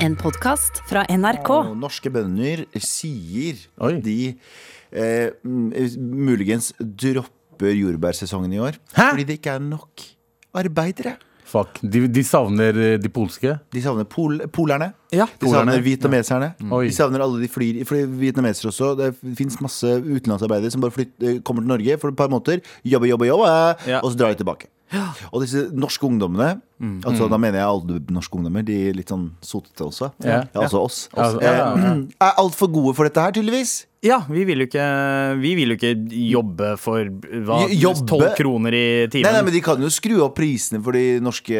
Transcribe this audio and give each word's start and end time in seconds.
En 0.00 0.14
podkast 0.18 0.78
fra 0.88 1.02
NRK. 1.10 1.48
Og 1.50 1.72
norske 1.78 2.10
bønder 2.14 2.62
sier 2.82 3.58
Oi. 3.82 3.96
de 4.04 4.16
eh, 4.94 5.30
muligens 5.44 6.70
dropper 6.78 7.74
jordbærsesongen 7.74 8.54
i 8.54 8.60
år. 8.62 8.78
Hæ? 8.94 9.08
Fordi 9.10 9.26
det 9.28 9.38
ikke 9.40 9.56
er 9.56 9.64
nok 9.64 10.04
arbeidere. 10.58 11.16
Fuck. 11.48 11.80
De, 11.80 12.02
de 12.12 12.22
savner 12.28 12.76
eh, 12.76 12.94
de 13.00 13.10
polske. 13.10 13.56
De 13.72 13.82
savner 13.82 14.06
pol 14.12 14.38
polerne. 14.54 14.90
Ja. 15.10 15.26
De 15.32 15.46
Polerne. 15.48 15.72
savner 15.72 15.84
vietnameserne. 15.86 16.52
Oi. 16.68 16.84
De 16.90 16.94
savner 16.94 17.24
alle 17.24 17.40
de 17.42 17.48
flyr 17.50 17.80
Fordi 17.88 18.04
vietnamesere 18.20 18.70
også. 18.70 18.92
Det 19.00 19.10
fins 19.38 19.56
masse 19.64 19.94
utenlandsarbeidere 20.04 20.70
som 20.74 20.84
bare 20.84 20.94
flytter, 20.94 21.40
kommer 21.48 21.64
til 21.64 21.72
Norge 21.74 21.98
for 22.02 22.12
et 22.14 22.20
par 22.20 22.30
måneder, 22.32 22.60
jobber, 22.84 23.10
jobber, 23.10 23.30
jobber, 23.32 23.86
Ja. 23.88 24.02
og 24.04 24.12
så 24.12 24.20
drar 24.20 24.36
de 24.36 24.42
tilbake. 24.44 24.68
Og 25.32 25.42
disse 25.42 25.66
norske 25.76 26.04
ungdommene, 26.06 26.60
altså 26.80 27.28
da 27.30 27.36
mener 27.38 27.58
jeg 27.58 27.66
alle 27.68 28.00
norske 28.14 28.38
ungdommer, 28.38 28.64
de 28.64 28.92
litt 28.92 29.08
sånn 29.10 29.30
sotete 29.42 29.84
også, 29.88 30.12
Ja. 30.24 30.44
altså 30.54 30.84
oss, 30.84 31.08
Ja, 31.16 31.22
oss 31.26 31.42
ja, 31.42 31.52
ja, 31.52 31.76
ja. 31.76 31.92
eh, 31.92 32.02
er 32.28 32.34
altfor 32.44 32.72
gode 32.72 32.94
for 32.94 33.04
dette 33.08 33.20
her, 33.20 33.32
tydeligvis. 33.32 33.84
Ja, 34.00 34.20
vi 34.30 34.44
vil 34.46 34.60
jo 34.62 34.66
ikke, 34.68 34.82
vi 35.42 35.56
vil 35.58 35.72
jo 35.72 35.74
ikke 35.74 35.88
jobbe 36.30 36.68
for 36.78 37.02
hva, 37.42 37.64
jobbe? 37.66 38.06
12 38.06 38.36
kroner 38.38 38.70
i 38.78 38.82
timen. 39.10 39.26
Nei, 39.26 39.32
nei, 39.34 39.40
men 39.42 39.52
De 39.56 39.60
kan 39.66 39.80
jo 39.82 39.88
skru 39.90 40.20
opp 40.22 40.36
prisene 40.38 40.78
for 40.86 40.94
de 40.94 41.18
norske 41.18 41.50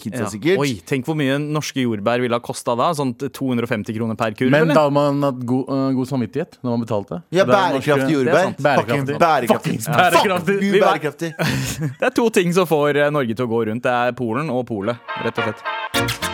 kidsa, 0.00 0.22
Ja. 0.24 0.30
sikkert. 0.32 0.56
Oi, 0.62 0.80
tenk 0.88 1.04
hvor 1.04 1.18
mye 1.20 1.36
norske 1.36 1.84
jordbær 1.84 2.22
ville 2.24 2.32
ha 2.32 2.40
kosta 2.40 2.72
da. 2.80 2.94
Sånn 2.96 3.12
250 3.20 3.92
kroner 3.92 4.16
per 4.16 4.32
kurv, 4.32 4.48
Men 4.50 4.62
eller? 4.70 4.74
da 4.74 4.86
hadde 4.86 4.94
man 4.96 5.20
hatt 5.28 5.44
god, 5.44 5.68
uh, 5.68 5.92
god 5.92 6.08
samvittighet 6.08 6.56
når 6.64 6.70
man 6.78 6.80
betalte. 6.86 7.22
Ja, 7.30 7.42
er 7.44 7.52
bærekraftig 7.52 8.08
norske- 8.08 8.16
jordbær. 8.16 8.46
Er. 8.48 8.56
Bærekraftig. 8.56 9.18
Bærekraftig. 9.20 9.76
Bærekraftig. 9.92 10.56
Fuck 10.56 10.64
you, 10.64 10.80
bærekraftig. 10.80 11.32
Det 12.00 12.08
er 12.08 12.16
to 12.16 12.30
ting 12.30 12.54
som 12.56 12.64
får 12.66 12.96
eh, 13.04 13.10
Norge 13.12 13.36
til 13.36 13.44
å 13.44 13.50
gå 13.52 13.66
rundt. 13.68 13.82
Det 13.84 13.92
er 13.92 14.12
Polen 14.16 14.48
og 14.48 14.61
Polet, 14.64 14.96
rett 15.24 15.38
og 15.38 15.50
slett. 15.50 16.31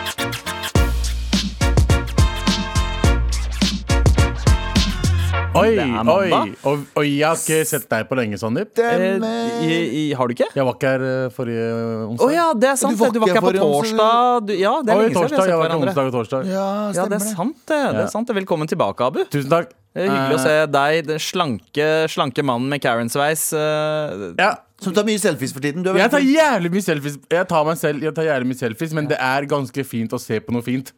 Oi, 5.59 5.69
Det 5.75 5.85
er 5.85 6.11
oi. 6.13 6.53
Og, 6.69 6.83
og 6.95 7.03
jeg 7.07 7.25
har 7.27 7.39
ikke 7.39 7.59
sett 7.69 7.87
deg 7.91 8.07
på 8.09 8.17
lenge, 8.19 8.39
Sandeep. 8.41 8.79
Eh, 8.79 10.15
har 10.17 10.27
du 10.29 10.33
ikke? 10.35 10.47
Jeg 10.55 10.65
var 10.67 10.77
ikke 10.77 10.93
her 10.93 11.05
eh, 11.09 11.25
forrige 11.35 11.65
Å 11.69 12.05
onsdag. 12.13 12.33
ja, 12.35 12.47
det 12.53 12.69
er 12.71 12.79
sant. 12.81 12.95
Du 12.95 13.03
var. 13.03 13.11
Du 13.15 13.19
var 13.23 13.27
ikke 13.33 13.39
her 13.41 13.47
på 13.47 13.55
torsdag. 13.59 14.47
Du, 14.49 14.53
ja, 14.59 14.73
det 14.85 14.93
er 14.93 15.01
Oi, 15.01 15.09
lenge 15.09 15.15
siden 15.15 15.29
vi 15.29 15.35
har 15.35 15.49
sett 15.49 15.55
var 15.55 15.65
hverandre. 15.65 15.91
onsdag 15.93 16.11
og 16.11 16.15
torsdag. 16.19 16.47
Ja, 16.53 16.67
Ja, 16.99 17.05
det 17.11 17.19
er 17.19 17.25
sant, 17.27 17.57
det. 17.69 17.81
det 17.97 18.05
er 18.05 18.13
sant. 18.13 18.33
Velkommen 18.39 18.67
tilbake, 18.71 19.09
Abu. 19.11 19.21
Tusen 19.29 19.51
takk. 19.51 19.75
Det 19.89 20.03
er 20.05 20.11
hyggelig 20.13 20.37
å 20.37 20.41
se 20.43 20.51
Eh, 20.59 20.65
deg, 20.69 20.97
den 21.07 21.19
slanke, 21.19 21.85
slanke 22.13 22.43
mannen 22.45 22.69
med 22.69 22.81
Karen-sveis. 22.83 23.47
eh, 23.57 24.33
Ja, 24.37 24.51
Som 24.79 24.93
tar 24.93 25.03
mye 25.03 25.19
selfies 25.19 25.51
for 25.51 25.59
tiden. 25.59 25.83
Du 25.83 25.89
jeg 25.91 26.09
tar 26.11 26.21
jævlig 26.23 26.69
mye 26.71 26.85
selfies. 26.85 27.17
Jeg 27.29 27.47
tar 27.49 27.65
meg 27.65 27.75
selv, 27.81 27.99
jeg 28.05 28.13
tar 28.15 28.23
jævlig 28.23 28.47
mye 28.47 28.59
selfies 28.61 28.93
Men 28.93 29.07
det 29.09 29.17
er 29.19 29.41
ganske 29.49 29.83
fint 29.83 30.13
å 30.13 30.19
se 30.21 30.39
på 30.39 30.53
noe 30.55 30.61
fint. 30.63 30.93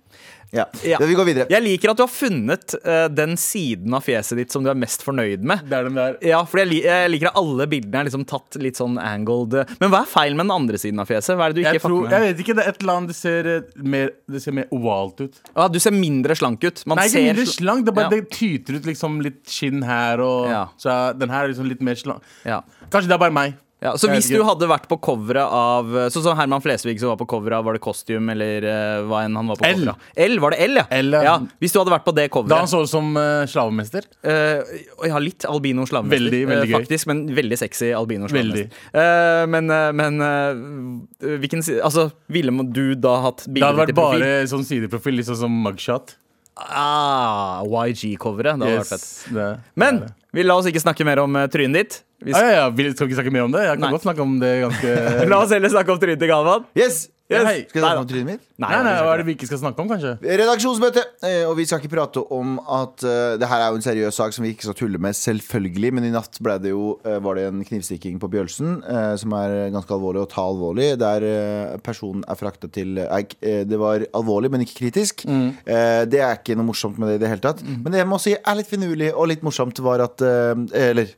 Ja. 0.51 0.65
Ja. 0.83 0.97
Vi 0.99 1.15
går 1.15 1.25
videre. 1.29 1.45
Jeg 1.51 1.63
liker 1.63 1.91
at 1.93 1.97
du 1.99 2.03
har 2.03 2.11
funnet 2.11 2.73
uh, 2.83 3.05
den 3.07 3.37
siden 3.39 3.93
av 3.95 4.03
fjeset 4.03 4.37
ditt 4.41 4.51
som 4.51 4.63
du 4.65 4.69
er 4.71 4.75
mest 4.79 5.03
fornøyd 5.05 5.45
med. 5.47 5.63
Det 5.69 5.77
er 5.77 5.87
den 5.87 5.95
der 5.95 6.17
Ja, 6.27 6.41
for 6.45 6.59
jeg, 6.61 6.67
li 6.71 6.81
jeg 6.83 7.11
liker 7.13 7.31
at 7.31 7.39
alle 7.39 7.67
bildene 7.71 8.01
er 8.01 8.09
liksom 8.09 8.25
tatt 8.27 8.57
litt 8.59 8.79
sånn 8.79 8.97
angled. 8.99 9.55
Men 9.79 9.93
hva 9.93 10.01
er 10.03 10.11
feil 10.11 10.35
med 10.35 10.45
den 10.49 10.55
andre 10.57 10.81
siden 10.81 10.99
av 10.99 11.07
fjeset? 11.07 11.37
Hva 11.39 11.47
er 11.47 11.55
det 11.55 11.61
du 11.61 11.63
ikke 11.63 11.77
jeg, 11.79 11.85
tror, 11.85 12.03
med? 12.03 12.11
jeg 12.17 12.25
vet 12.27 12.43
ikke, 12.45 12.57
det 12.59 12.65
er 12.65 12.73
et 12.75 12.83
eller 12.83 12.99
annet 12.99 13.13
Det 13.13 13.17
ser 13.21 13.51
eh, 13.55 13.71
mer, 13.95 14.13
det 14.35 14.43
ser 14.43 14.57
mer 14.59 14.69
ovalt 14.75 15.23
ut. 15.23 15.41
Ah, 15.55 15.67
du 15.71 15.79
ser 15.79 15.95
mindre 15.95 16.35
slank 16.35 16.63
ut. 16.67 16.83
Man 16.85 16.99
Nei, 16.99 17.07
ikke 17.07 17.25
mindre 17.29 17.47
slank. 17.55 17.85
Det, 17.87 17.95
bare, 17.95 18.11
Ja. 18.11 18.15
det 18.19 18.29
tyter 18.35 18.79
ut 18.81 18.91
liksom 18.91 19.19
litt 19.23 19.41
skinn 19.47 19.83
her. 19.87 20.19
Og, 20.19 20.49
Ja. 20.51 20.65
Så 20.77 20.91
er- 20.91 21.13
den 21.17 21.29
her 21.29 21.45
er 21.45 21.53
liksom 21.55 21.67
litt 21.71 21.81
mer 21.81 21.95
slank. 21.95 22.21
Ja. 22.43 22.61
Kanskje 22.91 23.07
det 23.07 23.15
er 23.15 23.23
bare 23.23 23.31
meg. 23.39 23.55
Ja, 23.81 23.95
så 23.97 24.11
hvis 24.11 24.27
du 24.29 24.43
hadde 24.45 24.67
vært 24.69 24.83
på 24.85 24.99
coveret 25.01 25.41
av 25.57 25.87
Sånn 26.13 26.21
som 26.27 26.35
Herman 26.37 26.61
Flesvig 26.61 26.99
som 27.01 27.09
var 27.09 27.17
på 27.17 27.25
coveret 27.31 27.57
av 27.57 27.65
Var 27.65 27.79
det 27.79 27.81
Costume 27.81 28.35
eller 28.35 28.67
uh, 28.67 29.07
hva 29.09 29.23
enn 29.25 29.39
han 29.39 29.49
var 29.49 29.57
på 29.57 29.65
L. 29.65 29.79
coveret 29.79 29.95
av? 29.95 30.11
L, 30.27 30.35
var 30.43 30.53
det 30.53 30.59
L, 30.67 30.77
ja? 30.77 30.83
L, 30.99 31.09
ja. 31.25 31.33
Hvis 31.63 31.73
du 31.73 31.79
hadde 31.81 31.93
vært 31.95 32.05
på 32.05 32.13
det 32.13 32.27
Da 32.51 32.59
han 32.61 32.69
så 32.69 32.83
ut 32.85 32.91
som 32.91 33.09
uh, 33.17 33.41
slavemester. 33.49 34.05
uh, 34.21 34.61
Ja, 35.09 35.17
litt 35.17 35.47
albino 35.49 35.87
slavemester. 35.89 36.27
Veldig, 36.27 36.43
veldig 36.51 36.67
eh, 36.67 36.69
gøy. 36.69 36.77
faktisk, 36.77 37.09
men 37.09 37.23
veldig 37.41 37.57
sexy 37.63 37.89
albino 37.97 38.29
slavemester. 38.29 38.69
Eh, 38.93 39.45
men 39.49 39.73
eh, 39.73 39.89
men 39.97 40.21
eh, 40.29 41.35
hvilken 41.41 41.65
Altså, 41.81 42.11
ville 42.29 42.53
du 42.69 42.93
da 43.01 43.15
hatt 43.25 43.47
Det 43.49 43.65
hadde 43.65 43.81
vært 43.81 43.91
ditt 43.91 43.97
i 43.97 44.01
profil? 44.01 44.25
bare 44.27 44.47
sånn 44.53 44.65
sideprofil, 44.67 45.17
liksom 45.23 45.41
som 45.41 45.57
mugshot. 45.65 46.15
Ah, 46.61 47.63
YG-coveret. 47.65 48.59
Det 48.59 48.67
hadde 48.67 48.79
vært 48.83 48.93
fett. 48.93 49.05
Yes, 49.09 49.25
det, 49.33 49.49
Men 49.79 50.01
det 50.03 50.07
det. 50.11 50.15
vi 50.37 50.45
la 50.45 50.57
oss 50.61 50.69
ikke 50.69 50.83
snakke 50.83 51.07
mer 51.07 51.21
om 51.23 51.35
eh, 51.39 51.47
trynet 51.51 51.79
ditt. 51.81 51.99
Vi 52.21 52.33
Ah, 52.37 52.41
ja, 52.45 52.51
ja. 52.59 52.67
Vil- 52.69 52.93
Skal 52.93 53.07
vi 53.07 53.13
ikke 53.13 53.21
snakke 53.21 53.33
mer 53.33 53.47
om 53.47 53.51
det? 53.55 53.63
Jeg 53.65 53.77
kan 53.79 53.87
Nei. 53.87 53.91
godt 53.97 54.05
snakke 54.05 54.21
om 54.21 54.37
det 54.39 54.51
ganske 54.67 54.91
La 55.31 55.41
oss 55.41 55.49
heller 55.55 55.69
snakke 55.73 55.89
om 55.95 55.99
trynet 55.99 56.19
til 56.21 56.29
Galvan. 56.29 56.67
Yes! 56.77 57.07
Yes. 57.31 57.45
Hei. 57.47 57.59
Skal 57.63 57.79
jeg 57.79 57.83
snakke 57.85 58.01
om 58.03 58.07
trynet 58.09 58.27
mitt? 58.27 58.41
Nei, 58.59 58.69
nei, 58.83 58.93
Hva 59.05 59.11
er 59.13 59.21
det 59.21 59.25
vi 59.29 59.33
ikke 59.37 59.47
skal 59.47 59.59
snakke 59.61 59.79
om, 59.79 59.87
kanskje? 59.87 60.09
Redaksjonsmøte, 60.19 60.99
eh, 61.23 61.45
og 61.47 61.53
vi 61.55 61.63
skal 61.63 61.79
ikke 61.79 61.93
prate 61.93 62.19
om 62.35 62.57
at 62.59 63.05
uh, 63.07 63.37
det 63.39 63.47
her 63.47 63.61
er 63.63 63.69
jo 63.71 63.77
en 63.79 63.85
seriøs 63.85 64.17
sak 64.19 64.35
som 64.35 64.43
vi 64.43 64.51
ikke 64.51 64.65
skal 64.67 64.75
tulle 64.81 64.99
med, 64.99 65.15
selvfølgelig. 65.15 65.93
Men 65.95 66.09
i 66.09 66.11
natt 66.11 66.35
ble 66.43 66.57
det 66.59 66.73
jo, 66.73 66.97
uh, 67.07 67.15
var 67.23 67.39
det 67.39 67.45
en 67.47 67.63
knivstikking 67.69 68.19
på 68.19 68.27
Bjølsen, 68.33 68.81
uh, 68.83 69.13
som 69.21 69.31
er 69.39 69.55
ganske 69.71 69.95
alvorlig 69.95 70.25
å 70.25 70.27
ta 70.33 70.43
alvorlig. 70.43 70.89
Der 70.99 71.23
eh, 71.29 71.77
personen 71.87 72.27
er 72.27 72.35
frakta 72.35 72.67
til 72.67 72.99
eh, 72.99 73.23
eh, 73.39 73.63
Det 73.63 73.79
var 73.79 74.03
alvorlig, 74.11 74.51
men 74.51 74.65
ikke 74.67 74.81
kritisk. 74.83 75.23
Eh, 75.23 76.03
det 76.11 76.19
er 76.19 76.35
ikke 76.35 76.59
noe 76.59 76.67
morsomt 76.73 76.99
med 76.99 77.13
det 77.13 77.21
i 77.21 77.23
det 77.23 77.31
hele 77.31 77.45
tatt. 77.47 77.63
Men 77.63 77.95
det 77.95 78.03
jeg 78.03 78.11
må 78.11 78.19
si 78.19 78.35
er 78.35 78.59
litt 78.59 78.67
finurlig 78.75 79.13
og 79.15 79.31
litt 79.31 79.47
morsomt, 79.47 79.79
var 79.87 80.03
at 80.03 80.19
eh, 80.19 80.67
Eller 80.91 81.15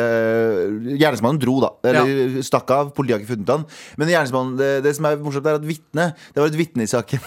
Gjerningsmannen 0.00 1.40
dro, 1.42 1.58
da. 1.62 1.72
Eller 1.88 2.40
stakk 2.46 2.70
av. 2.74 2.92
Politiet 2.96 3.16
har 3.16 3.22
ikke 3.22 3.34
funnet 3.34 3.52
han. 3.52 3.64
Men 4.00 4.12
gjerningsmannen, 4.12 4.58
det, 4.60 4.70
det 4.86 4.94
som 4.96 5.08
er 5.08 5.18
morsomt, 5.22 5.48
er 5.48 5.58
at 5.60 5.66
vitne, 5.66 6.12
Det 6.32 6.42
var 6.42 6.52
et 6.52 6.60
vitne 6.60 6.86
i 6.86 6.90
saken. 6.90 7.24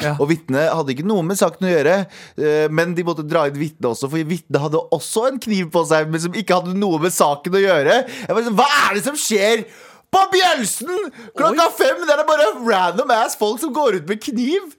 Ja. 0.00 0.14
Og 0.20 0.28
vitnet 0.30 0.70
hadde 0.72 0.94
ikke 0.94 1.06
noe 1.08 1.24
med 1.26 1.38
saken 1.40 1.68
å 1.68 1.72
gjøre, 1.72 1.96
eh, 2.40 2.66
men 2.72 2.94
de 2.96 3.04
måtte 3.06 3.24
dra 3.28 3.44
inn 3.48 3.58
vitnet 3.60 3.90
også, 3.90 4.08
for 4.12 4.28
vitnet 4.28 4.60
hadde 4.62 4.80
også 4.96 5.26
en 5.28 5.40
kniv 5.42 5.72
på 5.74 5.84
seg, 5.88 6.08
men 6.12 6.22
som 6.22 6.36
ikke 6.38 6.60
hadde 6.60 6.76
noe 6.78 7.00
med 7.02 7.12
saken 7.12 7.58
å 7.58 7.64
gjøre. 7.64 7.98
Jeg 8.08 8.30
var 8.30 8.40
liksom, 8.40 8.60
Hva 8.60 8.68
er 8.86 8.96
det 8.96 9.04
som 9.08 9.18
skjer 9.20 9.66
på 10.12 10.22
Bjølsen 10.32 11.10
klokka 11.38 11.68
fem? 11.76 12.06
Det 12.08 12.14
er 12.16 12.24
bare 12.28 12.52
random 12.60 13.12
ass 13.18 13.36
folk 13.40 13.60
som 13.60 13.74
går 13.76 14.00
ut 14.00 14.08
med 14.08 14.22
kniv. 14.24 14.72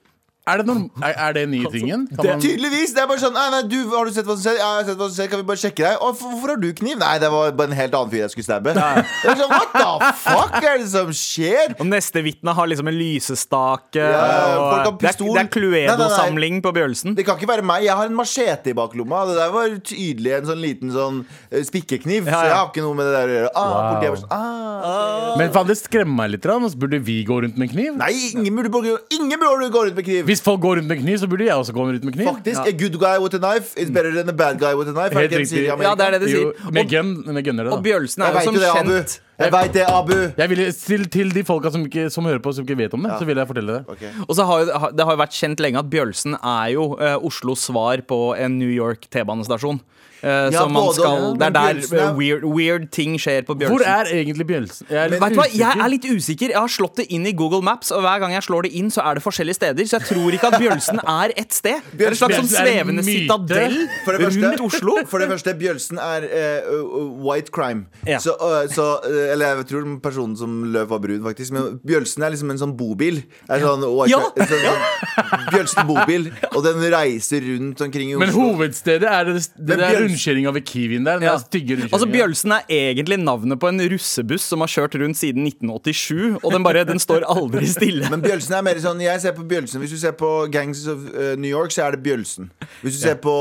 Er 0.44 0.59
det, 0.59 0.66
noen, 0.68 0.90
er, 1.00 1.14
er 1.24 1.36
det 1.38 1.42
nye 1.48 1.70
tingen? 1.72 2.02
Kan 2.12 2.18
Det, 2.20 2.31
man- 2.34 2.42
tydeligvis. 2.44 2.92
Det 2.92 3.00
er 3.00 3.08
bare 3.08 3.22
sånn 3.22 3.31
nei, 3.31 3.46
nei, 3.54 3.62
du, 3.72 3.78
Har 3.94 4.04
du 4.04 4.12
sett 4.12 4.26
hva 4.28 4.36
som 4.36 4.44
skjer? 4.44 4.58
Ja, 4.59 4.72
jeg 4.76 4.84
har 4.84 4.88
sett 4.90 4.98
hva 5.00 5.08
som 5.08 5.16
skjer. 5.16 5.30
Kan 5.31 5.40
vi 5.40 5.46
bare 5.48 5.62
sjekke 5.62 5.84
deg? 5.86 6.02
Hvorfor 6.04 6.52
har 6.52 6.59
du 6.59 6.68
kniv? 6.76 6.98
Nei, 7.00 7.12
det 7.24 7.30
var 7.31 7.54
bare 7.56 7.72
en 7.72 7.78
helt 7.78 7.96
annen 7.96 8.12
fyr 8.12 8.20
jeg 8.26 8.34
skulle 8.34 8.48
stabbe. 8.50 8.74
Det 8.76 8.84
er 8.84 9.40
sånn, 9.40 9.54
What 9.54 9.72
the 9.72 10.09
fuck 10.20 10.58
er 10.68 10.81
det 10.84 10.90
som 10.92 11.14
skjer? 11.16 11.78
Og 11.80 11.88
neste 11.88 12.24
vitne 12.26 12.52
har 12.58 12.68
liksom 12.68 12.92
en 12.92 12.98
lysestake. 13.00 14.04
Ja, 14.04 14.20
og 14.20 14.66
folk 14.68 14.74
har 14.74 14.84
det 14.84 14.92
er, 14.92 14.98
pistol. 15.08 15.31
det 15.38 15.44
er. 15.46 15.50
Cluedo-samling 15.56 16.60
på 16.66 16.74
Bjølsen. 16.75 17.16
Det 17.16 17.25
kan 17.28 17.40
ikke 17.40 17.50
være 17.54 17.66
meg. 17.72 17.86
Jeg 17.88 17.96
har 18.02 18.12
en 18.12 18.18
machete 18.20 18.74
i 18.74 18.75
baklomma. 18.78 19.24
Det 19.31 19.38
der 19.40 19.54
var 19.56 19.78
tydelig 19.88 20.36
en 20.42 20.50
sånn 20.52 20.62
liten 20.64 20.92
sånn 20.94 21.22
eh, 21.52 21.64
spikkekniv. 21.68 22.28
Ja, 22.28 22.36
Så 22.44 22.52
jeg 22.52 22.58
har 22.60 22.68
ikke 22.74 22.84
noe 22.84 23.00
med 23.00 23.08
det 23.08 23.16
der 23.16 23.31
å 23.31 23.38
gjøre. 23.40 23.54
Ah, 23.56 23.72
Wow. 23.74 23.88
politiet 23.94 24.12
bare 24.12 24.22
sånn, 24.25 24.36
ah. 24.36 25.38
Men 25.40 25.52
faen, 25.56 25.68
det 25.72 25.78
skremmer 25.80 26.16
meg 26.20 26.34
litt. 26.36 26.46
Altså. 26.52 26.78
Burde 26.84 27.00
vi 27.08 27.18
gå 27.25 27.40
rundt 27.46 27.58
med 27.58 27.72
kniv? 27.72 27.96
Nei, 27.98 28.12
ingen 28.34 28.56
burde, 28.60 28.98
ingen 29.16 29.40
burde 29.40 29.70
gå 29.74 29.86
rundt 29.88 29.96
med 29.98 30.06
kniv. 30.10 30.33
Hvis 30.34 30.42
folk 30.42 30.64
går 30.66 30.80
rundt 30.82 30.90
med 30.90 30.98
kniv, 31.04 31.18
så 31.22 31.28
burde 31.30 31.46
jeg 31.46 31.54
også 31.62 31.74
gå 31.78 31.84
rundt 31.86 32.06
med 32.08 32.16
kniv. 32.16 32.26
Faktisk, 32.32 32.66
A 32.66 32.74
good 32.80 32.96
guy 32.98 33.18
with 33.22 33.38
a 33.38 33.42
knife 33.42 33.78
is 33.78 33.92
better 33.94 34.10
than 34.18 34.30
a 34.30 34.34
bad 34.34 34.58
guy 34.58 34.74
with 34.74 34.90
a 34.90 34.96
knife. 34.98 35.14
Helt 35.14 35.36
riktig. 35.44 35.68
Ja, 35.70 35.94
det 35.94 36.08
er 36.08 36.18
det 36.18 36.22
de 36.26 36.32
Jo, 36.32 36.40
sier. 36.50 36.72
med 36.74 36.82
Og, 36.86 36.90
gun, 36.96 37.14
med 37.38 37.46
gunner, 37.46 37.70
og. 37.70 37.84
Bjølsen 37.86 38.26
er 38.26 38.34
jo 38.34 38.44
som 38.48 38.58
det, 38.58 38.72
Abu. 38.72 38.90
kjent 38.98 39.20
Jeg 39.44 39.52
vet 39.54 39.74
det, 39.74 39.86
Abu. 39.90 40.14
Jeg 40.38 40.50
ville, 40.50 40.66
til, 40.72 41.06
til 41.10 41.32
de 41.36 41.44
folka 41.44 41.72
som, 41.74 41.86
ikke, 41.86 42.10
som 42.14 42.26
hører 42.26 42.42
på, 42.44 42.54
som 42.54 42.66
ikke 42.66 42.78
vet 42.78 42.94
om 42.98 43.06
det, 43.06 43.14
så 43.20 43.26
vil 43.30 43.38
jeg 43.42 43.50
fortelle 43.50 43.78
det. 43.80 43.84
Okay. 43.96 44.12
Og 44.28 44.36
så 44.38 44.46
har 44.50 44.92
Det 44.98 45.06
har 45.06 45.18
jo 45.18 45.22
vært 45.24 45.38
kjent 45.38 45.64
lenge 45.64 45.82
at 45.82 45.90
Bjølsen 45.94 46.38
er 46.40 46.68
jo 46.76 46.86
uh, 46.98 47.18
Oslos 47.30 47.66
svar 47.70 48.02
på 48.08 48.20
en 48.38 48.58
New 48.62 48.70
York 48.74 49.10
T-banestasjon. 49.14 49.82
Eh, 50.24 50.30
Ja, 50.54 50.62
så 50.64 50.70
man 50.72 50.84
både- 50.84 50.96
skal, 50.96 51.34
det 51.38 51.46
er 51.48 51.52
der 51.52 51.60
er- 51.60 52.10
eh, 52.10 52.14
weird, 52.16 52.44
weird 52.48 52.92
ting 52.92 53.18
skjer 53.20 53.42
på 53.44 53.58
Bjølsen. 53.60 53.76
Hvor 53.76 53.84
er 53.86 54.06
egentlig 54.08 54.48
Bjølsen? 54.48 54.88
Jeg 54.90 54.98
er 55.06 55.10
litt 55.10 55.20
Vet 55.20 55.34
hva, 55.36 55.46
Jeg 55.54 55.78
er 55.84 55.90
litt 55.90 56.06
usikker. 56.06 56.48
Jeg 56.50 56.56
har 56.56 56.68
slått 56.72 56.96
det 56.96 57.08
inn 57.12 57.26
i 57.28 57.34
Google 57.34 57.62
Maps, 57.62 57.92
og 57.92 58.02
hver 58.04 58.20
gang 58.24 58.32
jeg 58.32 58.44
slår 58.44 58.64
det 58.64 58.72
inn, 58.74 58.90
så 58.90 59.04
er 59.04 59.16
det 59.16 59.24
forskjellige 59.24 59.56
steder. 59.60 59.84
Så 59.84 60.00
jeg 60.00 60.08
tror 60.08 60.32
ikke 60.32 60.48
at 60.54 60.60
Bjølsen 60.62 61.00
er 61.24 61.34
ett 61.36 61.52
sted. 61.54 61.82
Det 61.92 62.08
er 62.08 62.10
en 62.12 62.16
slags 62.16 62.36
sånn 62.40 62.48
Bjølsen 62.48 62.56
er 62.56 62.68
en 62.68 62.88
svevende 62.88 63.04
citadell 63.04 63.78
rundt 64.08 64.62
Oslo. 64.64 64.96
For 65.12 65.20
det 65.20 65.28
første, 65.30 65.54
Bjølsen 65.62 66.00
er 66.00 66.24
eh, 66.24 66.72
uh, 66.72 67.12
white 67.28 67.52
crime. 67.52 67.86
Ja. 68.08 68.19
Så, 68.24 68.31
uh, 68.40 68.64
så, 68.72 68.88
uh, 69.04 69.31
eller 69.34 69.58
jeg 69.58 69.68
tror 69.74 70.00
personen 70.02 70.38
som 70.38 70.64
løp 70.72 70.88
var 70.88 71.00
brun, 71.04 71.19
faktisk. 71.24 71.52
Men 71.52 71.80
Bjølsen 71.86 72.24
er 72.24 72.31
liksom 72.31 72.50
en 72.52 72.58
sånn 72.64 72.78
bobil. 72.80 73.24
Er 73.50 73.60
sånn, 73.60 73.84
white 73.84 74.10
Ja. 74.16 74.24
sånn, 74.38 74.64
sånn, 74.64 75.52
Bjølsen 75.52 75.88
bobil. 75.88 76.31
Og 76.56 76.64
den 76.64 76.80
reiser 76.94 77.42
rundt 77.44 77.81
omkring 77.81 78.12
i 78.12 78.16
Oslo. 78.16 78.26
Men 78.26 78.34
hovedstedet 78.40 79.10
er 79.12 79.24
det, 79.26 79.36
det, 79.58 79.78
det 79.78 79.80
er 79.84 80.12
rundkjøringa 80.13 80.54
ved 80.54 80.65
Kiwien 80.68 81.06
der. 81.07 81.21
Ja. 81.24 81.36
stygge. 81.42 81.77
Altså 81.89 82.07
Bjølsen 82.10 82.54
er 82.56 82.63
egentlig 82.69 83.18
navnet 83.21 83.60
på 83.60 83.69
en 83.69 83.81
russebuss 83.94 84.45
som 84.54 84.62
har 84.63 84.71
kjørt 84.71 84.95
rundt 85.01 85.18
siden 85.19 85.45
1987, 85.48 86.39
og 86.44 86.54
den 86.54 86.63
bare, 86.65 86.83
den 86.88 87.01
står 87.01 87.25
aldri 87.30 87.68
stille. 87.69 88.10
Men 88.13 88.24
Bjølsen 88.24 88.56
er 88.57 88.65
mer 88.65 88.80
sånn 88.83 89.01
Jeg 89.04 89.21
ser 89.24 89.33
på 89.36 89.44
Bjølsen 89.48 89.81
Hvis 89.83 89.94
du 89.95 90.00
ser 90.01 90.13
på 90.18 90.30
Gangs 90.54 90.83
of 90.92 91.01
uh, 91.13 91.33
New 91.39 91.50
York, 91.50 91.74
så 91.74 91.88
er 91.88 91.98
det 91.98 92.04
Bjølsen. 92.06 92.50
Hvis 92.81 93.00
du 93.00 93.01
ser 93.07 93.18
på, 93.24 93.33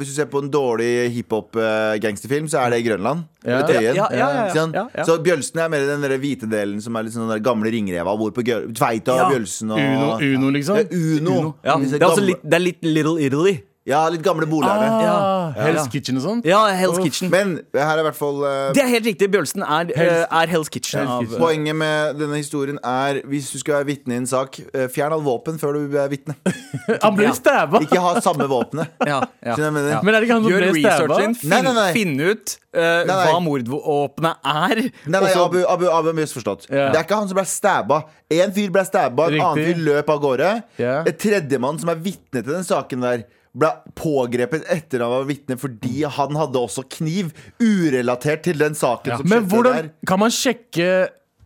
hvis 0.00 0.12
du 0.12 0.14
ser 0.16 0.28
på 0.30 0.42
en 0.44 0.50
dårlig 0.52 1.10
hiphop-gangsterfilm, 1.16 2.48
så 2.50 2.64
er 2.64 2.74
det 2.76 2.82
Grønland. 2.86 3.26
Ja. 3.44 3.60
Ja, 3.60 3.80
ja, 3.80 3.80
ja, 3.80 4.08
ja. 4.12 4.66
Ja, 4.74 4.84
ja. 4.94 5.04
Så 5.08 5.18
Bjølsen 5.24 5.62
er 5.62 5.70
mer 5.72 5.86
den 5.88 6.04
der 6.04 6.16
hvite 6.20 6.48
delen 6.50 6.80
som 6.84 6.96
er 6.98 7.06
litt 7.06 7.14
sånn 7.16 7.30
den 7.30 7.42
gamle 7.44 7.72
ringreva. 7.72 8.14
Bor 8.20 8.34
på 8.36 8.44
Tveita, 8.44 9.16
Ja. 9.16 9.28
Bjølsen 9.32 9.72
og 9.72 9.80
Uno, 9.80 10.10
Uno 10.20 10.52
liksom. 10.54 10.76
Ja, 10.76 10.84
Uno. 10.90 11.54
Ja, 11.64 11.76
Disse 11.80 11.98
det 11.98 12.04
er 12.04 12.10
også 12.10 12.26
litt, 12.26 12.44
det 12.44 12.58
er 12.58 12.64
litt 12.64 12.84
Little 12.84 13.16
Italy. 13.24 13.56
Ja, 13.90 14.04
litt 14.12 14.22
gamle 14.24 14.46
boligerne. 14.46 14.86
Ah, 14.86 15.00
Ja. 15.02 15.16
Hell's 15.64 15.82
Ja. 15.82 15.86
Kitchen 15.90 16.16
og 16.20 16.22
sånt? 16.22 16.44
Ja, 16.46 16.60
Hell's 16.78 17.00
Kitchen. 17.02 17.30
Men 17.32 17.56
her 17.74 17.96
er 17.96 18.02
i 18.04 18.06
hvert 18.06 18.16
fall 18.18 18.38
uh, 18.44 18.72
Det 18.76 18.82
er 18.84 18.90
helt 18.92 19.06
riktig. 19.10 19.28
Bjølsen 19.32 19.64
er, 19.66 19.90
eh, 19.96 20.24
er 20.30 20.46
Hell's 20.52 20.70
Kitchen. 20.70 21.00
Hell's 21.02 21.34
Av, 21.34 21.38
Poenget 21.42 21.74
med 21.76 22.18
denne 22.20 22.38
historien 22.38 22.78
er 22.86 23.20
hvis 23.26 23.50
du 23.52 23.58
skal 23.62 23.80
være 23.80 23.88
vitne 23.90 24.14
i 24.14 24.20
en 24.22 24.28
sak, 24.30 24.60
uh, 24.70 24.86
fjern 24.94 25.12
all 25.16 25.24
våpen 25.26 25.58
før 25.60 25.74
du 25.80 25.98
er 25.98 26.08
vitne. 26.12 26.36
Han 27.04 27.16
ble 27.18 27.26
Ja. 27.30 27.34
stabba! 27.36 27.80
Ikke 27.82 27.98
ha 28.00 28.14
samme 28.24 28.46
våpenet. 28.50 28.88
ja, 29.10 29.20
ja. 29.44 29.56
Men 29.70 30.14
er 30.14 30.20
det 30.20 30.28
ikke 30.28 30.38
han 30.38 30.46
som 30.46 30.52
blir 30.54 30.70
ble 30.70 31.34
finn, 31.40 31.50
Nei, 31.50 31.60
nei, 31.66 31.74
nei. 31.82 31.92
finn 31.96 32.16
ut 32.20 32.56
Uh, 32.70 33.02
nei. 33.02 33.14
hva 33.26 33.40
mordvåpenet 33.42 34.36
er. 34.46 34.80
Nei, 35.10 35.20
nei, 35.20 35.30
Abu, 35.34 35.56
Abu, 35.66 35.88
Abu 35.90 36.06
har 36.10 36.14
misforstått. 36.14 36.68
Yeah. 36.70 36.92
Det 36.92 37.00
er 37.00 37.06
ikke 37.08 37.16
han 37.18 37.26
som 37.26 37.34
ble 37.40 37.44
stabba. 37.50 37.96
En 38.30 38.52
fyr 38.54 38.70
ble 38.70 38.84
stabba, 38.86 39.26
en 39.26 39.40
annen 39.42 39.58
fyr 39.72 39.80
løp 39.88 40.12
av 40.14 40.20
gårde. 40.22 40.50
Yeah. 40.78 41.02
Et 41.10 41.18
tredjemann 41.18 41.80
som 41.82 41.90
er 41.90 41.98
vitne 42.04 42.44
til 42.44 42.52
den 42.52 42.62
saken 42.62 43.02
der, 43.02 43.24
ble 43.56 43.70
pågrepet 43.98 44.62
etter 44.70 45.02
han 45.02 45.10
var 45.10 45.24
vitne 45.26 45.56
fordi 45.58 46.04
han 46.06 46.36
hadde 46.38 46.60
også 46.60 46.84
kniv. 46.98 47.32
Urelatert 47.60 48.42
til 48.46 48.58
den 48.62 48.74
saken 48.78 49.16
som 49.18 49.26
Men 49.28 49.42
skjedde 49.44 49.54
hvordan 49.56 49.78
der. 49.80 49.92
Kan 50.06 50.18
man 50.22 50.30
sjekke 50.34 50.90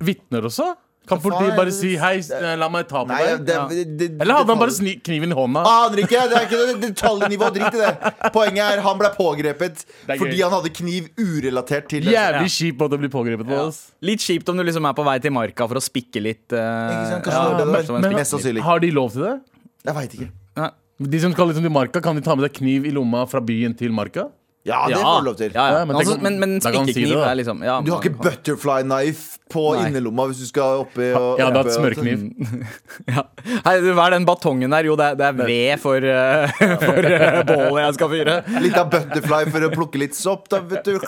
vitner 0.04 0.44
også? 0.50 0.74
Kan 1.04 1.18
politiet 1.20 1.52
bare 1.52 1.68
si 1.72 1.96
'hei, 2.00 2.14
eh, 2.32 2.54
la 2.56 2.66
meg 2.72 2.86
ta 2.88 3.02
på 3.04 3.08
Nei, 3.08 3.20
deg'? 3.20 3.44
det, 3.44 3.52
Ja. 3.54 3.68
det, 3.68 3.96
det, 3.98 4.06
Eller 4.22 4.34
hadde 4.38 4.48
han 4.48 4.58
bare 4.58 4.72
sni 4.72 4.94
kniven 5.04 5.32
i 5.32 5.36
hånda? 5.36 5.60
Aner 5.60 5.98
ikke! 6.00 6.20
Det 6.30 6.36
er 6.38 6.46
ikke 6.48 6.60
det 6.80 6.94
detaljnivå. 6.96 7.50
Drit 7.52 7.74
i 7.74 7.76
det. 7.76 8.32
Poenget 8.32 8.64
er 8.72 8.80
han 8.80 8.96
ble 8.98 9.10
pågrepet 9.12 9.84
fordi 10.06 10.40
han 10.40 10.50
hadde 10.50 10.70
kniv 10.72 11.10
urelatert 11.20 11.88
til 11.92 12.04
den 12.04 12.14
Jævlig 12.14 12.48
kjip 12.48 12.78
måte 12.80 12.96
å 12.96 12.98
bli 13.04 13.08
pågrepet 13.12 13.44
på. 13.46 13.52
Ja. 13.52 13.70
Litt 14.00 14.20
kjipt 14.24 14.48
om 14.48 14.56
du 14.56 14.62
liksom 14.64 14.88
er 14.88 14.94
på 14.96 15.04
vei 15.04 15.18
til 15.20 15.30
marka 15.30 15.68
for 15.68 15.76
å 15.76 15.84
spikke 15.84 16.22
litt. 16.24 16.48
Uh, 16.52 16.56
Ikke 16.56 17.10
sant? 17.12 17.26
Ja, 17.26 17.42
det 17.52 17.52
var 17.52 17.52
det 17.52 17.64
kanskje 17.64 17.76
der. 17.76 17.82
det 17.84 17.88
var 17.92 17.96
en 18.00 18.16
Mest 18.16 18.32
spikk- 18.32 18.40
sannsynlig. 18.40 18.62
Har 18.62 18.78
de 18.80 18.90
lov 18.90 19.12
til 19.12 19.22
det? 19.28 19.40
Jeg 19.84 19.94
veit 19.94 20.14
ikke. 20.16 20.30
Ja. 20.56 20.70
De 21.10 21.20
som 21.20 21.34
skal 21.34 21.50
liksom 21.50 21.66
til 21.66 21.74
marka, 21.74 22.02
kan 22.04 22.16
de 22.16 22.24
ta 22.24 22.36
med 22.36 22.48
seg 22.48 22.56
kniv 22.62 22.88
i 22.88 22.94
lomma 22.94 23.24
fra 23.30 23.42
byen 23.44 23.76
til 23.78 23.94
marka? 23.94 24.28
Ja, 24.64 24.86
det 24.88 24.96
får 24.96 25.20
du 25.20 25.26
lov 25.26 25.34
til. 25.36 25.50
Ja, 25.52 25.64
ja. 25.68 25.80
Men 25.84 25.88
Men, 25.88 25.96
altså, 25.96 26.14
men, 26.22 26.38
men 26.40 26.52
si 26.56 26.70
spikkekniv 26.70 27.10
det, 27.10 27.16
da. 27.18 27.24
er 27.28 27.36
liksom 27.36 27.58
ja, 27.66 27.74
Du 27.84 27.90
har 27.92 27.98
ikke 28.00 28.16
butterfly 28.16 28.78
knife 28.86 29.42
på 29.52 29.64
Nei. 29.74 29.82
innerlomma 29.90 30.24
hvis 30.30 30.40
du 30.40 30.46
skal 30.48 30.80
oppi 30.86 31.10
og 31.12 31.42
Ja, 31.42 31.50
du 31.52 31.58
har 31.58 31.66
hatt 31.66 31.76
smørkniv. 31.76 32.22
ja. 33.12 33.26
Hei, 33.66 33.74
du, 33.84 33.90
Hva 33.92 34.06
er 34.06 34.16
den 34.16 34.24
batongen 34.24 34.72
der? 34.72 34.88
Jo, 34.88 34.96
det 34.96 35.10
er, 35.10 35.18
det 35.20 35.26
er 35.28 35.36
ved 35.42 35.82
for, 35.82 36.08
uh, 36.08 36.64
for 36.86 37.10
uh, 37.10 37.42
bålet 37.50 37.82
jeg 37.82 37.98
skal 37.98 38.12
fyre. 38.14 38.38
Litt 38.64 38.80
av 38.80 38.88
butterfly 38.96 39.42
for 39.52 39.68
å 39.68 39.70
plukke 39.74 40.00
litt 40.00 40.16
sopp, 40.16 40.48
da, 40.48 40.62
vet 40.64 40.88
du. 40.88 40.96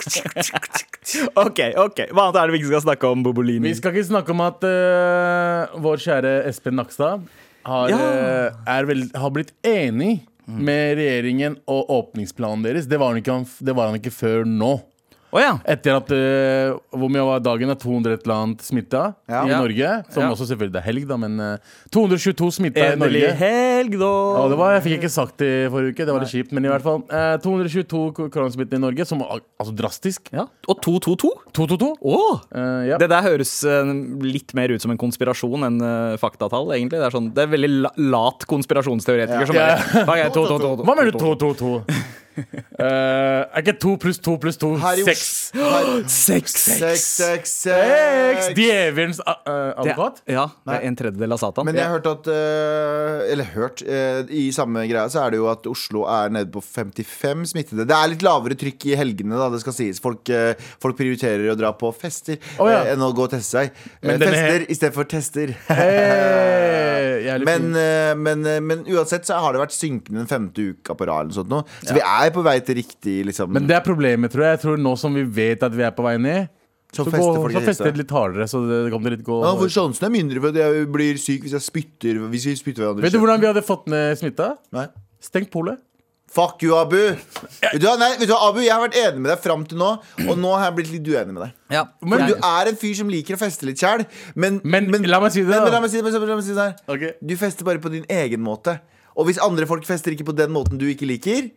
Ok, 1.38 1.60
ok 1.78 2.00
Hva 2.10 2.24
annet 2.26 2.36
er 2.40 2.48
det 2.48 2.54
vi 2.56 2.58
ikke 2.58 2.72
skal 2.72 2.80
snakke 2.82 3.08
om, 3.14 3.20
Bobolini? 3.22 3.68
Vi 3.70 3.76
skal 3.78 3.94
ikke 3.94 4.08
snakke 4.08 4.34
om 4.34 4.40
at 4.42 4.64
uh, 4.66 5.76
vår 5.80 6.02
kjære 6.02 6.32
Espen 6.50 6.76
Nakstad 6.76 7.22
har, 7.66 7.90
Ja. 7.92 7.98
eh, 7.98 8.82
vel, 8.88 9.04
har 9.14 9.30
blitt 9.34 9.52
enig 9.66 10.20
med 10.46 10.96
regjeringen 11.00 11.56
og 11.66 11.88
åpningsplanen 11.90 12.62
deres. 12.62 12.86
Det 12.86 12.98
var 13.02 13.10
han 13.12 13.18
ikke, 13.18 13.40
det 13.66 13.74
var 13.74 13.90
han 13.90 13.98
ikke 13.98 14.12
før 14.14 14.44
nå. 14.46 14.76
Å 15.34 15.40
ja. 15.42 15.52
Etter 15.68 15.96
at 15.98 16.10
uh, 16.14 16.76
Hvor 16.94 17.10
mye 17.12 17.24
var 17.26 17.40
dagen? 17.44 17.68
er 17.72 17.78
200 17.80 18.14
et 18.14 18.22
eller 18.26 18.36
annet 18.44 18.62
smitta 18.64 19.02
Ja. 19.28 19.42
i 19.44 19.50
Ja. 19.50 19.58
Norge. 19.60 19.88
Som 20.14 20.22
Ja. 20.22 20.30
også 20.32 20.46
selvfølgelig 20.48 20.72
det 20.76 20.80
er 20.82 20.86
helg, 20.86 21.06
da, 21.10 21.16
men 21.20 21.40
uh, 21.40 21.56
222 21.92 22.50
smitta 22.60 22.80
i 22.80 22.92
Endelig 22.94 23.22
Norge. 23.26 23.34
helg, 23.40 23.96
da. 24.00 24.12
Ja, 24.38 24.44
det 24.52 24.58
var, 24.60 24.72
jeg 24.76 24.84
fikk 24.86 24.96
ikke 25.00 25.10
sagt 25.12 25.36
det 25.42 25.50
i 25.66 25.68
forrige 25.72 25.92
uke, 25.96 26.06
det 26.06 26.14
var 26.14 26.20
litt 26.24 26.32
kjipt. 26.32 26.52
Men 26.56 26.64
i 26.64 26.72
hvert 26.72 26.82
fall 26.86 27.02
Uh, 27.06 27.36
222 27.42 28.12
ko- 28.16 28.28
koronasmittede 28.32 28.78
i 28.78 28.82
Norge, 28.86 29.04
som 29.06 29.20
altså 29.22 29.74
drastisk. 29.76 30.30
Ja. 30.32 30.46
Og 30.68 30.80
222? 30.82 31.30
222. 31.52 31.90
Å! 32.02 32.18
Eh, 32.54 32.82
ja. 32.90 32.98
Det 32.98 33.08
der 33.10 33.22
høres 33.26 33.52
eh, 33.64 33.90
litt 34.24 34.52
mer 34.54 34.68
ut 34.74 34.82
som 34.82 34.90
en 34.94 34.98
konspirasjon 35.00 35.66
enn 35.68 35.80
eh, 35.82 36.16
faktatall, 36.20 36.70
egentlig. 36.76 36.98
Det 37.00 37.06
er, 37.08 37.14
sånn, 37.14 37.30
det 37.36 37.44
er 37.44 37.52
veldig 37.52 37.70
la 37.86 37.90
lat 38.16 38.46
konspirasjonsteoretiker 38.50 39.46
som 39.46 39.56
er 39.60 39.82
Hva 40.06 40.94
mener 40.96 41.10
du 41.12 41.18
222? 41.18 41.82
Eh, 42.76 43.40
er 43.56 43.62
ikke 43.62 43.72
to 43.80 43.94
pluss 43.96 44.18
to 44.20 44.34
pluss 44.40 44.58
2 44.60 44.68
Her 44.82 44.98
i 45.00 45.04
6? 45.06 45.20
Os- 45.24 45.52
her- 45.56 46.08
Seks! 46.12 46.52
Seks, 46.76 47.04
seks, 47.16 47.52
Seks! 47.64 48.50
Djevelens 48.58 49.20
uh, 49.24 49.32
Det, 49.46 49.62
advokat? 49.80 50.18
ja, 50.28 50.44
det 50.68 50.74
er 50.76 50.84
en 50.90 50.98
tredjedel 50.98 51.32
av 51.36 51.40
Satan. 51.40 51.64
Men 51.64 51.78
jeg 51.80 51.86
har 51.88 51.94
hørt 51.96 52.08
at 52.10 52.28
uh, 52.28 53.24
Eller 53.32 53.48
hørt 53.54 53.80
uh, 53.86 54.28
I 54.28 54.44
samme 54.54 54.84
greia 54.90 55.06
så 55.12 55.22
er 55.24 55.32
det 55.32 55.40
jo 55.40 55.48
at 55.48 55.64
Oslo 55.70 56.04
er 56.10 56.34
nede 56.36 56.50
på 56.52 56.60
55 56.60 57.46
smittede. 57.54 57.86
Det 57.88 57.96
er 57.96 58.12
litt 58.12 58.24
lavere 58.26 58.58
trykk 58.60 58.86
i 58.92 58.96
helgene, 59.00 59.38
da, 59.40 59.48
det 59.54 59.62
skal 59.64 59.74
sies. 59.76 60.00
Folk, 60.04 60.28
eh, 60.32 60.52
folk 60.82 60.96
prioriterer 60.98 61.48
å 61.52 61.56
dra 61.58 61.72
på 61.78 61.90
fester 61.96 62.36
oh, 62.60 62.68
ja. 62.68 62.82
eh, 62.84 62.92
enn 62.92 63.02
å 63.06 63.10
gå 63.16 63.24
og 63.26 63.32
teste 63.32 63.62
seg. 63.62 63.80
Eh, 64.02 64.12
Men 64.12 64.24
her- 64.36 64.66
istedenfor 64.68 65.08
tester. 65.10 65.54
Hey, 65.70 67.40
Men, 67.46 67.68
eh, 67.76 68.12
men, 68.18 68.44
eh, 68.46 68.60
men 68.64 68.84
uansett 68.92 69.26
så 69.28 69.38
har 69.42 69.54
det 69.56 69.60
vært 69.64 69.74
synkende 69.76 70.22
den 70.22 70.30
femte 70.30 70.62
uka 70.72 70.94
på 70.98 71.06
rad. 71.08 71.26
eller 71.26 71.36
sånt 71.36 71.50
nå. 71.52 71.62
Så 71.84 71.96
vi 71.96 72.02
er 72.04 72.25
på 72.34 72.42
vei 72.46 72.58
til 72.64 72.78
riktig 72.80 73.16
liksom, 73.30 73.52
Men 73.52 73.66
det 73.68 73.76
er 73.78 73.84
problemet, 73.86 74.32
tror 74.32 74.44
jeg. 74.46 74.58
Jeg 74.58 74.62
tror 74.66 74.78
Nå 74.82 74.94
som 74.98 75.14
vi 75.14 75.22
vet 75.22 75.62
at 75.62 75.74
vi 75.74 75.82
er 75.86 75.94
på 75.96 76.04
vei 76.06 76.16
ned, 76.18 76.48
Så 76.92 77.04
så, 77.04 77.10
fester 77.10 77.24
gå, 77.24 77.42
folk 77.42 77.56
så 77.56 77.64
fester 77.66 77.90
det 77.92 78.02
litt 78.04 78.14
hardere. 78.14 78.46
Så 78.50 78.62
det 78.68 78.78
kommer 78.92 79.10
det 79.10 79.18
litt 79.18 79.26
gå 79.26 79.40
ja, 79.44 79.54
for 79.58 79.72
Sjansen 79.72 80.06
er 80.08 80.14
mindre 80.14 80.40
for 80.44 80.54
at 80.54 80.60
jeg 80.62 80.86
blir 80.94 81.18
syk 81.20 81.46
hvis 81.46 81.56
jeg 81.58 81.66
spytter 81.66 82.22
Hvis 82.32 82.46
vi 82.50 82.56
spytter 82.56 82.86
hverandre. 82.86 83.06
Vet 83.06 83.16
du 83.16 83.20
hvordan 83.22 83.42
vi 83.42 83.50
hadde 83.50 83.64
fått 83.66 83.90
ned 83.92 84.16
smitta? 84.20 84.54
Nei. 84.76 84.86
Stengt 85.22 85.50
polet. 85.54 85.82
Fuck 86.36 86.62
you, 86.66 86.74
Abu! 86.76 86.96
Vet 87.62 87.80
du? 87.80 87.86
Nei, 88.00 88.08
vet 88.18 88.28
du 88.28 88.34
Abu, 88.34 88.58
Jeg 88.60 88.72
har 88.74 88.82
vært 88.82 88.96
enig 88.98 89.22
med 89.22 89.30
deg 89.30 89.38
fram 89.40 89.62
til 89.68 89.78
nå, 89.78 89.92
og 90.26 90.32
nå 90.42 90.50
har 90.56 90.66
jeg 90.66 90.74
blitt 90.80 90.90
litt 90.96 91.06
uenig 91.14 91.32
med 91.36 91.42
deg. 91.44 91.52
Ja. 91.72 91.84
Men- 92.02 92.26
du 92.26 92.34
er 92.34 92.70
en 92.72 92.76
fyr 92.76 92.94
som 92.98 93.08
liker 93.08 93.38
å 93.38 93.40
feste 93.40 93.64
litt 93.68 93.78
sjæl, 93.78 94.04
men, 94.34 94.60
Men 94.64 94.90
la 95.06 95.20
meg 95.22 95.32
si 95.32 95.40
det, 95.40 95.48
men, 95.48 95.58
da. 95.58 95.64
men 95.64 95.72
la 95.72 95.80
meg 95.80 95.90
si 95.90 96.02
det, 96.02 96.04
men 96.12 96.28
la 96.28 96.36
meg 96.36 96.44
si 96.44 96.56
det 96.56 96.66
her. 96.66 96.74
Ok. 96.92 97.04
Du 97.24 97.36
fester 97.36 97.64
bare 97.64 97.78
på 97.78 97.90
din 97.94 98.04
egen 98.10 98.42
måte. 98.42 98.80
Og 99.16 99.26
hvis 99.30 99.38
andre 99.40 99.66
folk 99.70 99.86
fester 99.86 100.12
ikke 100.12 100.26
på 100.28 100.36
den 100.36 100.50
måten 100.52 100.76
du 100.78 100.84
ikke 100.90 101.06
liker, 101.08 101.48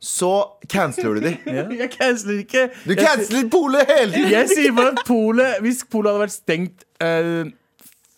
så 0.00 0.30
canceler 0.68 1.18
du 1.20 1.20
de. 1.28 1.34
Jeg 1.82 1.90
canceler 1.92 2.38
ikke. 2.44 2.62
Du 2.86 2.94
Jeg- 2.94 3.04
canceler 3.04 3.50
polet 3.52 3.86
hele 3.90 4.12
tiden! 4.14 4.30
Jeg 4.32 4.48
sier 4.48 4.72
bare 4.72 4.94
at 4.96 5.02
polet 5.06 5.60
Hvis 5.60 5.82
polet 5.92 6.10
hadde 6.14 6.22
vært 6.24 6.34
stengt 6.38 6.84
eh, 7.04 7.50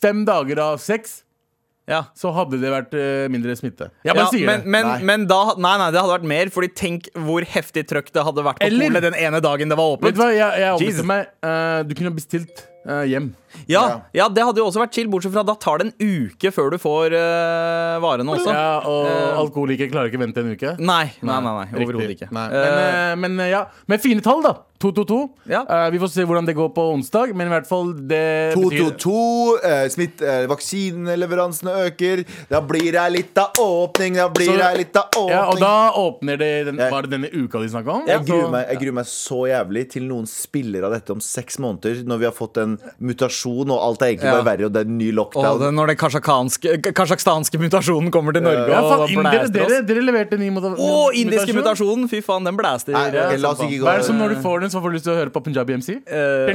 fem 0.03 0.25
dager 0.29 0.59
av 0.63 0.79
seks, 0.83 1.23
Ja. 1.91 2.05
så 2.15 2.31
hadde 2.33 2.61
det 2.63 2.71
vært 2.71 2.95
eh, 2.95 3.27
mindre 3.29 3.57
smitte. 3.59 3.91
Jeg 4.07 4.15
bare 4.15 4.29
Ja, 4.29 4.31
sier 4.31 4.47
men, 4.47 4.61
det. 4.63 4.71
men, 4.71 4.87
Nei. 4.87 4.99
men 5.03 5.27
da 5.27 5.41
Nei, 5.59 5.75
nei, 5.83 5.91
det 5.91 5.99
hadde 6.01 6.15
vært 6.15 6.29
mer, 6.31 6.51
Fordi 6.55 6.69
tenk 6.79 7.09
hvor 7.19 7.43
heftig 7.45 7.83
trøkk 7.91 8.13
det 8.15 8.23
hadde 8.25 8.45
vært 8.47 8.61
på 8.63 8.67
Eller- 8.71 8.87
polet 8.93 9.03
den 9.11 9.15
ene 9.19 9.41
dagen 9.43 9.69
det 9.69 9.77
var 9.77 9.97
Vet 9.97 9.99
åpent. 9.99 10.15
du 10.15 10.23
hva, 10.23 10.31
jeg, 10.31 10.61
jeg 10.63 10.71
Jesus. 10.79 11.03
ombestemte 11.03 11.11
meg. 11.11 11.27
Eh, 11.43 11.83
du 11.91 11.95
kunne 11.99 12.15
bestilt 12.15 12.67
eh, 12.87 13.05
hjem. 13.13 13.31
Ja, 13.69 13.83
ja, 14.17 14.27
det 14.33 14.45
hadde 14.47 14.63
jo 14.63 14.67
også 14.71 14.81
vært 14.81 14.97
chill, 14.97 15.11
bortsett 15.13 15.35
fra 15.35 15.45
da 15.47 15.55
tar 15.61 15.83
det 15.83 15.91
en 15.91 15.95
uke 16.01 16.53
før 16.55 16.73
du 16.73 16.79
får 16.81 17.15
uh, 17.15 18.01
varene 18.03 18.33
også. 18.33 18.49
Ja, 18.49 18.79
og 18.89 19.09
uh, 19.11 19.41
alkoholikere 19.43 19.93
klarer 19.93 20.09
ikke 20.11 20.21
å 20.21 20.25
vente 20.25 20.43
en 20.45 20.53
uke. 20.57 20.75
Nei, 20.81 21.05
nei, 21.21 21.39
nei, 21.45 21.55
nei 21.61 21.85
overhodet 21.85 22.17
ikke. 22.17 22.31
Nei. 22.35 22.49
Men, 23.21 23.37
men 23.37 23.51
ja, 23.53 23.67
med 23.93 24.03
fine 24.05 24.25
tall, 24.25 24.41
da. 24.47 24.57
222. 24.83 25.19
Ja. 25.49 25.63
Eh, 25.69 25.91
vi 25.95 26.01
får 26.03 26.11
se 26.13 26.25
hvordan 26.27 26.47
det 26.49 26.55
går 26.59 26.73
på 26.75 26.85
onsdag, 26.97 27.33
men 27.39 27.47
i 27.49 27.53
hvert 27.55 27.69
fall 27.71 27.93
det 27.95 28.55
betyr 28.57 28.93
222, 28.99 29.59
eh, 29.63 29.87
smitt, 29.95 30.23
eh, 30.23 30.47
vaksineleveransene 30.51 31.75
øker. 31.87 32.25
Da 32.51 32.61
blir 32.61 32.93
det 32.93 33.07
litt 33.15 33.39
av 33.39 33.53
åpning, 33.63 34.17
da 34.17 34.29
blir 34.29 34.47
Så- 34.51 34.57
det 34.59 34.77
litt 34.79 34.97
av 34.97 35.09
åpning. 35.17 35.31
ja, 35.31 35.45
og 35.49 35.59
da 35.61 35.93
åpner 35.93 36.39
det 36.39 36.65
den, 36.67 36.77
Ja. 36.83 36.91
Var 36.91 37.03
det 37.03 37.11
denne 37.11 37.31
uka 37.33 37.59
de 37.61 37.69
snakka 37.69 37.89
om? 37.95 38.07
Jeg 38.07 38.27
gruer, 38.27 38.51
meg, 38.51 38.67
jeg 38.69 38.79
gruer 38.81 38.93
meg 38.95 39.05
så 39.05 39.47
jævlig 39.49 39.91
til 39.91 40.03
noen 40.03 40.27
spiller 40.27 40.85
av 40.85 40.93
dette 40.93 41.11
om 41.11 41.21
seks 41.21 41.59
måneder, 41.59 42.05
når 42.05 42.19
vi 42.19 42.25
har 42.25 42.33
fått 42.33 42.57
en 42.63 42.79
mutasjon, 43.01 43.71
og 43.71 43.79
alt 43.81 44.03
er 44.03 44.07
egentlig 44.17 44.25
Ja. 44.33 44.43
bare 44.43 44.57
verre, 44.59 44.65
og 44.67 44.73
det 44.73 44.81
er 44.87 44.89
en 44.91 44.99
ny 44.99 45.09
og 45.11 45.15
lockdown. 45.33 45.59
det, 45.61 45.73
når 45.75 45.87
den 45.87 45.97
kasjakstanske, 45.97 46.83
kasjakstanske 46.93 47.59
mutasjonen 47.59 48.11
kommer 48.11 48.33
til 48.33 48.43
Norge 48.43 48.69
Ja, 48.69 48.81
og 48.81 49.09
indere, 49.09 49.23
blæster 49.23 49.53
dere, 49.53 49.65
oss 49.65 49.87
dere 49.87 50.03
leverte 50.03 50.39
ny 50.39 50.51
mutasjon. 50.51 50.79
Å, 50.79 51.13
indiske 51.15 51.53
mutasjon. 51.55 51.63
mutasjonen! 51.63 52.09
Fy 52.11 52.21
faen, 52.21 52.45
den 52.45 52.57
blæster. 52.57 52.93
Nei, 52.93 53.09
okay, 53.09 53.37
la 53.37 53.51
oss 53.51 53.61
ikke 53.61 53.79
gå 53.81 53.85
Hva 53.85 53.95
er 53.95 53.99
det 53.99 54.07
som 54.07 54.19
når 54.19 54.29
du 54.35 54.43
får 54.43 54.61
den, 54.61 54.71
så 54.73 54.81
får 54.83 54.91
du 54.93 54.97
lyst 54.97 55.05
til 55.07 55.13
å 55.15 55.19
høre 55.21 55.33
på 55.35 55.43
Punjabi 55.45 55.75
MC? 55.79 55.95
Eh. 56.07 56.47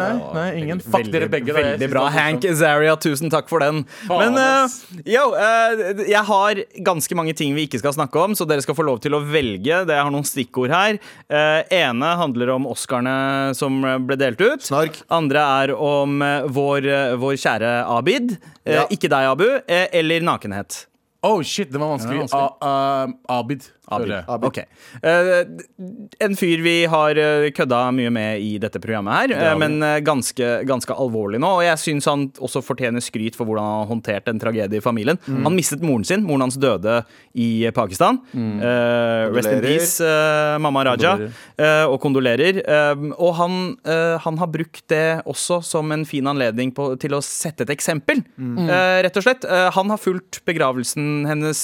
Nei, 0.00 0.32
nei, 0.34 0.46
ingen. 0.62 0.80
Fuck 0.80 0.94
veldig- 1.02 1.12
dere 1.14 1.28
begge. 1.32 1.52
Veldig 1.56 1.88
bra. 1.92 2.06
Hank 2.14 2.40
morsomt. 2.40 2.56
Azaria, 2.56 2.96
tusen 2.96 3.30
takk 3.32 3.48
for 3.52 3.60
den. 3.64 3.84
Faen, 4.08 4.34
Men 4.34 4.40
eh, 4.40 5.04
yo, 5.12 5.26
eh, 5.34 6.02
jeg 6.08 6.24
har 6.30 6.62
ganske 6.90 7.14
mange 7.18 7.36
ting 7.36 7.54
vi 7.54 7.66
ikke 7.68 7.78
skal 7.82 7.92
snakke 7.96 8.16
om, 8.24 8.34
så 8.38 8.46
dere 8.48 8.64
skal 8.64 8.74
få 8.78 8.86
lov 8.88 9.00
til 9.04 9.12
å 9.12 9.20
velge. 9.22 9.84
Det 9.86 9.94
Jeg 9.96 10.02
har 10.02 10.10
noen 10.14 10.26
stikkord 10.26 10.70
her. 10.74 10.98
Eh, 11.30 11.62
ene 11.84 12.16
handler 12.16 12.54
om 12.56 12.66
Oscarene 12.72 13.54
som 13.54 13.80
ble 14.06 14.16
delt 14.16 14.40
ut. 14.40 14.60
Snark. 14.66 15.02
Andre 15.10 15.44
er 15.68 15.74
om 15.76 16.18
vår, 16.48 16.90
vår 17.20 17.36
kjære 17.44 17.72
Abid. 17.98 18.38
Ja. 18.66 18.86
Ikke 18.90 19.08
deg, 19.08 19.30
Abu. 19.30 19.46
eller 19.68 20.20
nakenhet. 20.20 20.86
Oh 21.26 21.40
shit, 21.42 21.72
det 21.72 21.80
var 21.80 21.88
vanskelig. 21.96 22.20
Det 22.28 22.32
var 22.32 22.50
vanskelig. 22.50 22.58
A- 22.62 23.06
uh, 23.08 23.38
Abid. 23.40 23.64
Abid. 23.86 24.06
føler 24.06 24.16
jeg. 24.16 24.24
Abid. 24.34 24.46
Ok. 24.48 24.58
Eh, 25.06 26.26
en 26.26 26.36
fyr 26.38 26.62
vi 26.64 26.74
har 26.90 27.18
eh, 27.22 27.48
kødda 27.54 27.80
mye 27.94 28.10
med 28.10 28.42
i 28.42 28.56
dette 28.62 28.80
programmet 28.82 29.14
her, 29.14 29.34
eh, 29.36 29.58
men 29.60 29.78
ganske, 30.06 30.48
ganske 30.66 30.96
alvorlig 30.96 31.38
nå. 31.42 31.50
Og 31.60 31.62
jeg 31.62 31.78
syns 31.82 32.08
han 32.10 32.26
også 32.42 32.64
fortjener 32.66 33.04
skryt 33.04 33.38
for 33.38 33.46
hvordan 33.46 33.66
han 33.66 33.84
har 33.84 33.90
håndtert 33.92 34.30
en 34.32 34.42
tragedie 34.42 34.80
i 34.80 34.84
familien. 34.84 35.20
Mm. 35.28 35.44
Han 35.46 35.54
mistet 35.58 35.84
moren 35.86 36.06
sin. 36.08 36.24
Moren 36.26 36.48
hans 36.48 36.58
døde 36.58 36.98
i 37.38 37.68
Pakistan. 37.76 38.18
Mm. 38.34 38.56
Rest 39.36 39.52
in 39.54 39.62
peace, 39.62 40.10
mamma 40.62 40.82
Raja. 40.90 41.14
eh, 41.54 41.84
og 41.86 42.00
kondolerer. 42.02 42.62
Og 43.16 43.34
han, 43.38 43.76
han 43.86 44.38
har 44.40 44.50
brukt 44.50 44.82
det 44.90 45.22
også 45.28 45.60
som 45.64 45.94
en 45.94 46.04
fin 46.08 46.26
anledning 46.26 46.72
på, 46.74 46.88
til 47.00 47.14
å 47.14 47.22
sette 47.24 47.66
et 47.66 47.74
eksempel. 47.76 48.24
Mm. 48.36 48.66
Rett 49.06 49.20
og 49.20 49.26
slett. 49.28 49.46
Han 49.76 49.94
har 49.94 50.02
fulgt 50.02 50.42
begravelsen 50.48 51.26
hennes 51.28 51.62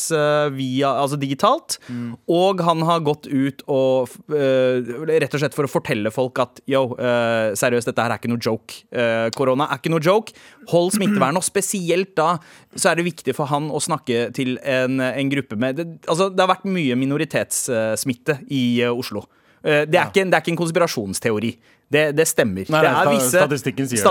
via, 0.54 0.94
altså 1.02 1.18
digitalt. 1.18 1.80
Mm. 1.88 2.11
Og 2.32 2.62
han 2.64 2.82
har 2.86 3.02
gått 3.06 3.28
ut 3.30 3.62
og 3.70 4.12
eh, 4.34 4.92
rett 5.08 5.34
og 5.34 5.42
slett 5.42 5.56
for 5.56 5.68
å 5.68 5.70
fortelle 5.70 6.12
folk 6.14 6.40
at 6.42 6.62
yo, 6.70 6.84
eh, 6.98 7.52
seriøst, 7.58 7.90
dette 7.90 8.04
her 8.04 8.14
er 8.14 8.20
ikke 8.20 8.32
noe 8.32 8.42
joke. 8.42 8.82
Eh, 8.90 9.28
korona 9.36 9.68
er 9.68 9.80
ikke 9.80 9.92
noe 9.92 10.04
joke. 10.04 10.34
Hold 10.72 10.94
smittevern. 10.96 11.38
Og 11.40 11.46
spesielt 11.46 12.14
da 12.18 12.36
så 12.74 12.92
er 12.92 13.00
det 13.00 13.08
viktig 13.10 13.36
for 13.36 13.50
han 13.52 13.70
å 13.72 13.82
snakke 13.82 14.30
til 14.36 14.56
en, 14.62 15.00
en 15.02 15.32
gruppe 15.32 15.58
med 15.60 15.78
det, 15.80 15.88
Altså, 16.08 16.30
det 16.32 16.42
har 16.42 16.50
vært 16.50 16.68
mye 16.68 16.96
minoritetssmitte 16.98 18.42
i 18.52 18.64
eh, 18.82 18.92
Oslo. 18.92 19.26
Eh, 19.62 19.84
det, 19.86 19.98
er 19.98 20.10
ikke, 20.10 20.26
det 20.26 20.34
er 20.34 20.42
ikke 20.42 20.54
en 20.56 20.62
konspirasjonsteori. 20.64 21.52
Det, 21.92 22.02
det 22.16 22.26
stemmer. 22.30 22.64
Nei, 22.72 22.80
det 22.84 22.90
nei, 22.92 23.02
er 23.02 23.06
visse, 23.12 23.38
statistikken 23.38 23.86
sier 23.90 24.02
det, 24.02 24.06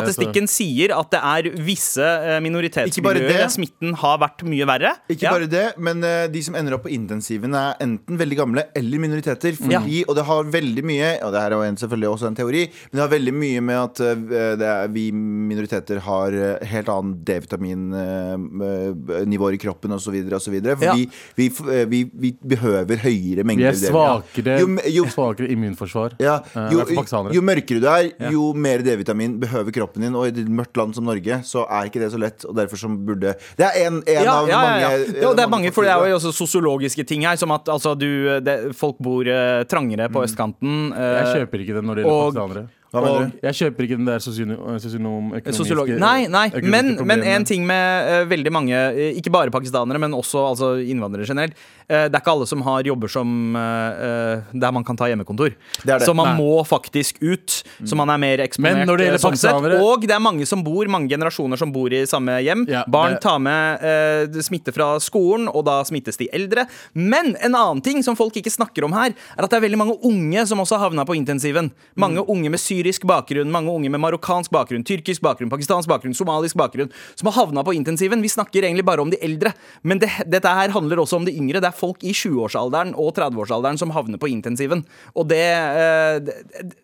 sier 0.52 0.90
at 0.98 1.08
det 1.14 1.22
er 1.32 1.44
visse 1.66 2.06
eh, 2.06 2.40
minoritetsmiljøer 2.46 3.38
der 3.42 3.50
smitten 3.52 3.92
har 4.02 4.18
vært 4.22 4.40
mye 4.48 4.66
verre. 4.70 4.92
Ikke 5.10 5.24
Ja. 5.26 5.32
bare 5.34 5.48
det, 5.50 5.66
men 5.82 5.98
eh, 6.06 6.28
de 6.32 6.42
som 6.46 6.56
ender 6.60 6.74
opp 6.78 6.84
på 6.86 6.92
intensiven, 6.94 7.52
er 7.58 7.72
enten 7.82 8.18
veldig 8.20 8.38
gamle 8.38 8.62
eller 8.78 8.98
minoriteter. 9.02 9.52
Ja. 9.72 9.82
Og 10.08 10.14
det 10.18 10.26
har 10.28 10.44
veldig 10.54 10.84
mye 10.86 11.10
Og 11.26 11.32
det 11.34 11.42
her 11.42 11.52
er 11.58 11.76
selvfølgelig 11.82 12.10
også 12.12 12.28
en 12.30 12.36
teori, 12.38 12.64
men 12.92 12.96
det 13.00 13.04
har 13.06 13.12
veldig 13.16 13.34
mye 13.34 13.62
med 13.66 13.78
at 13.82 14.00
eh, 14.06 14.16
det 14.62 14.68
er, 14.68 14.88
vi 14.94 15.08
minoriteter 15.12 15.98
har 16.06 16.30
helt 16.72 16.90
annen 16.92 17.14
D-vitaminnivåer 17.26 19.54
i 19.56 19.58
kroppen 19.62 19.92
osv. 19.96 20.16
osv. 20.36 20.56
For 20.76 20.86
Ja. 20.86 20.94
vi, 20.96 21.10
vi, 21.36 21.50
vi, 21.88 22.04
vi 22.14 22.32
behøver 22.56 22.98
høyere 23.06 23.42
Vi 23.42 23.44
mengder 23.48 23.68
er 23.72 23.76
svakere, 23.80 24.60
Jo, 24.62 24.68
jo, 24.90 25.04
svakere 25.12 25.48
immunforsvar. 25.54 26.10
ja, 26.20 26.40
jo, 26.72 26.78
jo, 26.86 27.04
jo 27.38 27.42
mørkere 27.42 27.71
du 27.80 27.88
er, 27.88 28.10
jo 28.34 28.52
mer 28.58 28.84
D-vitamin 28.84 29.38
behøver 29.42 29.72
kroppen 29.76 30.04
din. 30.04 30.18
Og 30.18 30.28
i 30.28 30.34
et 30.34 30.50
mørkt 30.52 30.78
land 30.78 30.98
som 30.98 31.08
Norge 31.08 31.40
så 31.48 31.64
er 31.68 31.88
ikke 31.88 32.02
det 32.04 32.12
så 32.14 32.20
lett. 32.22 32.46
Og 32.50 32.58
derfor 32.58 32.82
som 32.82 32.98
burde 33.08 33.36
Det 33.58 33.68
er 33.68 33.88
en, 33.88 34.02
en 34.02 34.26
ja, 34.26 34.34
av 34.34 34.50
ja, 34.50 34.60
mange 34.60 34.82
ja, 34.82 34.92
ja. 34.98 35.24
Jo, 35.28 35.32
det 35.38 35.46
er 35.46 35.54
mange, 35.56 35.72
for 35.76 35.88
det 35.88 35.94
er 35.94 36.12
jo 36.12 36.20
også 36.20 36.34
sosiologiske 36.36 37.06
ting 37.08 37.26
her, 37.28 37.40
som 37.40 37.54
at 37.56 37.70
altså, 37.72 37.96
du, 37.96 38.10
det, 38.44 38.58
folk 38.78 39.00
bor 39.00 39.28
uh, 39.28 39.64
trangere 39.70 40.10
på 40.12 40.26
østkanten. 40.26 40.92
Uh, 40.92 41.08
Jeg 41.22 41.42
kjøper 41.42 41.66
ikke 41.66 41.80
det 41.80 41.88
når 41.88 42.02
det 42.02 42.06
gjelder 42.06 42.30
pakistanere. 42.32 42.68
Hva 42.92 43.02
mener 43.06 43.30
Og 43.32 43.46
jeg 43.48 43.56
kjøper 43.62 43.86
ikke 43.88 43.98
den 43.98 44.06
der 44.10 44.20
sosionom- 44.20 44.80
sosionomøkonomiske 44.84 45.54
Sosiolog. 45.56 45.92
Nei, 46.02 46.26
nei, 46.28 46.48
men, 46.64 46.98
men 47.08 47.22
en 47.24 47.46
ting 47.48 47.64
med 47.68 48.10
uh, 48.12 48.26
veldig 48.28 48.52
mange, 48.52 48.76
uh, 48.76 49.00
ikke 49.16 49.32
bare 49.32 49.54
pakistanere, 49.54 50.00
men 50.02 50.12
også 50.18 50.42
altså, 50.50 50.72
innvandrere 50.84 51.26
generelt. 51.30 51.56
uh, 51.88 52.08
det 52.12 52.16
er 52.16 52.20
ikke 52.20 52.34
alle 52.36 52.48
som 52.48 52.62
har 52.66 52.84
jobber 52.88 53.10
som 53.12 53.56
eh, 53.56 54.02
eh, 54.08 54.52
der 54.64 54.72
man 54.76 54.84
kan 54.88 54.96
ta 55.00 55.08
hjemmekontor. 55.10 55.54
Det 55.84 55.92
er 55.92 56.00
det. 56.00 56.06
Så 56.08 56.14
man 56.16 56.30
Nei. 56.32 56.38
må 56.40 56.62
faktisk 56.68 57.18
ut, 57.22 57.58
så 57.84 57.96
man 58.00 58.10
er 58.14 58.20
mer 58.22 58.44
eksponert. 58.46 58.78
Men 58.82 58.88
når 58.90 58.98
det 59.00 59.06
eh, 59.06 59.10
gjelder 59.12 59.24
sånn 59.24 59.36
pakistanere- 59.36 59.80
Og 59.84 60.06
det 60.08 60.16
er 60.16 60.22
mange 60.24 60.46
som 60.48 60.64
bor, 60.64 60.88
mange 60.92 61.10
generasjoner 61.12 61.60
som 61.60 61.72
bor 61.72 61.92
i 61.92 62.04
samme 62.10 62.38
hjem. 62.44 62.64
Ja, 62.72 62.84
Barn 62.92 63.16
det- 63.18 63.22
tar 63.26 63.40
med 63.44 63.84
eh, 63.84 64.42
smitte 64.44 64.74
fra 64.76 64.94
skolen, 65.04 65.48
og 65.52 65.66
da 65.68 65.82
smittes 65.88 66.18
de 66.22 66.30
eldre. 66.32 66.66
Men 66.96 67.36
en 67.44 67.56
annen 67.60 67.82
ting 67.84 68.02
som 68.04 68.16
folk 68.20 68.36
ikke 68.40 68.52
snakker 68.54 68.84
om 68.88 68.96
her, 68.96 69.12
er 69.38 69.44
at 69.44 69.50
det 69.52 69.60
er 69.60 69.66
veldig 69.68 69.80
mange 69.84 69.98
unge 70.08 70.46
som 70.48 70.60
også 70.64 70.80
havna 70.80 71.06
på 71.08 71.16
intensiven. 71.20 71.72
Mange 72.00 72.24
unge 72.28 72.50
med 72.50 72.60
syrisk 72.82 73.06
bakgrunn, 73.08 73.52
mange 73.52 73.72
unge 73.72 73.90
med 73.92 74.02
marokkansk 74.02 74.52
bakgrunn, 74.54 74.84
tyrkisk 74.88 75.22
bakgrunn, 75.22 75.52
pakistansk 75.52 75.90
bakgrunn, 75.90 76.16
somalisk 76.18 76.58
bakgrunn, 76.60 76.92
som 77.16 77.30
har 77.30 77.38
havna 77.38 77.64
på 77.64 77.76
intensiven. 77.78 78.22
Vi 78.22 78.32
snakker 78.32 78.66
egentlig 78.66 78.86
bare 78.88 79.02
om 79.02 79.12
de 79.12 79.20
eldre. 79.22 79.54
Men 79.84 80.02
det, 80.02 80.10
dette 80.30 80.50
her 80.50 80.74
handler 80.74 81.02
også 81.02 81.20
om 81.20 81.28
de 81.28 81.36
yngre. 81.36 81.62
Det 81.62 81.70
er 81.70 81.78
folk 81.78 82.04
i 82.04 82.14
20-årsalderen 82.14 82.96
og 82.96 83.14
30-årsalderen 83.18 83.80
som 83.82 83.94
havner 83.96 84.22
på 84.22 84.32
intensiven. 84.32 84.86
Og 85.16 85.34
eh, 85.36 86.18
det, 86.22 86.38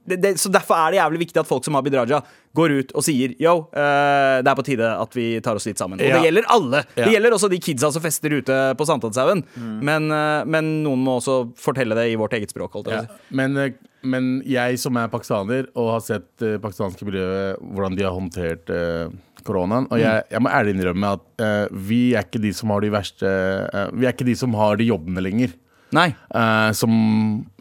det, 0.05 0.21
det 0.23 0.35
Så 0.41 0.51
derfor 0.53 0.77
er 0.77 0.93
det 0.93 1.01
jævlig 1.01 1.25
viktig 1.27 1.41
at 1.41 1.49
folk 1.49 1.65
som 1.65 1.77
Abid 1.79 1.97
Raja 1.97 2.21
går 2.57 2.73
ut 2.79 2.93
og 2.97 3.05
sier 3.05 3.35
yo, 3.41 3.53
eh, 3.77 4.37
det 4.43 4.49
er 4.51 4.57
på 4.57 4.65
tide 4.67 4.87
at 5.03 5.13
vi 5.17 5.27
tar 5.45 5.59
oss 5.59 5.67
litt 5.69 5.77
sammen. 5.81 6.01
Og 6.01 6.07
Ja. 6.07 6.17
det 6.17 6.25
gjelder 6.27 6.47
alle. 6.57 6.83
Det 6.97 7.11
gjelder 7.13 7.35
også 7.37 7.49
de 7.53 7.59
kidsa 7.61 7.91
som 7.93 8.01
fester 8.03 8.33
ute 8.39 8.57
på 8.79 8.87
Sankthanshaugen. 8.89 9.43
Men, 9.85 10.09
eh, 10.11 10.43
men 10.49 10.71
noen 10.83 11.03
må 11.05 11.19
også 11.21 11.37
fortelle 11.57 11.95
det 11.97 12.07
i 12.11 12.17
vårt 12.19 12.33
eget 12.33 12.49
språk. 12.53 12.73
Holdt 12.73 12.89
jeg 12.89 12.97
på 12.97 13.05
å 13.05 13.07
Ja. 13.07 13.19
si. 13.21 13.35
Men, 13.37 13.57
eh, 13.57 13.69
men 14.03 14.41
jeg 14.45 14.79
som 14.79 14.97
er 14.97 15.07
pakistaner 15.09 15.67
og 15.75 15.91
har 15.97 15.99
sett 16.05 16.29
uh, 16.45 16.57
pakistanske 16.61 17.03
miljøet, 17.03 17.57
hvordan 17.73 17.95
de 17.97 18.03
har 18.05 18.13
håndtert 18.13 18.69
eh, 18.69 19.09
koronaen 19.43 19.87
Og 19.91 19.97
jeg, 19.99 20.23
jeg 20.31 20.41
må 20.43 20.49
ærlig 20.53 20.73
innrømme 20.75 21.13
at 21.17 21.19
eh, 21.43 21.67
vi 21.71 22.13
er 22.13 22.23
ikke 22.23 22.41
de 22.43 22.51
som 22.55 22.69
har 22.73 22.81
de 22.85 22.89
verste 22.93 23.27
eh, 23.27 23.89
Vi 23.95 24.05
er 24.05 24.13
ikke 24.13 24.25
de 24.27 24.35
som 24.35 24.53
har 24.59 24.77
de 24.79 24.85
jobbene 24.89 25.23
lenger. 25.23 25.53
Nei. 25.95 26.09
Uh, 26.35 26.71
som, 26.75 26.91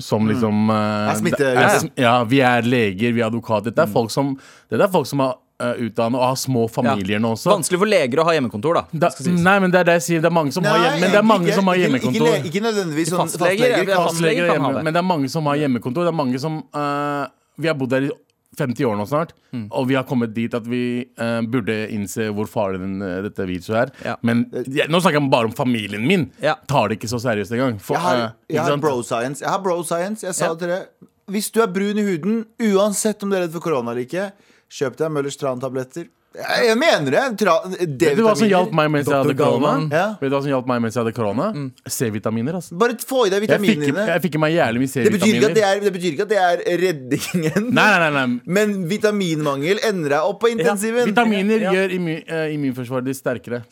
som 0.03 0.25
liksom 0.27 0.71
uh, 0.71 1.11
Er 1.13 1.19
smitte- 1.21 1.51
er- 1.55 1.91
Ja, 2.03 2.15
vi 2.27 2.41
er 2.43 2.63
leger, 2.67 3.13
vi 3.15 3.23
er 3.23 3.29
advokater. 3.29 3.71
Dette 3.71 3.85
er 3.87 3.93
folk 3.93 4.11
som, 4.11 4.33
det 4.71 4.81
er 4.83 4.91
folk 4.91 5.07
som 5.07 5.23
har 5.23 5.37
uh, 5.63 5.77
utdannet 5.87 6.19
og 6.19 6.25
har 6.33 6.37
små 6.41 6.65
familier 6.73 7.23
nå 7.23 7.31
også. 7.37 7.53
Vanskelig 7.55 7.79
for 7.85 7.93
leger 7.93 8.23
å 8.23 8.27
ha 8.27 8.35
hjemmekontor, 8.35 8.81
da. 8.81 8.85
Da, 9.07 9.13
nei, 9.31 9.57
men 9.63 9.71
det 9.71 9.81
er 9.85 9.89
det 9.93 9.99
jeg 10.01 10.07
sier. 10.09 10.25
Det 10.27 10.31
er 10.33 10.37
mange 10.41 10.53
som 10.57 10.67
har, 10.67 10.83
hjem, 10.89 10.99
men 11.05 11.15
det 11.15 11.21
er 11.23 11.29
mange 11.31 11.47
ikke, 11.49 11.59
som 11.61 11.71
har 11.71 11.81
hjemmekontor. 11.85 12.29
ikke, 12.35 12.51
ikke 12.51 12.65
nødvendigvis 12.67 13.13
sånn 13.15 13.23
Fastleger, 13.31 13.47
fastleger. 13.47 13.95
ja, 13.95 14.03
fastleger. 14.03 14.07
Fastleger 14.11 14.53
hjemme, 14.57 14.85
men 14.89 14.93
det 14.99 15.03
er 15.05 15.09
mange 15.15 15.31
som 15.33 15.47
har 15.53 15.63
hjemmekontor. 15.63 16.09
Det 16.11 16.15
er 16.17 16.21
mange 16.25 16.43
som 16.43 16.59
eh, 16.83 17.25
Vi 17.63 17.71
har 17.71 17.79
bodd 17.79 17.95
der 17.95 18.11
i 18.11 18.15
50 18.59 18.85
år 18.89 18.97
nå 18.97 19.07
snart, 19.09 19.33
Mm. 19.57 19.69
og 19.71 19.87
vi 19.89 19.95
har 19.95 20.05
kommet 20.05 20.35
dit 20.35 20.53
at 20.53 20.67
vi 20.69 20.81
uh, 21.19 21.41
burde 21.49 21.89
innse 21.95 22.27
hvor 22.35 22.45
farlig 22.51 22.81
den, 22.83 22.97
uh, 23.01 23.23
dette 23.25 23.47
viruset 23.49 23.77
er. 23.77 23.93
Ja. 24.05 24.17
Men 24.23 24.43
ja, 24.69 24.85
nå 24.91 25.01
snakker 25.01 25.21
jeg 25.21 25.31
bare 25.33 25.49
om 25.49 25.55
familien 25.57 26.05
min. 26.07 26.27
Ja. 26.43 26.57
Tar 26.69 26.89
det 26.89 26.99
ikke 26.99 27.09
så 27.09 27.21
seriøst 27.23 27.53
engang. 27.57 27.79
For, 27.81 27.95
Jeg 27.97 28.03
har, 28.03 28.17
eh, 28.17 28.31
jeg 28.57 28.61
har 28.67 28.77
bro 28.83 29.03
science. 29.03 29.41
Jeg 29.41 29.49
har 29.51 29.63
bro 29.65 29.83
science. 29.83 30.27
Jeg 30.27 30.35
sa 30.35 30.47
Ja. 30.51 30.55
til 30.55 30.69
dere 30.69 30.87
Hvis 31.29 31.51
du 31.51 31.61
er 31.63 31.67
brun 31.67 31.99
i 31.99 32.03
huden, 32.07 32.45
uansett 32.61 33.23
om 33.23 33.31
du 33.31 33.37
er 33.37 33.41
redd 33.47 33.53
for 33.53 33.61
korona 33.61 33.91
eller 33.91 34.05
ikke, 34.05 34.33
kjøp 34.71 34.97
deg 34.97 35.11
Møllers 35.11 35.37
Tran-tabletter. 35.41 36.07
Jeg, 36.37 36.77
mener 36.77 37.11
det. 37.15 37.21
Tra, 37.41 37.55
Vet 37.65 38.17
du 38.19 38.23
hva 38.27 38.35
som 38.37 38.49
hjalp 38.51 38.73
meg 38.77 38.91
mens 38.93 39.07
jeg 39.09 39.17
hadde 39.17 39.35
korona? 39.39 39.71
Ja. 39.89 40.07
Vet 40.21 40.29
du 40.31 40.35
hva 40.37 40.43
som 40.45 40.51
hjalp 40.53 40.67
meg 40.69 40.83
mens 40.85 40.97
jeg 40.99 41.03
hadde 41.05 41.15
korona? 41.17 41.47
C-vitaminer. 41.89 42.59
altså 42.59 42.77
Bare 42.77 42.97
få 43.01 43.23
i 43.27 43.31
deg 43.33 43.47
Jeg 43.47 43.61
fikk, 43.63 43.81
vitaminene 43.81 44.07
jeg 44.11 44.23
fikk 44.27 44.37
i 44.37 44.43
meg 44.43 44.53
jævlig 44.57 44.83
mye 44.83 45.05
Det 45.07 45.13
betyr, 45.15 45.33
ikke 45.39 45.49
at 45.49 45.57
det, 45.57 45.63
C-vitaminer. 45.63 45.71
er, 45.71 45.81
det 45.87 45.93
betyr 45.97 46.11
ikke 46.17 46.27
at 46.27 46.33
det 46.35 46.41
er 46.43 46.81
reddingen. 46.83 47.71
Nei, 47.73 47.87
nei, 47.87 47.99
nei, 48.05 48.11
nei. 48.17 48.41
Men 48.59 48.75
vitaminmangel 48.91 49.81
ender 49.89 50.15
deg 50.17 50.29
opp 50.31 50.41
på 50.45 50.51
intensiven. 50.53 51.09
Vitaminer 51.09 51.65
Ja. 51.67 51.73
gjør 51.77 51.95
immu, 51.97 52.17
uh, 52.29 52.47
immunforsvaret 52.55 53.09
ditt 53.09 53.17
sterkere. 53.21 53.63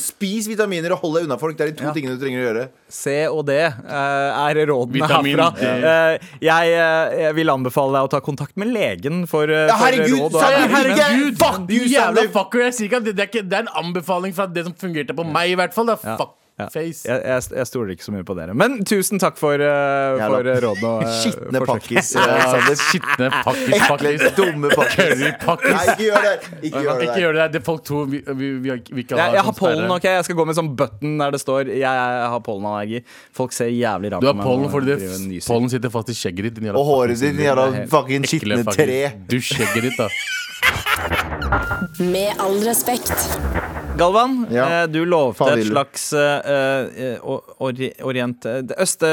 Spis 0.00 0.48
vitaminer 0.48 0.94
og 0.96 1.02
hold 1.04 1.18
deg 1.18 1.28
unna 1.28 1.36
folk. 1.40 1.56
Det 1.58 1.66
er 1.68 1.72
de 1.74 1.78
to 1.82 1.84
Ja. 1.90 1.92
tingene 1.92 2.16
du 2.16 2.24
trenger 2.24 2.40
å 2.40 2.46
gjøre. 2.48 2.64
C 2.88 3.26
og 3.28 3.44
D 3.48 3.58
uh, 3.58 4.48
er 4.48 4.60
rådene 4.70 4.96
Vitamin 4.96 5.38
herfra. 5.38 5.72
Eh, 5.84 6.18
jeg, 6.40 6.72
jeg 7.20 7.34
vil 7.36 7.50
anbefale 7.52 7.98
deg 7.98 8.06
å 8.08 8.10
ta 8.12 8.20
kontakt 8.24 8.56
med 8.60 8.68
legen 8.72 9.24
for, 9.30 9.48
Ja, 9.50 9.76
for 9.76 9.84
herregud, 9.86 10.18
råd. 10.24 10.32
sa 10.32 10.46
Og, 10.46 10.52
jeg- 10.54 10.70
Herregud! 10.74 11.38
Fuck 11.38 11.70
you, 11.70 11.84
jævla 12.14 12.32
fucker! 12.38 12.64
Jeg 12.68 12.78
sier 12.78 12.90
ikke 12.90 13.02
at 13.02 13.10
det, 13.10 13.16
det, 13.18 13.26
er 13.26 13.32
ikke, 13.32 13.44
det 13.50 13.60
er 13.60 13.66
en 13.68 13.74
anbefaling 13.84 14.34
fra 14.36 14.46
det 14.50 14.66
som 14.68 14.74
fungerte 14.78 15.16
på 15.16 15.26
meg, 15.26 15.52
i 15.52 15.60
hvert 15.60 15.76
fall. 15.76 15.92
Da. 15.92 15.98
Ja. 16.04 16.16
Fuck. 16.20 16.40
Ja. 16.54 16.68
fuckface. 16.68 17.02
jeg, 17.08 17.22
jeg, 17.26 17.42
jeg 17.58 17.66
stoler 17.66 17.88
ikke 17.96 18.04
så 18.06 18.12
mye 18.14 18.24
på 18.26 18.34
dere. 18.38 18.54
Men 18.54 18.76
tusen 18.86 19.18
takk 19.18 19.38
for, 19.40 19.58
uh, 19.58 20.20
for 20.20 20.46
eh, 20.46 20.60
rådene. 20.62 20.92
Uh, 21.02 21.14
Skitne 21.24 21.62
pakkis. 21.66 22.12
Ja, 22.14 22.36
eh, 22.54 22.68
Skitne 22.78 23.30
pakkis, 23.46 23.86
pakkis. 23.88 24.22
dumme 24.38 24.70
pakkis. 24.70 25.24
Nei, 25.66 25.80
ikke 25.90 26.04
gjør 26.04 26.22
det. 26.28 26.34
Ikke 26.60 26.84
gjør 26.84 27.00
det. 27.00 27.08
Ikke 27.08 27.24
gjør 27.24 27.38
det. 27.38 27.48
Det 27.56 27.60
er 27.60 27.66
folk 27.66 27.82
tror 27.88 28.06
vi, 28.12 28.20
vi, 28.28 28.52
vi, 28.62 28.70
vi 28.70 29.02
ikke 29.02 29.18
Jeg, 29.18 29.24
har 29.24 29.34
jeg 29.34 29.42
har 29.42 29.50
sånn 29.50 29.58
pollen, 29.58 29.96
ok? 29.96 30.06
Jeg 30.12 30.28
skal 30.28 30.38
gå 30.38 30.46
med 30.52 30.60
sånn 30.60 30.70
button 30.78 31.18
der 31.24 31.34
det 31.34 31.42
står 31.42 31.72
Jeg, 31.72 31.82
jeg 31.82 32.30
har 32.36 32.46
pollenallergi. 32.46 33.02
Folk 33.34 33.58
ser 33.58 33.74
jævlig 33.74 34.14
rart 34.14 34.22
Du 34.22 34.30
har 34.30 34.38
på 34.38 34.44
meg 34.44 34.46
pollen 34.52 34.68
når 34.68 34.74
fordi 34.76 34.94
det, 35.02 35.42
pollen 35.48 35.74
sitter 35.74 35.94
fast 35.96 36.14
i 36.14 36.18
skjegget 36.20 36.52
ditt. 36.52 36.70
Og 36.70 36.86
håret 36.92 37.18
ditt, 37.18 37.42
jævla 37.48 37.66
fucking 37.90 38.30
skitne 38.30 38.62
tre. 38.70 39.02
Du 39.26 39.40
skjegget 39.42 39.90
ditt, 39.90 39.98
da. 39.98 40.06
Med 41.98 42.34
all 42.38 42.60
respekt. 42.64 43.12
Galvan, 43.96 44.46
Ja. 44.50 44.82
eh, 44.82 44.86
du 44.90 45.04
lovte 45.04 45.46
et 45.54 45.66
slags 45.68 46.12
uh, 46.12 46.18
eh, 46.18 47.18
orient... 48.02 48.46
Øst, 48.78 49.04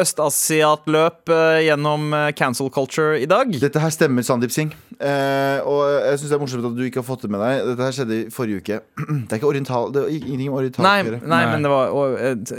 Østasiatløp 0.00 1.30
uh, 1.30 1.60
gjennom 1.62 2.10
cancel 2.34 2.70
culture 2.70 3.20
i 3.20 3.28
dag. 3.30 3.52
Dette 3.62 3.78
her 3.78 3.94
stemmer, 3.94 4.26
Sandeep 4.26 4.50
Singh. 4.50 4.74
Uh, 4.98 5.62
og 5.62 5.80
jeg 5.86 6.18
syns 6.18 6.30
det 6.32 6.36
er 6.36 6.42
morsomt 6.42 6.66
at 6.66 6.74
du 6.74 6.82
ikke 6.86 7.02
har 7.02 7.06
fått 7.06 7.22
det 7.26 7.30
med 7.30 7.42
deg. 7.44 7.62
Dette 7.70 7.86
her 7.86 7.94
skjedde 7.94 8.18
i 8.18 8.26
forrige 8.34 8.62
uke. 8.64 8.80
Det 9.28 9.32
er 9.32 9.38
ikke 9.38 9.48
oriental 9.52 9.94
Det 9.94 10.02
er 10.02 10.10
ingenting 10.18 10.50
med 10.50 10.58
oriental 10.60 10.86
Nei, 10.86 10.98
nei, 11.06 11.20
Nei. 11.30 11.40
men 11.52 11.64
det 11.64 11.70
var 11.72 12.18
et, 12.30 12.52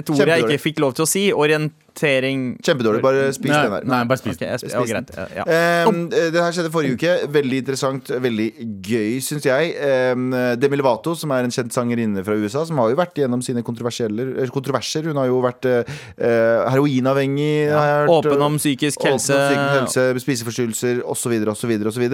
et 0.00 0.10
ord 0.12 0.32
jeg 0.32 0.44
ikke 0.46 0.60
fikk 0.70 0.82
lov 0.84 0.96
til 0.96 1.04
å 1.04 1.08
si. 1.08 1.26
Orient, 1.36 1.72
Prioritering 2.00 2.44
Kjempedårlig. 2.64 3.02
Bare 3.04 3.26
spis 3.36 3.50
Nei, 3.52 3.62
den 3.66 3.72
her. 3.74 3.84
nei, 3.84 4.00
bare 4.08 4.18
spis 4.20 4.34
Ok, 4.34 4.40
den. 4.40 4.48
jeg, 4.48 4.52
ja, 4.52 4.58
Spis 4.58 4.72
den. 4.72 4.88
greit. 4.88 5.36
Ja. 5.36 5.86
Um, 5.88 5.98
det 6.10 6.32
her 6.40 6.52
skjedde 6.56 6.70
forrige 6.72 6.96
uke. 6.96 7.12
Veldig 7.34 7.58
interessant, 7.62 8.10
veldig 8.24 8.46
gøy, 8.86 9.18
syns 9.24 9.44
jeg. 9.46 9.74
Um, 10.16 10.30
Demi 10.60 10.78
Lovato, 10.80 11.14
som 11.18 11.30
er 11.36 11.44
en 11.44 11.52
kjent 11.54 11.74
sangerinne 11.76 12.24
fra 12.24 12.34
USA, 12.40 12.64
som 12.68 12.78
har 12.80 12.90
jo 12.92 12.96
vært 12.98 13.20
gjennom 13.20 13.42
sine 13.44 13.62
kontroverser. 13.66 15.08
Hun 15.10 15.16
har 15.20 15.28
jo 15.28 15.40
vært 15.44 15.68
uh, 15.68 16.70
heroinavhengig. 16.72 17.68
har 17.70 17.86
jeg 17.90 18.00
hørt, 18.00 18.10
Åpen 18.20 18.42
om 18.46 18.56
psykisk 18.60 19.04
helse. 19.06 19.34
åpen 19.34 19.58
om 19.80 19.86
psykisk 19.86 20.00
helse, 20.00 20.24
spiseforstyrrelser 20.24 21.02
osv. 21.04 21.36
osv. 21.52 21.76
osv. 21.90 22.06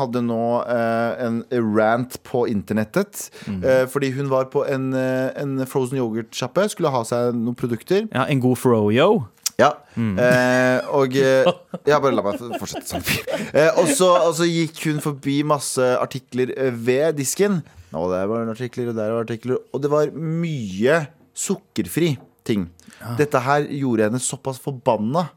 Hadde 0.00 0.22
nå 0.26 0.42
uh, 0.66 1.26
en 1.26 1.42
rant 1.76 2.20
på 2.26 2.46
internettet 2.50 3.28
Mm. 3.46 3.62
uh, 3.64 3.86
fordi 3.90 4.10
hun 4.14 4.28
var 4.30 4.44
på 4.52 4.62
en, 4.68 4.92
en 4.94 5.66
frozen 5.68 5.98
yoghurt-sjappe, 5.98 6.66
skulle 6.72 6.90
ha 6.92 7.00
seg 7.06 7.34
noen 7.36 7.54
produkter. 7.58 8.04
Ja, 8.12 8.24
en 8.30 8.40
god 8.42 8.58
froyo. 8.90 9.26
Ja. 9.60 9.74
Eh, 9.94 10.88
og 10.96 11.16
eh, 11.20 11.48
Ja, 11.88 12.00
bare 12.00 12.14
la 12.16 12.24
meg 12.24 12.40
fortsette 12.60 12.88
sånn. 12.88 13.04
Eh, 13.52 13.70
og, 13.78 13.90
så, 13.92 14.46
gikk 14.48 14.80
hun 14.88 15.02
forbi 15.04 15.40
masse 15.46 15.84
artikler 16.00 16.54
eh, 16.56 16.72
ved 16.72 17.18
disken. 17.20 17.60
Og 17.92 18.12
der 18.12 18.28
var 18.30 18.46
det 18.46 18.54
artikler, 18.54 18.92
og 18.92 18.96
der 18.96 19.10
var 19.12 19.24
det 19.24 19.34
artikler. 19.34 19.60
Og 19.74 19.82
det 19.82 19.90
var 19.92 20.14
mye 20.14 21.02
sukkerfri 21.36 22.14
ting. 22.46 22.70
Dette 23.18 23.42
her 23.44 23.68
gjorde 23.68 24.08
henne 24.08 24.22
såpass 24.22 24.60
forbanna. 24.62 25.28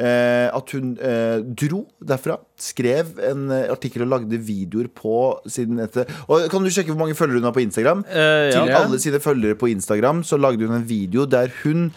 Eh, 0.00 0.46
at 0.48 0.70
hun 0.72 0.94
eh, 0.96 1.42
dro 1.60 1.82
derfra, 2.08 2.38
skrev 2.56 3.18
en 3.26 3.50
artikkel 3.52 4.06
og 4.06 4.08
lagde 4.14 4.38
videoer 4.40 4.86
på 4.96 5.12
sin 5.50 5.82
etter 5.82 6.08
Og 6.30 6.46
Kan 6.48 6.64
du 6.64 6.70
sjekke 6.72 6.94
hvor 6.94 7.02
mange 7.02 7.16
følgere 7.18 7.42
hun 7.42 7.48
har 7.50 7.56
på 7.56 7.60
Instagram? 7.66 8.06
Ja. 8.08 8.54
Til 8.54 8.72
alle 8.78 9.00
sine 9.02 9.20
følgere 9.20 9.58
på 9.60 9.68
Instagram 9.68 10.22
så 10.24 10.38
lagde 10.40 10.64
hun 10.64 10.78
en 10.78 10.88
video 10.88 11.26
der 11.28 11.52
hun 11.64 11.90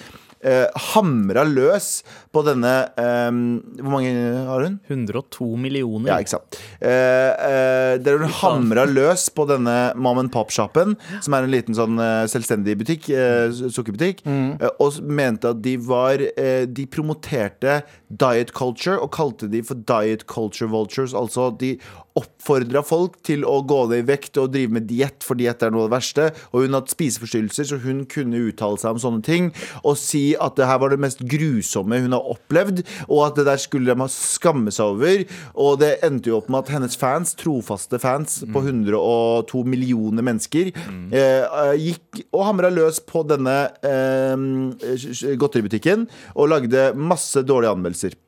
eh, 0.43 0.67
hamra 0.93 1.43
løs 1.47 2.03
på 2.33 2.43
denne 2.45 2.71
eh, 2.99 3.31
Hvor 3.79 3.93
mange 3.93 4.13
har 4.47 4.65
hun? 4.67 4.77
102 4.89 5.47
millioner. 5.59 6.11
Ja, 6.11 6.19
ikke 6.23 6.35
sant. 6.35 6.59
Eh, 6.83 7.31
eh, 7.47 7.93
der 8.03 8.19
hun 8.21 8.31
hamra 8.41 8.85
løs 8.89 9.27
på 9.33 9.47
denne 9.49 9.77
mom 9.95 10.21
and 10.21 10.31
pop-sjappen, 10.33 10.95
som 11.23 11.37
er 11.37 11.47
en 11.47 11.53
liten 11.53 11.77
sånn 11.77 11.99
eh, 12.01 12.25
selvstendig 12.31 12.77
butikk, 12.81 13.09
eh, 13.13 13.49
sukkerbutikk, 13.53 14.23
eh, 14.27 14.69
og 14.83 14.99
mente 15.03 15.53
at 15.53 15.61
de 15.63 15.75
var 15.81 16.21
eh, 16.21 16.65
De 16.69 16.85
promoterte 16.89 17.81
diet 18.13 18.53
culture 18.55 18.99
og 19.01 19.11
kalte 19.15 19.47
de 19.51 19.63
for 19.65 19.79
diet 19.89 20.25
culture 20.29 20.69
vultures. 20.71 21.13
Altså 21.17 21.49
de 21.59 21.75
oppfordra 22.19 22.83
folk 22.85 23.17
til 23.25 23.45
å 23.47 23.59
gå 23.65 23.79
ned 23.89 24.03
i 24.03 24.07
vekt 24.07 24.37
og 24.41 24.51
drive 24.53 24.75
med 24.75 24.87
diett, 24.89 25.23
for 25.25 25.39
diett 25.39 25.63
er 25.65 25.73
noe 25.73 25.85
av 25.85 25.89
det 25.89 25.95
verste. 25.95 26.27
Og 26.51 26.63
hun 26.63 26.75
har 26.75 26.83
hatt 26.83 26.93
spiseforstyrrelser, 26.93 27.67
så 27.69 27.79
hun 27.83 28.03
kunne 28.09 28.41
uttale 28.49 28.79
seg 28.81 28.95
om 28.95 29.01
sånne 29.01 29.25
ting 29.25 29.49
og 29.81 29.97
si 29.99 30.23
at 30.41 30.57
det 30.59 30.67
her 30.69 30.81
var 30.83 30.93
det 30.93 31.01
mest 31.01 31.23
grusomme 31.29 32.01
hun 32.03 32.15
har 32.15 32.29
opplevd, 32.35 32.83
og 33.07 33.23
at 33.27 33.39
det 33.39 33.47
der 33.49 33.61
skulle 33.61 33.93
de 33.93 34.05
ha 34.05 34.09
skamme 34.11 34.73
seg 34.73 34.95
over. 34.95 35.23
Og 35.53 35.79
det 35.81 35.95
endte 36.05 36.31
jo 36.31 36.39
opp 36.39 36.51
med 36.53 36.63
at 36.63 36.73
hennes 36.75 36.97
fans, 36.99 37.33
trofaste 37.39 37.99
fans 38.01 38.41
på 38.53 38.63
102 38.63 39.63
millioner 39.67 40.25
mennesker, 40.25 40.73
eh, 40.73 41.43
eh, 41.43 41.73
gikk 41.81 42.23
og 42.29 42.45
hamra 42.49 42.69
løs 42.73 43.01
på 43.07 43.23
denne 43.27 43.57
eh, 43.85 45.33
godteributikken 45.39 46.07
og 46.35 46.51
lagde 46.53 46.91
masse 46.97 47.41
dårlige 47.47 47.73
anmeldelser. 47.73 48.19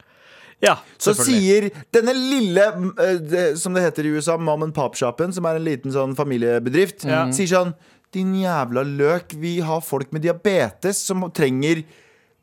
Ja, 0.63 0.77
Så 0.97 1.13
sier 1.13 1.69
denne 1.93 2.13
lille, 2.15 2.63
eh, 2.97 3.55
som 3.59 3.73
det 3.75 3.83
heter 3.83 4.05
i 4.07 4.13
USA, 4.15 4.37
mom 4.37 4.63
and 4.63 4.73
pop-shoppen, 4.73 5.33
som 5.35 5.45
er 5.45 5.55
en 5.59 5.65
liten 5.65 5.91
sånn 5.91 6.15
familiebedrift, 6.15 7.01
sier 7.35 7.47
sånn 7.51 7.73
Din 8.15 8.33
jævla 8.39 8.83
løk, 8.87 9.33
vi 9.35 9.59
har 9.59 9.81
folk 9.81 10.13
med 10.15 10.21
diabetes 10.23 10.97
som 11.03 11.25
trenger 11.35 11.83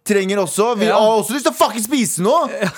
Trenger 0.05 0.37
også 0.43 0.77
Vi 0.79 0.87
Ja. 0.91 0.99
har 0.99 1.23
også 1.23 1.33
lyst 1.33 1.47
til 1.47 1.53
å 1.55 1.57
fucking 1.57 1.83
spise 1.87 2.21
noe! 2.23 2.71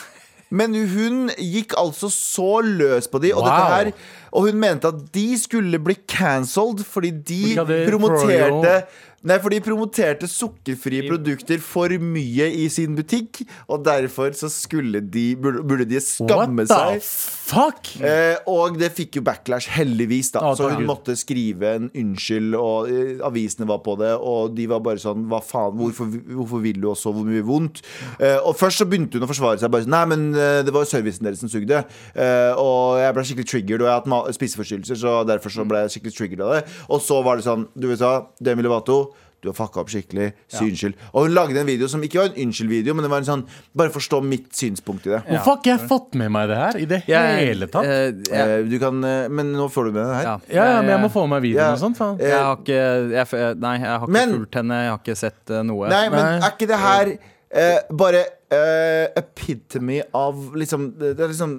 Men 0.54 0.74
hun 0.74 1.30
gikk 1.40 1.72
altså 1.74 2.06
så 2.12 2.60
løs 2.62 3.08
på 3.10 3.18
de, 3.20 3.32
og, 3.34 3.42
Wow. 3.42 3.72
her, 3.72 3.92
og 4.32 4.44
hun 4.46 4.60
mente 4.60 4.86
at 4.86 5.00
de 5.10 5.36
skulle 5.40 5.80
bli 5.82 5.96
cancelled 6.06 6.84
fordi 6.86 7.10
de 7.10 7.56
promoterte. 7.88 8.86
Nei, 9.25 9.38
for 9.40 9.49
de 9.54 9.61
promoterte 9.64 10.28
sukkerfrie 10.28 11.07
produkter 11.09 11.61
for 11.64 11.88
mye 12.00 12.49
i 12.61 12.66
sin 12.73 12.93
butikk, 12.99 13.40
og 13.73 13.85
derfor 13.87 14.35
så 14.37 14.50
skulle 14.52 15.00
de 15.00 15.31
burde, 15.40 15.62
burde 15.64 15.87
de 15.88 16.00
skamme 16.04 16.66
What 16.69 17.00
seg. 17.00 17.07
fuck? 17.49 17.88
Eh, 18.04 18.37
og 18.50 18.76
det 18.81 18.90
fikk 18.93 19.16
jo 19.16 19.23
backlash, 19.25 19.71
heldigvis. 19.73 20.31
da 20.35 20.43
Oh, 20.45 20.54
Så 20.54 20.69
hun 20.75 20.85
måtte 20.87 21.16
skrive 21.16 21.75
en 21.78 21.88
unnskyld, 21.97 22.52
og 22.59 22.90
eh, 22.93 23.25
avisene 23.25 23.66
var 23.71 23.81
på 23.87 23.97
det. 24.00 24.12
Og 24.21 24.52
de 24.54 24.66
var 24.69 24.83
bare 24.85 25.00
sånn 25.00 25.25
Hva 25.31 25.40
faen, 25.45 25.73
hvorfor, 25.81 26.12
hvorfor 26.37 26.61
vil 26.61 26.83
du 26.83 26.90
også 26.93 27.12
hvor 27.16 27.25
mye 27.25 27.43
vondt? 27.49 27.81
Eh, 28.21 28.37
og 28.45 28.59
først 28.61 28.83
så 28.83 28.88
begynte 28.88 29.16
hun 29.16 29.25
å 29.25 29.31
forsvare 29.33 29.59
seg. 29.62 29.73
Bare 29.73 29.87
sånn, 29.87 29.95
Nei, 29.97 30.04
men 30.12 30.26
eh, 30.37 30.61
det 30.66 30.75
var 30.75 30.85
jo 30.85 30.93
servicen 30.93 31.25
deres 31.25 31.40
som 31.40 31.49
sugde. 31.49 31.81
Eh, 32.12 32.52
og 32.61 33.00
jeg 33.00 33.16
ble 33.16 33.25
skikkelig 33.31 33.49
triggered, 33.54 33.81
og 33.81 33.88
jeg 33.88 33.95
har 33.97 34.04
hatt 34.28 34.37
spiseforstyrrelser, 34.37 35.00
så 35.00 35.16
derfor 35.28 35.49
så 35.54 35.64
ble 35.69 35.87
jeg 35.87 35.97
skikkelig 35.97 36.16
triggered 36.21 36.45
av 36.45 36.54
det. 36.59 36.62
Og 36.93 37.00
så 37.00 37.23
var 37.25 37.40
det 37.40 37.49
sånn, 37.49 37.69
du 37.73 37.88
vet 37.88 38.04
hva, 38.04 38.16
Demi 38.45 38.66
Lovato. 38.69 39.13
Du 39.44 39.50
har 39.52 39.56
fucka 39.58 39.82
opp 39.84 39.90
skikkelig. 39.92 40.30
Si 40.48 40.64
unnskyld. 40.64 40.94
Og 41.12 41.26
hun 41.28 41.34
lagde 41.36 41.60
en 41.60 41.68
video 41.68 41.86
som 41.92 42.00
ikke 42.06 42.18
var 42.22 42.30
en 42.32 42.38
unnskyld-video, 42.46 42.94
men 42.96 43.04
det 43.04 43.10
var 43.12 43.20
en 43.22 43.28
sånn 43.28 43.42
Bare 43.76 43.92
forstå 43.92 44.22
mitt 44.24 44.48
synspunkt 44.56 45.04
i 45.06 45.12
det. 45.12 45.21
Hvorfor 45.28 45.50
har 45.52 45.58
ikke 45.60 45.73
jeg 45.75 45.88
fått 45.90 46.14
med 46.16 46.32
meg 46.32 46.49
det 46.49 46.56
her 46.56 46.78
i 46.80 46.84
det 46.95 47.02
Jeg- 47.06 47.47
hele 47.47 47.66
tatt? 47.69 47.84
eh, 47.84 48.12
Eh, 48.34 48.62
Du 48.64 48.78
kan, 48.80 49.04
eh, 49.04 49.28
men 49.28 49.52
nå 49.52 49.69
får 49.71 49.84
du 49.84 49.92
med 49.92 50.06
det 50.06 50.14
her. 50.16 50.23
ja, 50.25 50.38
ja, 50.49 50.64
ja, 50.75 50.80
men 50.82 50.90
jeg 50.90 51.00
må 51.04 51.12
få 51.12 51.28
med 51.28 51.42
meg 51.42 51.42
videoen 51.50 51.69
Ja. 51.69 51.73
og 51.73 51.78
sånt. 51.78 51.97
Faen. 51.99 52.21
Eh, 52.21 52.28
jeg 52.28 52.38
har 52.40 52.56
ikke 52.56 53.10
jeg, 53.12 53.26
f- 53.28 53.56
Nei, 53.60 53.76
jeg 53.78 53.86
har 53.86 54.00
ikke 54.00 54.08
Men- 54.10 54.32
fulgt 54.38 54.54
henne. 54.54 54.75
Jeg 54.82 54.90
har 54.90 54.99
ikke 55.04 55.16
sett 55.16 55.50
eh, 55.50 55.62
noe. 55.62 55.88
Nei, 55.88 56.08
men 56.08 56.19
Nei. 56.19 56.38
er 56.38 56.50
ikke 56.50 56.66
det 56.66 56.78
her 56.78 57.19
eh, 57.56 57.78
bare 57.92 58.25
eh, 58.50 59.08
epitome 59.16 60.02
av 60.14 60.34
liksom 60.54 60.92
Det 60.99 61.19
er 61.21 61.28
liksom 61.28 61.54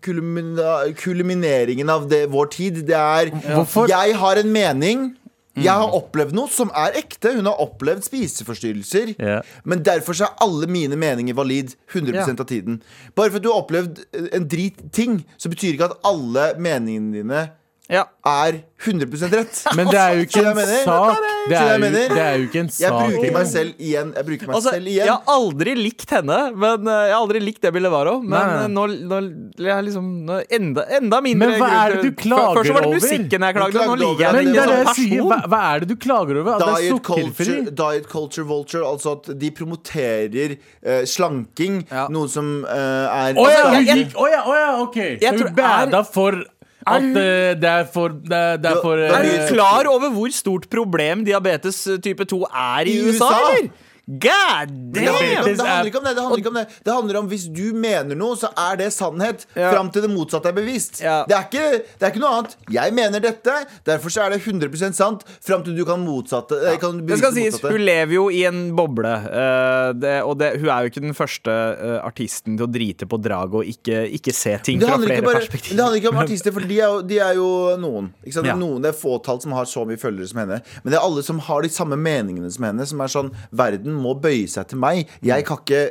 kulmina, 0.00 0.94
kulmineringen 0.94 1.88
av 1.90 2.08
det, 2.08 2.26
vår 2.30 2.50
tid. 2.50 2.80
Det 2.86 2.94
er 2.94 3.30
Hvorfor? 3.54 3.88
Jeg 3.88 4.14
har 4.14 4.36
en 4.42 4.52
mening. 4.52 5.16
Jeg 5.56 5.72
har 5.72 5.94
opplevd 5.96 6.34
noe 6.36 6.50
som 6.52 6.68
er 6.76 6.98
ekte. 7.00 7.32
Hun 7.38 7.46
har 7.48 7.60
opplevd 7.64 8.04
spiseforstyrrelser. 8.04 9.14
Ja. 9.18 9.38
Men 9.64 9.82
derfor 9.86 10.12
så 10.18 10.28
er 10.28 10.42
alle 10.44 10.68
mine 10.68 10.96
meninger 11.00 11.34
valid 11.34 11.74
100 11.94 12.14
Ja. 12.14 12.26
av 12.28 12.46
tiden. 12.46 12.82
Bare 13.16 13.30
for 13.30 13.36
at 13.40 13.42
du 13.46 13.48
har 13.52 13.62
opplevd 13.62 14.04
en 14.36 14.48
drit 14.48 14.92
ting, 14.92 15.24
så 15.38 15.48
betyr 15.48 15.72
ikke 15.74 15.90
at 15.90 15.98
alle 16.04 16.54
meningene 16.60 17.12
dine 17.22 17.46
Ja. 17.92 18.02
er 18.26 18.60
100 18.82 19.28
rett. 19.32 19.58
Men 19.78 19.88
det 19.88 19.98
er 20.00 20.16
jo 20.18 20.24
ikke 20.26 20.42
en 20.42 20.58
sak. 20.58 21.20
Det 21.46 21.56
er 21.56 21.78
jo, 21.78 21.90
det 21.90 22.18
er 22.20 22.36
jo 22.40 22.46
ikke 22.48 22.60
en 22.64 22.70
sak. 22.74 22.80
Jeg 22.82 22.92
bruker 22.98 23.34
meg 23.36 23.46
selv 23.50 23.82
igjen. 23.86 24.08
Jeg 24.16 24.26
meg 24.48 24.56
Altså, 24.58 24.72
selv 24.74 24.90
jeg 24.90 25.12
har 25.12 25.30
aldri 25.36 25.74
likt 25.78 26.10
henne, 26.16 26.38
men 26.58 26.90
eh, 26.90 27.02
jeg 27.06 27.14
har 27.14 27.20
aldri 27.22 27.42
likt 27.44 27.62
det 27.62 27.72
Lovato. 27.84 28.16
Men 28.24 28.34
Nei, 28.34 28.42
nei. 28.50 28.64
eh, 28.64 28.72
nå, 28.74 28.86
nå 29.06 29.20
jeg 29.68 29.86
liksom 29.86 30.08
nå 30.26 30.40
enda, 30.58 30.84
enda 30.98 31.20
mindre 31.24 31.48
Men 31.52 31.62
hva 31.62 31.70
er 31.84 31.94
det 31.96 32.02
du 32.10 32.18
klager 32.18 32.50
over? 32.50 32.58
Først 32.60 32.74
var 32.76 32.86
det 32.86 32.92
musikken 32.96 33.46
jeg 33.46 33.56
klagde 33.58 33.80
over. 33.84 33.92
Nå 33.92 33.96
liker 34.02 34.24
jeg 34.26 34.34
det 34.34 34.56
det 34.56 34.62
er 34.64 34.72
som 34.72 34.90
person. 34.90 34.98
sier. 35.06 35.22
Hva, 35.30 35.38
hva 35.54 35.62
er 35.70 35.84
det 35.84 35.88
du 35.92 35.96
klager 36.06 36.40
over? 36.42 36.52
At 36.56 36.64
det 36.64 36.68
er 36.68 36.82
Diet 36.82 36.96
sukkerfri? 36.96 37.46
culture, 37.46 37.76
diet 37.82 38.10
culture 38.12 38.46
vulture, 38.50 38.84
altså 38.90 39.14
at 39.20 39.30
de 39.40 39.52
promoterer 39.60 40.56
uh, 40.58 41.04
slanking, 41.06 41.80
Ja. 41.90 42.06
noe 42.12 42.28
som 42.32 42.50
uh, 42.66 42.74
er 42.74 43.38
Å 43.38 43.46
ja, 43.46 43.62
Altså, 43.62 43.72
hun 43.76 43.88
gikk 44.02 44.16
Å 44.18 44.26
ja, 44.32 44.42
oh, 44.42 44.56
ja, 44.58 44.68
OK. 44.82 44.98
Så 45.22 45.32
tror- 45.38 45.48
hun 45.50 45.56
bada 45.56 46.02
for 46.04 46.42
at 46.86 47.02
uh, 47.02 47.50
det 47.58 47.70
er 47.70 47.88
for 47.90 48.14
Det 48.14 48.36
er, 48.36 48.60
det 48.62 48.70
er 48.70 48.80
for 48.82 49.00
eh, 49.00 49.10
Er 49.10 49.26
du 49.26 49.54
klar 49.54 49.88
over 49.90 50.12
hvor 50.14 50.30
stort 50.34 50.68
problem 50.70 51.24
diabetes 51.26 51.80
eh, 51.90 51.98
type 52.02 52.24
2 52.24 52.42
er 52.46 52.86
i, 52.86 52.94
I 52.94 53.08
USA, 53.08 53.26
USA? 53.26 53.40
eller? 53.56 53.70
God 54.06 54.70
Det 54.94 55.00
handler, 55.00 55.46
damn! 55.46 55.56
det 55.56 55.66
handler 55.66 55.88
ikke 55.90 55.98
om 55.98 56.04
det. 56.04 56.14
Det 56.14 56.22
handler 56.22 56.38
ikke 56.38 56.48
om 56.48 56.54
det 56.54 56.66
Det 56.84 56.92
handler 56.94 57.16
om 57.18 57.30
hvis 57.30 57.46
du 57.50 57.64
mener 57.74 58.14
noe, 58.18 58.36
så 58.38 58.52
er 58.54 58.78
det 58.78 58.92
sannhet. 58.94 59.46
Ja. 59.58 59.72
Fram 59.74 59.90
til 59.90 60.04
det 60.04 60.10
motsatte 60.12 60.52
er 60.52 60.54
bevist. 60.54 61.00
Ja. 61.02 61.16
Det, 61.26 61.34
er 61.34 61.48
ikke, 61.48 61.80
det 61.98 62.06
er 62.06 62.12
ikke 62.14 62.22
noe 62.22 62.36
annet. 62.36 62.54
Jeg 62.70 62.94
mener 62.94 63.24
dette, 63.24 63.56
derfor 63.88 64.14
så 64.14 64.26
er 64.26 64.36
det 64.36 64.38
100 64.44 64.94
sant. 64.94 65.24
Fram 65.42 65.64
til 65.66 65.74
du 65.74 65.82
kan 65.88 66.04
motsatte 66.06 66.58
ja. 66.62 66.76
kan 66.78 67.00
Det 67.02 67.18
skal 67.18 67.34
sies, 67.34 67.56
motsatte. 67.56 67.72
Hun 67.74 67.82
lever 67.82 68.14
jo 68.14 68.28
i 68.30 68.44
en 68.46 68.60
boble. 68.78 69.16
Uh, 69.26 69.90
det, 69.98 70.14
og 70.22 70.38
det, 70.38 70.52
hun 70.60 70.70
er 70.70 70.86
jo 70.86 70.92
ikke 70.92 71.02
den 71.02 71.16
første 71.18 71.50
uh, 71.50 71.98
artisten 72.06 72.54
til 72.60 72.68
å 72.68 72.70
drite 72.70 73.10
på 73.10 73.18
draget 73.18 73.58
og 73.58 73.72
ikke, 73.74 74.04
ikke 74.20 74.34
se 74.36 74.54
ting 74.70 74.78
fra 74.84 75.00
flere 75.02 75.18
bare, 75.18 75.26
men 75.26 75.40
perspektiver. 75.40 75.74
det 75.80 75.82
handler 75.88 76.02
ikke 76.04 76.14
om 76.14 76.22
artister, 76.22 76.54
for 76.54 76.70
de 76.70 76.78
er 76.78 76.94
jo, 76.94 77.02
de 77.10 77.20
er 77.26 77.34
jo 77.40 77.50
noen. 77.82 78.12
Ikke 78.22 78.38
sant? 78.38 78.46
Det, 78.46 78.54
Ja. 78.54 78.54
er 78.54 78.62
noen. 78.62 78.78
det 78.86 78.92
er 78.94 78.98
fåtall 79.02 79.42
som 79.42 79.58
har 79.58 79.66
så 79.66 79.82
mye 79.88 79.98
følgere 79.98 80.30
som 80.30 80.44
henne. 80.44 80.62
Men 80.84 80.94
det 80.94 81.00
er 81.00 81.02
alle 81.10 81.26
som 81.26 81.42
har 81.42 81.66
de 81.66 81.74
samme 81.74 81.98
meningene 81.98 82.54
som 82.54 82.70
henne. 82.70 82.86
Som 82.86 83.02
er 83.02 83.10
sånn 83.10 83.34
Verden 83.56 83.95
må 83.98 84.14
bøye 84.22 84.46
seg 84.50 84.68
til 84.70 84.78
meg. 84.82 85.04
Jeg 85.24 85.44
kan 85.48 85.60
ikke 85.64 85.82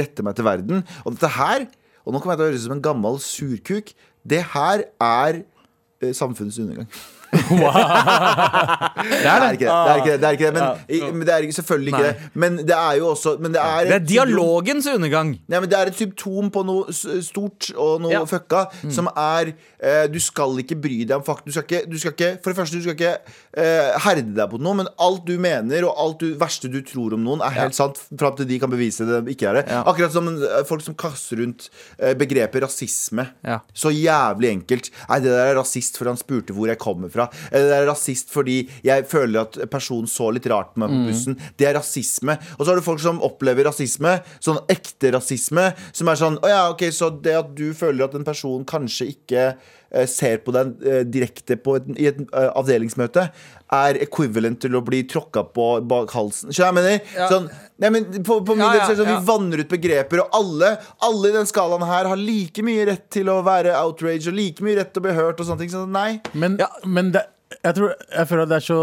rette 0.00 0.26
meg 0.26 0.36
til 0.38 0.44
verden. 0.48 0.84
Og 1.04 1.16
dette 1.16 1.30
her, 1.38 1.66
og 2.04 2.12
nå 2.12 2.20
kommer 2.20 2.34
jeg 2.34 2.42
til 2.42 2.46
å 2.46 2.50
høres 2.52 2.62
ut 2.64 2.68
som 2.68 2.76
en 2.78 2.84
gammel 2.84 3.20
surkuk, 3.24 3.94
det 4.24 4.42
her 4.54 4.86
er 5.00 5.42
samfunnets 6.12 6.58
undergang. 6.60 6.88
Det 7.34 9.26
er 9.26 9.50
ikke 9.52 9.66
det. 9.66 9.72
Det 9.74 9.90
er 9.90 9.96
ikke 9.96 10.12
det, 10.12 10.20
det, 10.20 10.26
er 10.26 10.30
ikke 10.30 10.46
det. 10.46 10.54
Men, 10.54 11.16
men 11.18 11.26
det 11.26 11.34
er 11.34 11.52
selvfølgelig 11.52 11.88
ikke 11.88 12.02
Nei. 12.02 12.06
det. 12.12 12.28
Men 12.34 12.58
det 12.58 12.76
er 12.76 12.92
jo 12.98 13.08
også 13.08 13.36
men 13.40 13.52
det 13.54 13.60
er, 13.62 13.84
Det 13.84 13.94
er 13.94 14.04
dialogens 14.06 14.86
undergang. 14.94 15.32
Nei, 15.48 15.60
men 15.60 15.70
Det 15.70 15.78
er 15.78 15.90
et 15.90 15.98
symptom 15.98 16.50
på 16.54 16.62
noe 16.62 16.92
stort 16.94 17.70
og 17.74 18.00
noe 18.04 18.12
Ja. 18.14 18.22
fucka, 18.30 18.64
som 18.90 19.08
er 19.16 19.50
eh, 19.82 20.06
Du 20.12 20.20
skal 20.22 20.58
ikke 20.62 20.76
bry 20.80 21.00
deg 21.02 21.16
om 21.16 21.24
fakta. 21.26 21.46
Du 21.46 21.52
skal 21.52 21.66
ikke, 21.66 21.82
du 21.90 21.98
skal 21.98 22.14
ikke, 22.14 22.30
for 22.42 22.50
det 22.54 22.56
første, 22.60 22.76
du 22.78 22.82
skal 22.86 22.94
ikke 22.94 23.16
eh, 23.56 23.94
herde 24.04 24.34
deg 24.36 24.50
på 24.50 24.58
noe, 24.62 24.78
men 24.80 24.90
alt 25.02 25.24
du 25.28 25.34
mener, 25.40 25.86
og 25.88 26.00
alt 26.00 26.22
du, 26.24 26.32
verste 26.40 26.70
du 26.72 26.80
tror 26.86 27.16
om 27.16 27.22
noen, 27.24 27.42
er 27.44 27.54
helt 27.58 27.76
sant 27.76 28.00
fram 28.18 28.36
til 28.38 28.48
de 28.50 28.58
kan 28.62 28.72
bevise 28.72 29.06
det 29.08 29.20
ikke 29.34 29.50
er 29.50 29.60
det. 29.60 29.64
Akkurat 29.82 30.14
som 30.14 30.30
eh, 30.34 30.62
folk 30.68 30.84
som 30.84 30.96
kaster 30.98 31.40
rundt 31.42 31.68
eh, 31.98 32.14
begrepet 32.18 32.64
rasisme. 32.64 33.26
Så 33.74 33.92
jævlig 33.94 34.50
enkelt. 34.54 34.90
Nei, 35.10 35.20
det 35.24 35.32
der 35.34 35.52
er 35.52 35.58
rasist 35.60 35.98
fordi 36.00 36.14
han 36.14 36.20
spurte 36.20 36.56
hvor 36.56 36.70
jeg 36.70 36.80
kommer 36.82 37.12
fra. 37.12 37.28
Eller 37.50 37.70
det 37.70 37.78
er 37.82 37.90
rasist 37.92 38.32
fordi 38.34 38.60
jeg 38.86 39.06
føler 39.10 39.44
at 39.44 39.60
personen 39.72 40.10
så 40.10 40.30
litt 40.34 40.48
rart 40.50 40.74
på 40.74 40.84
meg 40.84 40.92
på 40.94 41.04
bussen. 41.10 41.38
Det 41.60 41.68
er 41.70 41.78
rasisme. 41.78 42.38
Og 42.58 42.64
så 42.64 42.72
har 42.72 42.80
du 42.80 42.86
folk 42.86 43.02
som 43.02 43.22
opplever 43.24 43.68
rasisme, 43.68 44.18
sånn 44.44 44.60
ekte 44.72 45.14
rasisme, 45.14 45.70
som 45.94 46.10
er 46.10 46.20
sånn 46.20 46.40
Å 46.44 46.50
ja, 46.50 46.62
ok, 46.72 46.88
så 46.94 47.10
det 47.24 47.36
at 47.38 47.54
du 47.56 47.68
føler 47.76 48.06
at 48.06 48.14
en 48.18 48.26
person 48.26 48.64
kanskje 48.68 49.12
ikke 49.14 49.46
ser 50.10 50.40
på 50.44 50.52
deg 50.54 50.72
eh, 50.86 51.02
direkte 51.06 51.56
på 51.62 51.76
et, 51.78 51.86
i 52.00 52.08
et 52.10 52.18
eh, 52.24 52.48
avdelingsmøte, 52.58 53.28
er 53.74 53.98
equivalent 54.04 54.58
til 54.62 54.74
å 54.78 54.82
bli 54.86 55.02
tråkka 55.10 55.44
på 55.54 55.66
bak 55.90 56.12
halsen. 56.14 56.52
Skjønner 56.54 56.82
du 56.82 56.88
hva 56.88 56.92
jeg 56.92 57.00
mener? 57.02 57.12
Ja. 57.18 57.28
Sånn, 57.30 57.46
nei, 57.82 57.90
men 57.94 58.08
på, 58.26 58.40
på 58.46 58.56
min 58.58 58.64
Ja, 58.66 58.72
del 58.88 58.98
sånn, 58.98 59.10
ja. 59.12 59.18
vi 59.20 59.28
vanner 59.30 59.62
ut 59.64 59.70
begreper, 59.72 60.22
og 60.24 60.36
alle, 60.40 60.72
alle 61.08 61.30
i 61.30 61.36
den 61.38 61.48
skalaen 61.50 61.86
her 61.88 62.10
har 62.12 62.20
like 62.20 62.64
mye 62.66 62.88
rett 62.90 63.06
til 63.14 63.30
å 63.32 63.38
være 63.46 63.74
outrage 63.80 64.28
og 64.30 64.36
like 64.38 64.64
mye 64.66 64.78
rett 64.80 64.92
til 64.94 65.02
å 65.02 65.06
bli 65.08 65.14
hørt 65.16 65.40
og 65.42 65.48
sånne 65.48 65.64
ting. 65.64 65.72
Så 65.74 65.84
nei. 65.90 66.20
Men, 66.34 66.58
Ja. 66.62 66.68
men 66.86 67.12
det, 67.14 67.24
jeg, 67.60 67.74
tror, 67.78 67.94
jeg 68.10 68.30
føler 68.30 68.46
at 68.48 68.52
det 68.54 68.60
er 68.62 68.68
så 68.72 68.80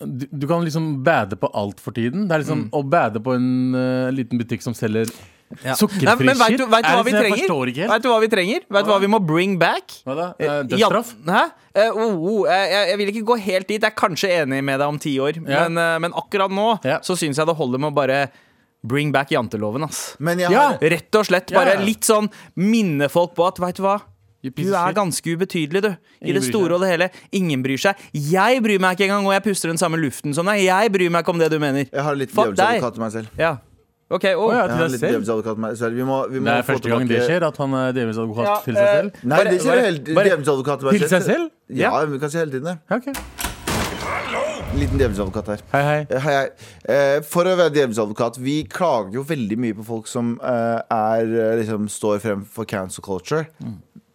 du, 0.00 0.24
du 0.32 0.46
kan 0.48 0.62
liksom 0.64 0.86
bade 1.04 1.36
på 1.36 1.50
alt 1.60 1.80
for 1.84 1.92
tiden. 1.92 2.22
Det 2.28 2.32
er 2.38 2.40
liksom 2.44 2.62
Å 2.72 2.80
bade 2.88 3.20
på 3.20 3.34
en 3.36 3.48
uh, 3.76 4.08
liten 4.14 4.40
butikk 4.40 4.62
som 4.64 4.72
selger 4.72 5.10
Ja. 5.64 5.74
sukkerfri 5.74 6.06
Nei, 6.06 6.14
men 6.30 6.38
vet 6.38 6.58
du, 6.60 6.64
vet 6.70 6.84
du 6.86 6.90
hva 6.94 7.02
vi 7.04 7.10
trenger? 7.10 7.48
Vet 7.90 8.02
du 8.04 8.08
hva 8.08 8.18
vi 8.22 8.28
trenger? 8.30 8.60
Vet 8.70 8.84
du 8.86 8.90
hva 8.92 8.98
vi 9.02 9.08
må 9.10 9.18
bring 9.26 9.56
back? 9.58 9.96
Hva 10.06 10.14
da? 10.14 10.26
Eh, 10.38 10.46
Ja, 10.46 10.62
Dødsstraff? 10.62 11.10
Hæ? 11.26 11.40
Eh, 11.74 11.90
oh, 11.90 12.14
oh, 12.14 12.44
eh, 12.46 12.68
jeg, 12.70 12.84
jeg 12.92 12.98
vil 13.00 13.10
ikke 13.14 13.24
gå 13.32 13.38
helt 13.48 13.66
dit. 13.66 13.80
Jeg 13.82 13.90
er 13.90 13.96
kanskje 13.98 14.30
enig 14.44 14.60
med 14.62 14.78
deg 14.78 14.86
om 14.88 14.98
ti 15.02 15.16
år, 15.18 15.40
Ja. 15.42 15.64
men, 15.68 15.76
eh, 15.82 15.98
men 16.06 16.12
akkurat 16.12 16.50
nå 16.54 16.68
Ja. 16.86 17.00
så 17.02 17.16
syns 17.18 17.36
jeg 17.36 17.46
det 17.50 17.56
holder 17.58 17.78
med 17.82 17.90
å 17.90 17.94
bare 17.98 18.30
bring 18.86 19.10
back 19.12 19.28
janteloven. 19.34 19.82
ass 19.84 20.14
Men 20.20 20.38
jeg 20.38 20.50
Ja. 20.52 20.68
har 20.70 20.78
Rett 20.78 21.14
og 21.18 21.26
slett 21.26 21.50
bare 21.52 21.74
ja. 21.74 21.80
litt 21.80 22.02
sånn 22.06 22.30
minne 22.56 23.10
folk 23.10 23.34
på 23.34 23.46
at 23.48 23.58
veit 23.58 23.74
du 23.76 23.82
hva? 23.82 24.00
Du 24.42 24.48
er 24.72 24.94
ganske 24.94 25.36
ubetydelig, 25.36 25.82
du. 25.82 25.88
I 26.22 26.30
Ingen 26.30 26.40
det 26.40 26.44
store 26.48 26.72
og 26.72 26.80
det 26.80 26.88
hele. 26.88 27.10
Ingen 27.30 27.60
bryr 27.62 27.76
seg. 27.76 27.94
Jeg 28.14 28.62
bryr 28.62 28.78
meg 28.80 28.96
ikke 28.96 29.04
engang, 29.10 29.26
og 29.26 29.32
jeg 29.34 29.42
puster 29.42 29.68
den 29.68 29.76
samme 29.76 29.98
luften 30.00 30.32
som 30.32 30.46
deg. 30.46 30.62
Jeg 30.64 30.90
bryr 30.94 31.10
meg 31.10 31.24
ikke 31.26 31.34
om 31.34 31.38
det 31.38 31.50
du 31.50 31.58
mener. 31.58 31.84
Jeg 31.92 32.02
har 32.02 32.14
litt 32.16 32.30
Fuck 32.30 32.54
deg. 32.56 32.80
djevelsadvokat 32.80 32.94
til 32.94 33.02
meg 33.02 33.12
selv. 33.12 33.28
Ja. 33.36 33.58
OK, 34.10 34.24
oh. 34.34 34.48
Oh, 34.48 34.52
ja, 34.54 34.64
til 34.66 34.90
litt 34.90 35.00
selv? 35.78 35.94
Vi 35.94 36.02
må, 36.06 36.16
vi 36.32 36.40
må 36.42 36.48
Det 36.50 36.54
er 36.58 36.64
første 36.66 36.90
gang 36.90 37.06
det 37.06 37.20
skjer, 37.28 37.44
at 37.46 37.60
han 37.62 37.74
er 37.78 37.92
djevelens 37.94 38.18
advokat 38.18 38.48
Ja, 38.48 38.56
til 38.64 38.74
seg 38.74 38.82
eh, 38.88 38.96
selv. 38.96 39.20
Nei, 39.22 39.36
Bare- 39.38 39.52
det 39.54 39.60
skjer 39.62 40.14
bare- 40.16 40.24
djevelens 40.30 40.50
advokat 40.54 40.82
til 40.90 41.08
seg 41.12 41.22
selv? 41.28 41.50
Ja, 41.70 41.92
vi 42.10 42.18
kan 42.18 42.32
si 42.32 42.38
hele 42.40 42.50
tiden 42.50 42.66
det. 42.72 42.78
Ja, 42.90 42.96
ok. 42.98 43.12
Liten 44.80 44.98
djevelsadvokat 45.00 45.48
her. 45.50 45.62
Hei, 45.72 45.82
hei. 45.82 46.00
Eh, 46.10 46.20
Hei, 46.24 46.34
hei. 46.34 46.50
Eh, 46.94 47.20
For 47.26 47.44
å 47.50 47.56
være 47.58 47.72
djevelsadvokat, 47.74 48.36
vi 48.42 48.60
klager 48.70 49.14
jo 49.18 49.24
veldig 49.26 49.58
mye 49.58 49.74
på 49.78 49.84
folk 49.86 50.06
som 50.10 50.36
eh, 50.42 50.78
er, 50.94 51.32
liksom, 51.58 51.88
står 51.90 52.20
frem 52.22 52.44
for 52.46 52.64
cancel 52.70 53.02
culture. 53.02 53.46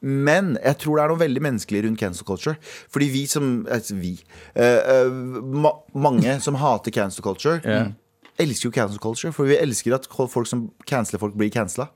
Men 0.06 0.54
jeg 0.64 0.78
tror 0.84 0.98
det 1.00 1.04
er 1.04 1.12
noe 1.12 1.20
veldig 1.24 1.42
menneskelig 1.44 1.84
rundt 1.88 2.00
cancel 2.00 2.28
culture. 2.28 2.56
Fordi 2.94 3.08
vi 3.12 3.26
som 3.28 3.66
altså 3.72 3.96
vi 4.00 4.14
eh, 4.56 4.80
eh, 4.80 5.10
ma 5.10 5.72
Mange 5.96 6.38
som 6.44 6.56
hater 6.62 6.92
cancel 6.92 7.24
culture, 7.26 7.60
Ja. 7.66 7.86
Elsker 8.42 8.70
jo 8.70 8.74
cancel 8.76 9.00
culture. 9.02 9.34
For 9.36 9.50
vi 9.50 9.58
elsker 9.60 9.96
at 9.98 10.10
folk 10.12 10.50
som 10.50 10.70
canceler 10.88 11.22
folk, 11.22 11.36
blir 11.38 11.52
cancela. 11.54 11.90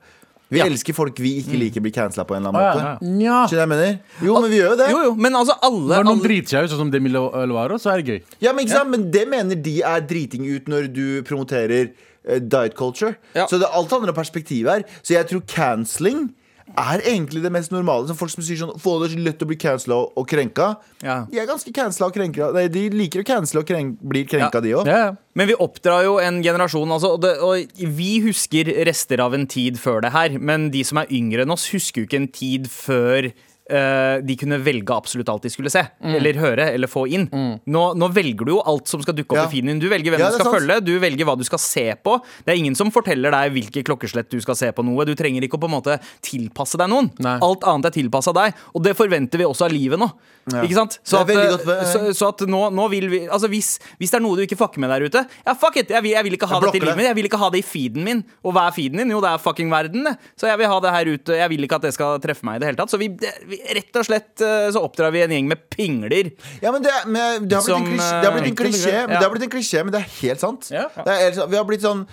Vi 0.50 0.58
Ja. 0.58 0.66
elsker 0.66 0.92
folk 0.92 1.14
vi 1.22 1.36
ikke 1.38 1.56
liker, 1.58 1.80
blir 1.80 1.92
cancela 1.94 2.24
på 2.26 2.34
en 2.34 2.42
eller 2.44 2.50
annen 2.50 2.62
ja. 2.62 2.74
måte. 2.74 3.22
Ja, 3.22 3.46
ja. 3.46 3.58
jeg 3.60 3.68
mener? 3.68 4.00
Jo, 4.20 4.40
men 4.40 4.50
vi 4.50 4.56
gjør 4.58 4.72
jo 4.72 4.78
det. 4.80 4.88
Jo, 4.90 5.02
jo, 5.04 5.14
men 5.14 5.32
altså 5.38 5.54
alle, 5.62 5.94
Når 5.94 6.04
noen 6.04 6.18
alle 6.18 6.26
driter 6.26 6.50
seg 6.50 6.64
ut, 6.64 6.70
sånn 6.72 6.82
som 6.82 6.90
Demi 6.90 7.12
Lovaro, 7.12 7.78
så 7.78 7.92
er 7.92 8.02
det 8.02 8.06
gøy. 8.16 8.20
Ja, 8.42 8.52
men, 8.52 8.66
ikke 8.66 8.80
sant? 8.80 8.90
men 8.90 9.10
det 9.14 9.28
mener 9.30 9.54
de 9.54 9.76
er 9.86 10.00
driting 10.00 10.48
ut 10.50 10.66
når 10.66 10.90
du 10.90 11.22
promoterer 11.22 11.92
uh, 12.26 12.40
diet 12.42 12.74
culture. 12.74 13.14
Ja. 13.36 13.46
Så 13.46 13.60
det 13.62 13.68
er 13.68 13.78
alt 13.78 13.94
handler 13.94 14.10
om 14.10 14.18
perspektiv 14.18 14.66
her. 14.66 14.82
Så 15.04 15.14
jeg 15.14 15.30
tror 15.30 15.46
canceling 15.46 16.32
er 16.78 17.02
egentlig 17.02 17.42
det 17.42 17.50
mest 17.52 17.72
normale. 17.72 18.06
Som 18.08 18.16
folk 18.16 18.30
som 18.32 18.44
sier 18.44 18.58
sånn 18.60 18.74
Få 18.80 18.98
det 19.02 19.10
så 19.12 19.18
lett 19.18 19.42
å 19.42 19.48
bli 19.50 19.56
cancela 19.60 19.96
og, 19.96 20.12
og 20.20 20.28
krenka. 20.30 20.76
Ja. 21.02 21.24
De 21.30 21.40
er 21.42 21.48
ganske 21.48 21.72
cancela 21.74 22.08
og 22.10 22.14
krenka. 22.14 22.50
Nei, 22.54 22.66
de 22.72 22.86
liker 22.94 23.22
å 23.24 23.26
cancele 23.26 23.62
og 23.64 23.68
krenk, 23.68 23.98
blir 24.02 24.24
krenka, 24.30 24.60
Ja. 24.60 24.64
de 24.64 24.74
òg. 24.78 24.86
Ja, 24.90 24.98
ja. 25.06 25.12
Men 25.34 25.46
vi 25.48 25.54
oppdrar 25.62 26.02
jo 26.04 26.18
en 26.18 26.42
generasjon, 26.42 26.90
altså, 26.90 27.12
og, 27.14 27.20
det, 27.22 27.36
og 27.38 27.84
vi 27.96 28.20
husker 28.24 28.66
rester 28.86 29.20
av 29.22 29.34
en 29.34 29.46
tid 29.46 29.78
før 29.80 30.02
det 30.02 30.10
her. 30.12 30.38
Men 30.38 30.70
de 30.74 30.82
som 30.84 30.98
er 30.98 31.06
yngre 31.10 31.42
enn 31.46 31.54
oss, 31.54 31.68
husker 31.72 32.02
jo 32.02 32.08
ikke 32.10 32.20
en 32.24 32.28
tid 32.34 32.66
før 32.70 33.30
eh, 33.70 34.20
de 34.26 34.36
kunne 34.36 34.58
velge 34.64 34.90
absolutt 34.94 35.28
alt 35.32 35.42
de 35.46 35.50
skulle 35.52 35.70
se. 35.72 35.82
Mm. 36.02 36.14
Eller 36.18 36.38
høre, 36.42 36.66
eller 36.74 36.90
få 36.90 37.06
inn. 37.08 37.28
Nå, 37.30 37.82
nå 37.96 38.08
velger 38.12 38.44
du 38.48 38.52
jo 38.56 38.60
alt 38.66 38.90
som 38.90 39.02
skal 39.04 39.14
dukke 39.14 39.36
opp 39.36 39.44
Ja. 39.44 39.46
i 39.48 39.52
feeden 39.54 39.72
din. 39.72 39.78
Du 39.82 39.88
velger 39.88 40.10
hvem 40.12 40.20
Ja, 40.20 40.30
du 40.30 40.36
skal 40.38 40.50
sant. 40.50 40.56
følge, 40.58 40.80
du 40.84 40.92
velger 40.98 41.24
hva 41.28 41.36
du 41.38 41.44
skal 41.46 41.58
se 41.62 41.86
på. 42.02 42.18
Det 42.44 42.52
er 42.54 42.58
ingen 42.58 42.74
som 42.76 42.90
forteller 42.90 43.30
deg 43.30 43.52
hvilke 43.54 43.84
klokkeslett 43.86 44.28
du 44.30 44.40
skal 44.40 44.54
se 44.58 44.72
på 44.72 44.84
noe. 44.84 45.04
Du 45.06 45.14
trenger 45.14 45.42
ikke 45.46 45.58
å 45.58 45.62
på 45.62 45.70
en 45.70 45.76
måte 45.78 46.00
tilpasse 46.20 46.76
deg 46.80 46.88
noen. 46.90 47.10
Nei. 47.22 47.38
Alt 47.40 47.62
annet 47.64 47.86
er 47.90 47.96
tilpassa 48.02 48.34
deg, 48.34 48.54
og 48.74 48.82
det 48.82 48.96
forventer 48.98 49.38
vi 49.38 49.44
også 49.48 49.66
av 49.68 49.72
livet 49.72 49.98
nå. 49.98 50.10
Ja. 50.50 50.64
Ikke 50.66 50.78
sant? 50.78 50.98
Så 51.06 51.20
at, 51.22 51.30
eh, 51.32 51.82
så, 51.90 52.02
så 52.16 52.30
at 52.32 52.44
nå, 52.50 52.62
nå 52.74 52.86
vil 52.92 53.08
vi 53.12 53.20
Altså 53.30 53.50
hvis, 53.50 53.74
hvis 54.00 54.12
det 54.12 54.18
er 54.18 54.24
noe 54.24 54.38
du 54.38 54.44
ikke 54.44 54.58
fucker 54.58 54.82
med 54.82 54.92
der 54.92 55.04
ute, 55.06 55.24
ja 55.46 55.54
fuck 55.58 55.78
it! 55.80 55.92
Jeg 55.92 56.04
vil, 56.04 56.14
jeg 56.16 56.26
vil 56.26 56.36
ikke 56.36 56.48
ha 56.50 56.58
Jeg 56.58 56.66
dette 56.66 56.80
i 56.80 56.84
livet 56.84 57.00
mitt. 57.00 57.08
Jeg 57.10 57.18
vil 57.18 57.28
ikke 57.30 57.40
ha 57.40 57.50
det 57.54 57.62
i 57.62 57.66
feeden 57.66 58.06
min. 58.06 58.22
Og 58.44 58.54
hva 58.56 58.66
er 58.68 58.76
feeden 58.76 59.02
din? 59.02 59.14
Jo, 59.14 59.22
det 59.24 59.32
er 59.32 59.42
fucking 59.42 59.72
verden. 59.72 60.08
Så 60.38 60.50
jeg 60.50 60.60
vil 60.60 60.70
ha 60.72 60.78
det 60.84 60.94
her 60.96 61.12
ute. 61.14 61.38
Jeg 61.40 61.52
vil 61.52 61.68
ikke 61.68 61.80
at 61.80 61.86
det 61.88 61.94
skal 61.96 62.20
treffe 62.22 62.46
meg 62.48 62.58
i 62.58 62.62
det 62.62 62.70
hele 62.70 62.80
tatt. 62.80 62.92
Så 62.92 63.00
vi, 63.00 63.10
vi 63.50 63.60
rett 63.78 64.00
og 64.00 64.08
slett 64.08 64.44
eh, 64.46 64.68
så 64.74 64.82
oppdrar 64.86 65.14
vi 65.14 65.24
en 65.24 65.34
gjeng 65.36 65.50
med 65.50 65.62
pingler. 65.72 66.32
Ja, 66.62 66.72
men 66.74 66.84
det, 66.84 66.94
men 67.06 67.48
det 67.48 67.60
har 67.60 67.64
blitt 67.64 67.70
Som, 67.70 67.86
en 67.86 67.94
klisjé, 67.94 68.10
det 68.20 68.26
har 68.26 68.36
blitt 68.36 68.48
en 68.48 68.52
eh, 68.52 68.60
klisjé, 68.62 68.96
men, 68.96 69.14
ja. 69.14 69.20
det 69.20 69.24
har 69.26 69.34
blitt 69.34 69.46
en 69.46 69.54
klisjé, 69.54 69.84
men 69.86 69.94
det 69.94 70.02
er 70.02 70.10
helt 70.20 70.44
sant. 70.44 70.70
Ja. 70.74 70.86
Vi 71.00 71.58
har 71.58 71.66
blitt 71.68 71.84
sånn 71.84 72.06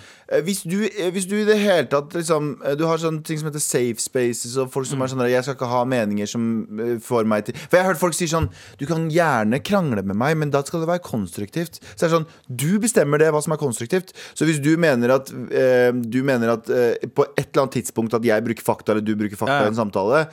hvis 0.44 0.60
du, 0.68 0.82
eh, 0.84 1.08
hvis 1.12 1.24
du 1.24 1.38
i 1.38 1.46
det 1.48 1.56
hele 1.56 1.86
tatt 1.88 2.12
liksom, 2.12 2.50
eh, 2.64 2.74
Du 2.76 2.84
har 2.84 3.00
sånne 3.00 3.24
ting 3.24 3.38
som 3.40 3.48
heter 3.48 3.62
safe 3.64 4.02
spaces, 4.02 4.58
og 4.60 4.70
folk 4.72 4.86
som 4.86 5.00
er 5.00 5.08
sånn 5.08 5.24
Jeg 5.30 5.44
skal 5.46 5.56
ikke 5.56 5.70
ha 5.70 5.84
meninger 5.88 6.28
som 6.28 6.42
eh, 6.78 6.98
får 7.00 7.24
meg 7.24 7.46
til 7.46 7.56
For 7.56 7.78
jeg 7.78 7.84
har 7.84 7.92
hørt 7.94 8.02
folk 8.02 8.16
si 8.16 8.28
sånn 8.28 8.50
Du 8.80 8.84
kan 8.90 9.08
gjerne 9.08 9.62
krangle 9.64 10.04
med 10.04 10.18
meg, 10.20 10.36
men 10.36 10.52
da 10.52 10.60
skal 10.66 10.84
det 10.84 10.90
være 10.90 11.04
konstruktivt. 11.06 11.80
Så 11.94 12.02
det 12.02 12.08
er 12.10 12.16
sånn 12.18 12.28
Du 12.48 12.78
bestemmer 12.82 13.22
det, 13.22 13.30
hva 13.32 13.40
som 13.44 13.56
er 13.56 13.62
konstruktivt. 13.62 14.12
Så 14.36 14.44
hvis 14.48 14.60
du 14.60 14.74
mener 14.76 15.16
at 15.16 15.32
eh, 15.32 15.90
Du 15.96 16.20
mener 16.22 16.58
at 16.58 16.68
eh, 16.68 17.08
på 17.08 17.24
et 17.32 17.48
eller 17.48 17.64
annet 17.64 17.80
tidspunkt 17.80 18.14
at 18.14 18.24
jeg 18.24 18.44
bruker 18.44 18.64
fakta, 18.64 18.92
eller 18.92 19.06
du 19.06 19.16
bruker 19.16 19.38
fakta 19.38 19.62
ja. 19.62 19.66
i 19.68 19.72
en 19.72 19.80
samtale 19.80 20.26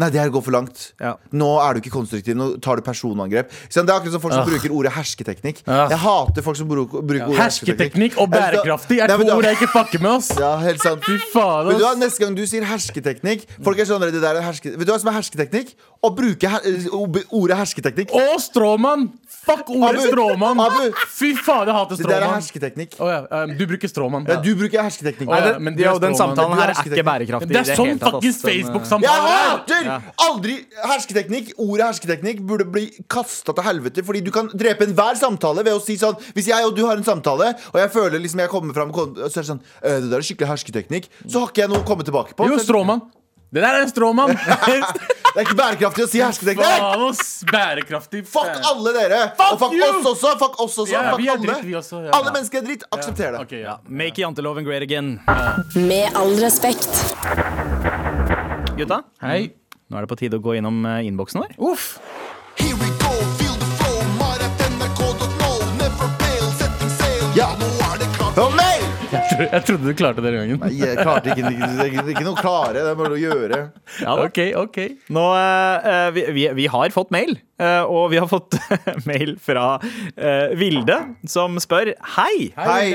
Nei, 0.00 0.08
det 0.14 0.20
her 0.22 0.30
går 0.32 0.42
for 0.46 0.54
langt. 0.54 0.86
Ja. 1.00 1.14
Nå 1.36 1.50
er 1.60 1.76
du 1.76 1.82
ikke 1.82 1.92
konstruktiv, 1.92 2.36
nå 2.38 2.54
tar 2.64 2.80
du 2.80 2.84
personangrep. 2.86 3.50
Det 3.50 3.82
er 3.82 3.92
akkurat 3.92 4.14
som 4.14 4.22
folk 4.22 4.32
som 4.32 4.42
Ah. 4.46 4.48
bruker 4.48 4.72
ordet 4.72 4.92
hersketeknikk. 4.96 5.60
Ah. 5.66 5.88
Jeg 5.92 5.98
hater 6.00 6.42
folk 6.46 6.56
som 6.56 6.68
bruker, 6.70 7.02
ordet 7.04 7.20
Hersketeknikk 7.36 7.40
Hersketeknikk 7.40 8.18
og 8.18 8.30
bærekraftig 8.32 9.00
er 9.00 9.12
men 9.18 9.26
to 9.28 9.36
ord 9.36 9.44
jeg 9.44 9.58
ikke 9.58 9.70
fucker 9.74 10.00
med, 10.00 10.10
oss. 10.16 10.30
Ja, 10.40 10.56
helt 10.64 10.80
sant. 10.82 11.04
Fy 11.04 11.18
faen, 11.34 11.68
du 11.68 11.84
hva. 11.84 11.92
Neste 12.00 12.24
gang 12.24 12.34
du 12.36 12.46
sier 12.48 12.64
hersketeknikk 12.64 13.44
Folk 13.62 13.78
er 13.78 13.84
sånn, 13.84 14.00
det 14.08 14.22
der 14.22 14.40
er 14.40 14.46
herske... 14.46 14.72
Vet 14.72 14.86
du 14.88 14.92
hva 14.94 15.00
som 15.02 15.12
er 15.12 15.18
hersketeknikk? 15.20 15.74
Å 16.00 16.08
bruke 16.16 16.48
her, 16.48 16.64
ordet 17.28 17.58
hersketeknikk. 17.60 18.14
Å, 18.16 18.38
stråmann! 18.40 19.10
Fuck 19.40 19.70
ordet 19.72 19.96
Abu, 20.00 20.08
stråmann! 20.10 20.58
Abu. 20.60 20.92
Fy 21.08 21.30
faen, 21.34 21.66
jeg 21.70 21.74
hater 21.74 21.96
Det 21.96 22.04
der 22.04 22.12
er 22.12 22.20
stråmann. 22.20 22.34
hersketeknikk. 22.36 22.96
Å 23.00 23.06
ja, 23.08 23.46
du 23.56 23.62
bruker 23.70 23.88
stråmann. 23.88 24.26
Ja, 24.28 24.36
du 24.44 24.50
bruker 24.54 24.82
hersketeknikk. 24.84 25.30
Ja, 25.32 25.40
det, 25.46 25.52
men 25.64 25.76
de 25.78 25.84
er 25.86 25.92
og 25.94 26.00
den 26.02 26.12
stråmann. 26.14 26.36
samtalen 26.36 26.52
er 26.52 26.60
her 26.60 26.72
er 26.74 26.90
ikke 26.90 27.04
bærekraftig. 27.08 27.48
Det 27.48 27.60
er 27.62 27.78
sånn 27.80 27.98
tatt, 27.98 28.18
fuckings. 28.18 28.40
Den, 28.42 28.50
eh, 28.50 28.54
Jeg 28.54 28.64
Facebook-samtale 28.64 29.30
er! 29.30 29.48
hater 29.48 30.02
aldri 30.28 30.56
hersketeknikk. 30.92 31.52
Ordet 31.58 31.86
hersketeknikk 31.88 32.42
burde 32.46 32.66
bli 32.70 32.84
kasta 33.08 33.52
til 33.56 33.64
helvete. 33.64 34.04
Fordi 34.04 34.20
du 34.24 34.30
kan 34.30 34.48
drepe 34.52 34.84
enhver 34.86 35.16
samtale 35.16 35.64
ved 35.64 35.72
å 35.72 35.80
si 35.82 35.96
sånn 35.96 36.16
Hvis 36.36 36.46
jeg 36.52 36.64
og 36.64 36.76
du 36.76 36.84
har 36.86 36.96
en 36.96 37.04
samtale, 37.04 37.54
og 37.72 37.80
jeg 37.80 37.90
føler 37.90 38.20
liksom 38.20 38.40
jeg 38.44 38.48
kommer 38.52 38.74
fram 38.74 38.90
og 38.90 39.16
så 39.16 39.40
er 39.40 39.42
det 39.42 39.50
sånn 39.50 39.62
«Øh, 39.84 40.00
Det 40.00 40.10
der 40.10 40.18
er 40.18 40.26
skikkelig 40.26 40.48
hersketeknikk. 40.52 41.08
Så 41.26 41.40
har 41.40 41.48
ikke 41.48 41.64
jeg 41.64 41.68
noe 41.70 41.80
å 41.80 41.86
komme 41.86 42.04
tilbake 42.04 42.34
på. 42.36 42.46
Jo, 42.46 42.58
Så- 42.58 42.66
stråmann. 42.68 43.02
Det 43.50 43.62
der 43.62 43.80
er 43.80 43.82
en 43.82 43.90
stråmann. 43.90 44.36
Det 45.30 45.38
er 45.38 45.46
ikke 45.46 45.54
bærekraftig 45.58 46.02
å 46.02 46.08
si 46.10 46.18
hersketeknikk. 46.18 47.20
Bærekraftig. 47.52 48.24
Fuck 48.26 48.64
alle 48.66 48.92
dere! 48.96 49.20
Fuck 49.38 49.52
og 49.54 49.60
fuck 49.60 49.76
you! 49.76 49.84
oss 49.86 50.08
også! 50.10 50.32
Fuck 50.40 50.56
oss 50.58 50.78
også! 50.82 50.90
Yeah, 50.90 51.12
fuck 51.12 51.22
alle. 51.22 51.44
dritt, 51.44 51.66
vi 51.68 51.76
også. 51.78 52.00
Ja. 52.02 52.10
Alle 52.18 52.32
mennesker 52.34 52.58
er 52.58 52.66
dritt. 52.66 52.82
Aksepter 52.90 53.36
det. 53.36 53.42
Okay, 53.46 53.60
ja. 53.62 53.76
Make 53.86 54.18
janteloven 54.18 54.66
great 54.66 54.82
again. 54.82 55.20
Med 55.76 56.18
all 56.18 56.34
respekt. 56.42 56.90
Gutta, 58.74 59.02
Hei. 59.22 59.52
nå 59.86 60.00
er 60.00 60.06
det 60.06 60.10
på 60.10 60.18
tide 60.18 60.40
å 60.40 60.42
gå 60.42 60.56
innom 60.58 60.82
eh, 60.88 61.06
innboksen 61.06 61.44
vår. 61.44 61.54
Uff. 61.70 61.92
Here 62.58 62.74
we 62.74 62.90
go, 63.02 63.12
feel 63.38 63.54
the 63.54 63.70
flow, 63.78 64.02
mar 64.18 64.42
at 64.42 64.66
nrk.no. 64.66 65.52
Never 65.78 66.10
fail, 66.24 66.50
setting 66.58 66.90
sail. 66.98 67.22
Ja. 67.38 67.54
Nå 68.36 68.44
nei! 68.54 68.76
Jeg 69.10 69.62
trodde 69.66 69.88
du 69.88 69.94
klarte 69.98 70.22
det 70.22 70.30
den 70.30 70.38
gangen. 70.38 70.60
Nei, 70.62 70.70
jeg 70.78 70.98
klarte 71.00 71.32
ikke, 71.32 71.50
ikke, 71.50 71.86
ikke, 71.88 72.04
ikke 72.12 72.22
noe 72.28 72.38
klare. 72.38 72.76
Det 72.76 72.92
er 72.92 72.98
bare 73.00 73.16
å 73.16 73.18
gjøre. 73.18 73.58
Ja. 73.98 74.14
Ok, 74.22 74.38
ok 74.60 74.78
Nå, 75.10 75.24
eh, 75.34 76.10
vi, 76.14 76.24
vi, 76.36 76.44
vi 76.60 76.68
har 76.70 76.94
fått 76.94 77.10
mail, 77.14 77.34
eh, 77.58 77.82
og 77.82 78.12
vi 78.12 78.20
har 78.22 78.30
fått 78.30 78.54
mail 79.10 79.34
fra 79.42 79.72
eh, 79.82 80.54
Vilde, 80.60 81.00
som 81.30 81.58
spør 81.62 81.92
Hei! 82.14 82.52
Hei. 82.54 82.86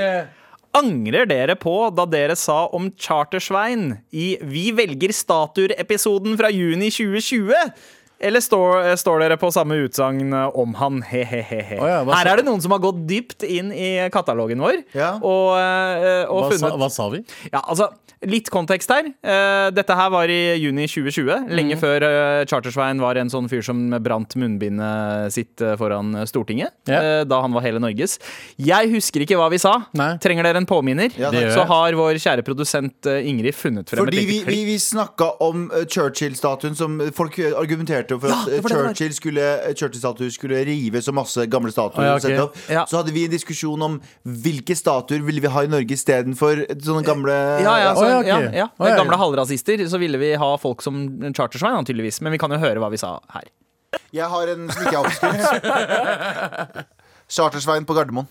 Angrer 0.75 1.27
dere 1.27 1.55
på 1.59 1.73
da 1.95 2.07
dere 2.07 2.35
sa 2.39 2.65
om 2.75 2.89
Chartersvein 2.99 3.93
i 4.15 4.33
Vi 4.43 4.69
velger 4.75 5.13
statuer-episoden 5.15 6.35
fra 6.39 6.51
juni 6.51 6.89
2020? 6.91 7.75
Eller 8.25 8.43
står, 8.43 8.95
står 9.01 9.25
dere 9.25 9.37
på 9.41 9.51
samme 9.53 9.77
utsagn 9.85 10.33
om 10.33 10.73
han? 10.79 11.01
He-he-he. 11.05 11.77
Oh, 11.77 11.89
ja, 11.89 12.01
Her 12.09 12.31
er 12.33 12.41
det 12.41 12.47
noen 12.47 12.63
som 12.63 12.73
har 12.75 12.81
gått 12.83 13.03
dypt 13.09 13.45
inn 13.45 13.71
i 13.75 13.91
katalogen 14.13 14.63
vår. 14.63 14.81
Ja. 14.97 15.15
Og, 15.21 15.53
eh, 15.59 16.25
og 16.31 16.49
Hva 16.49 16.59
sa, 16.59 16.73
hva 16.79 16.89
sa 16.93 17.09
vi? 17.13 17.21
ja, 17.51 17.61
altså, 17.61 17.91
Litt 18.25 18.47
kontekst 18.49 18.89
her. 18.89 19.05
Eh, 19.05 19.67
dette 19.75 19.93
her 19.93 20.09
var 20.09 20.31
i 20.31 20.55
juni 20.57 20.87
2020. 20.89 21.51
Lenge 21.51 21.75
Lenge 21.75 21.77
før 21.81 22.05
Chartersveien 22.49 23.01
var 23.01 23.19
en 23.19 23.29
sånn 23.29 23.49
fyr 23.51 23.61
som 23.65 23.79
brant 24.01 24.35
munnbindet 24.39 25.33
sitt 25.35 25.61
eh, 25.61 25.75
foran 25.79 26.13
Stortinget. 26.29 26.73
Eh, 26.89 27.23
da 27.27 27.41
han 27.43 27.53
var 27.55 27.65
hele 27.65 27.81
Norges. 27.83 28.17
Jeg 28.61 28.89
husker 28.93 29.25
ikke 29.25 29.37
hva 29.39 29.49
vi 29.53 29.59
sa. 29.61 29.75
Nei. 29.97 30.13
Trenger 30.23 30.47
dere 30.47 30.61
en 30.63 30.69
påminner? 30.69 31.13
Ja, 31.19 31.31
Så 31.53 31.65
har 31.69 31.97
vår 31.97 32.19
kjære 32.23 32.45
produsent 32.47 33.09
eh, 33.09 33.27
Ingrid 33.29 33.57
funnet 33.57 33.91
frem 33.91 34.05
Fordi 34.05 34.21
et 34.21 34.23
vi, 34.23 34.39
lite 34.39 34.49
vi, 34.49 34.55
klipp. 34.55 34.69
vi 34.71 34.77
snakka 34.85 35.29
om 35.45 35.67
Churchill-statuen 35.83 36.77
som 36.77 36.97
folk 37.15 37.37
uh, 37.43 37.57
argumenterte 38.15 38.21
for 38.21 38.29
Ja, 38.29 38.37
at 38.39 38.45
det 38.45 38.61
det 38.61 38.63
det. 38.63 38.85
Churchill 38.95 39.13
skulle, 39.13 39.41
uh, 39.41 39.73
Churchill-statuer 39.73 40.31
skulle 40.33 40.61
rive 40.65 41.01
så 41.01 41.13
masse 41.15 41.45
gamle 41.51 41.71
statuer. 41.71 42.03
Ah, 42.03 42.07
ja, 42.07 42.15
okay. 42.15 42.39
opp. 42.39 42.57
Ja. 42.69 42.85
Så 42.89 42.97
hadde 42.97 43.13
vi 43.15 43.25
en 43.25 43.31
diskusjon 43.31 43.81
om 43.81 43.99
hvilke 44.23 44.75
statuer 44.75 45.23
ville 45.25 45.41
vi 45.41 45.51
ha 45.51 45.63
i 45.63 45.71
Norge 45.71 45.97
istedenfor 45.97 46.65
sånne 46.79 47.03
gamle 47.05 47.35
Ja, 47.63 47.75
ja, 47.81 47.91
så, 47.95 48.05
oh, 48.05 48.09
ja, 48.09 48.19
ok. 48.19 48.27
ja, 48.27 48.39
ja. 48.39 48.69
Å, 48.69 48.87
ja, 48.87 48.93
ja. 48.93 48.97
Gamle 49.01 49.19
halvrasister. 49.19 49.85
Så 49.89 50.01
ville 50.01 50.21
vi 50.21 50.33
ha 50.39 50.51
folk 50.61 50.81
som 50.85 51.05
Chartersvein, 51.31 51.85
tydeligvis. 51.85 52.21
Men 52.25 52.35
vi 52.35 52.41
kan 52.41 52.51
jo 52.53 52.61
høre 52.61 52.81
hva 52.83 52.91
vi 52.93 53.01
sa 53.01 53.17
her. 53.35 53.51
Jeg 54.15 54.27
har 54.31 54.51
en 54.51 54.67
som 54.71 54.81
ikke 54.83 54.97
er 54.97 55.05
oppskrytt. 55.05 55.45
Chartersvein 57.35 57.87
på 57.87 57.95
Gardermoen. 57.97 58.27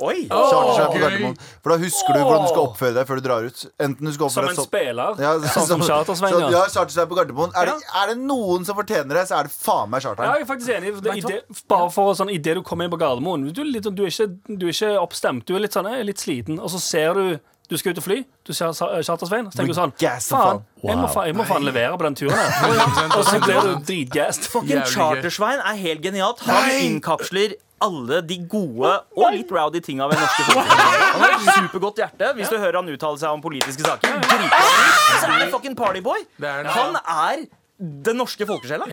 Oi! 0.00 0.22
Chartersvein 0.24 0.88
på. 0.88 1.00
Gardermoen 1.02 1.34
For 1.60 1.74
da 1.74 1.76
husker 1.82 2.16
du 2.16 2.20
hvordan 2.24 2.46
du 2.46 2.48
skal 2.48 2.62
oppføre 2.64 2.94
deg 2.96 3.06
før 3.10 3.18
du 3.20 3.26
drar 3.26 3.44
ut. 3.44 3.64
Enten 3.76 4.08
du 4.08 4.12
skal 4.14 4.30
Som 4.32 4.46
oppføre 4.46 4.48
en 4.48 4.54
deg 4.54 4.60
sånn 4.62 4.68
spiller. 4.70 5.20
ja, 5.20 5.32
Sånn 5.52 5.66
som 5.68 5.84
Chartersvein, 5.84 6.36
ja. 6.40 6.48
ja. 6.54 6.62
Chartersvein 6.72 7.10
på 7.10 7.18
Gardermoen. 7.18 7.52
Er 7.60 7.68
det, 7.68 7.74
er 8.00 8.06
det 8.14 8.16
noen 8.22 8.64
som 8.64 8.78
fortjener 8.78 9.20
det, 9.20 9.26
så 9.28 9.36
er 9.42 9.50
det 9.50 9.52
faen 9.52 9.92
meg 9.92 10.02
Ja, 10.08 10.14
jeg 10.32 10.46
er 10.46 10.48
faktisk 10.48 10.72
enig. 10.78 10.94
i 10.96 11.20
det- 11.20 11.44
bare 11.68 11.90
for 11.92 12.14
sånn, 12.16 12.32
Idet 12.32 12.54
du 12.56 12.62
kommer 12.62 12.84
inn 12.88 12.90
på 12.90 12.98
Gardermoen 12.98 13.52
du, 13.52 13.62
litt, 13.64 13.84
sånn- 13.84 13.94
du, 13.94 14.04
er 14.04 14.08
ikke, 14.08 14.28
du 14.48 14.66
er 14.66 14.72
ikke 14.72 14.92
oppstemt. 14.98 15.44
Du 15.44 15.54
er 15.54 15.60
litt 15.60 15.72
sånn, 15.76 15.86
er 15.92 16.02
litt 16.04 16.18
sliten. 16.18 16.58
Og 16.58 16.70
så 16.72 16.80
ser 16.80 17.14
du 17.14 17.38
Du 17.70 17.78
skal 17.78 17.92
ut 17.92 17.98
og 17.98 18.04
fly. 18.04 18.24
Du 18.44 18.52
ser 18.52 18.72
Chartersveien. 18.74 19.46
Så 19.48 19.56
tenker 19.56 19.72
du 19.72 19.78
sånn 19.78 19.92
Faen, 19.96 20.64
jeg 20.82 20.96
må, 20.98 21.08
fa 21.08 21.22
jeg 21.24 21.34
må 21.38 21.44
faen 21.46 21.64
levere 21.64 21.96
på 21.96 22.02
den 22.04 22.14
turen 22.18 22.34
her. 22.36 23.16
Og 23.16 23.24
så 23.24 23.38
blir 23.40 23.60
du 23.62 23.84
dritgassed. 23.86 24.48
Fucking 24.52 24.82
Chartersveien. 24.84 25.60
Er 25.64 25.76
helt 25.80 26.02
genialt. 26.02 26.40
Han 26.44 26.68
innkapsler 26.82 27.54
alle 27.82 28.20
de 28.26 28.38
gode 28.50 28.92
og 29.16 29.34
litt 29.34 29.50
rowdy 29.52 29.82
tinga 29.84 30.08
ved 30.10 30.20
norske 30.20 30.46
folkehelger. 30.48 31.06
Han 31.12 31.24
har 31.24 31.36
et 31.36 31.48
supergodt 31.48 32.02
hjerte. 32.02 32.34
Hvis 32.38 32.52
du 32.52 32.58
hører 32.58 32.78
han 32.80 32.92
uttale 32.92 33.22
seg 33.22 33.38
om 33.38 33.42
politiske 33.44 33.86
saker, 33.86 34.20
så 34.28 35.30
er 35.30 35.42
det 35.44 35.50
fucking 35.54 35.78
partyboy. 35.78 36.24
Han 36.42 37.00
er 37.02 37.48
den 37.82 38.22
norske 38.22 38.46
folkesjela. 38.46 38.86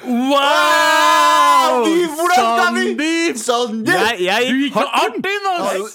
Wow! 0.00 1.84
Sandeep! 2.32 3.36
Sandeep! 3.36 4.20
Jeg, 4.20 4.52
gikk 4.62 4.78
så 4.78 4.86
artig 5.02 5.32
inn, 5.34 5.48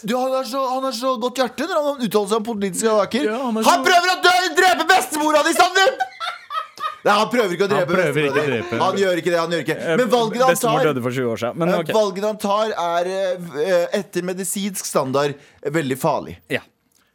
du, 0.06 0.14
han, 0.14 0.36
har 0.36 0.46
så, 0.46 0.62
han 0.76 0.86
har 0.86 0.94
så 0.94 1.16
godt 1.22 1.42
hjerte 1.42 1.66
når 1.72 1.88
han 1.88 2.04
uttaler 2.06 2.30
seg 2.30 2.38
om 2.38 2.46
politiske 2.46 2.92
saker. 2.92 3.26
Ja, 3.26 3.40
han 3.48 3.58
han, 3.58 3.66
er 3.66 3.88
prøver 3.88 4.14
å 4.14 4.18
dø, 4.28 4.36
drepe 4.60 4.86
bestemora 4.92 5.42
di, 5.48 5.56
Sandeep! 5.58 6.06
Nei, 7.06 7.14
han 7.20 7.28
prøver 7.30 7.52
ikke 7.54 7.66
å 7.68 7.70
drepe 7.70 7.92
prøver 7.92 8.28
ikke 8.28 8.44
å 8.44 8.46
drepe. 8.48 8.78
Han 8.82 8.96
gjør 8.98 9.20
ikke 9.22 9.32
det. 9.34 9.42
han 9.42 9.52
gjør 9.54 9.66
ikke 9.66 9.98
Men 10.02 10.08
valget 10.10 10.46
han 10.46 10.56
tar 10.64 10.88
døde 10.88 11.04
for 11.06 11.18
20 11.18 11.34
år 11.34 11.42
siden. 11.44 11.60
Men 11.62 11.74
okay. 11.76 11.94
valget 11.94 12.26
han 12.26 12.40
tar, 12.42 12.72
er 12.86 13.10
eh, 13.12 13.84
etter 14.00 14.26
medisinsk 14.26 14.90
standard 14.90 15.36
eh, 15.36 15.70
veldig 15.76 16.00
farlig. 16.02 16.40
Ja. 16.50 16.64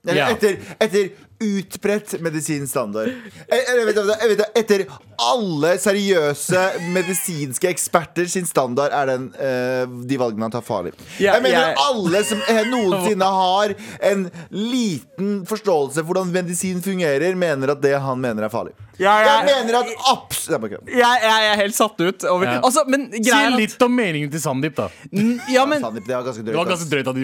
Eller 0.07 0.37
etter, 0.37 0.61
etter 0.81 1.11
utbredt 1.41 2.17
medisinsk 2.21 2.71
standard. 2.71 3.09
Jeg 3.49 3.87
vet 3.87 3.97
du, 3.97 4.03
vet 4.05 4.21
du, 4.21 4.29
vet 4.29 4.41
du, 4.43 4.45
Etter 4.61 4.85
alle 5.21 5.75
seriøse 5.81 6.61
medisinske 6.95 7.69
eksperter 7.71 8.29
sin 8.33 8.47
standard 8.49 8.93
er 8.97 9.11
den, 9.11 9.27
eh, 9.37 9.85
de 10.09 10.19
valgene 10.21 10.47
han 10.49 10.55
tar, 10.55 10.65
farlig. 10.65 10.93
Jeg 11.21 11.43
mener 11.45 11.75
alle 11.81 12.23
som 12.29 12.41
noensinne 12.71 13.29
har 13.41 13.75
en 14.13 14.29
liten 14.53 15.43
forståelse 15.49 16.01
for 16.05 16.11
hvordan 16.13 16.33
medisin 16.35 16.81
fungerer, 16.85 17.37
mener 17.37 17.75
at 17.75 17.83
det 17.85 17.97
han 18.01 18.21
mener 18.21 18.47
er 18.49 18.53
farlig. 18.53 18.73
Ja, 19.01 19.15
Jeg 19.25 19.29
jeg- 19.49 19.65
mener 19.65 19.79
at 19.79 19.93
abs... 20.13 20.41
Jeg, 20.51 21.21
jeg 21.25 21.45
er 21.53 21.57
helt 21.57 21.75
satt 21.77 22.01
ut 22.05 22.25
over 22.29 22.45
Ja. 22.51 22.59
Altså, 22.61 22.83
men 22.87 23.07
Si 23.15 23.23
greia 23.25 23.49
litt 23.57 23.81
om 23.87 23.95
meningen 23.97 24.29
til 24.33 24.41
Sandeep, 24.43 24.75
da. 24.77 24.89
Ja, 25.49 25.65
men 25.65 25.81
Sandeep, 25.81 26.05
det 26.05 26.17
var 26.19 26.27
ganske 26.27 26.43
drøyt. 26.45 26.53
Det 26.53 26.59
var 26.59 26.69
ganske 26.69 26.91
drøyt 26.91 27.07
Men- 27.17 27.23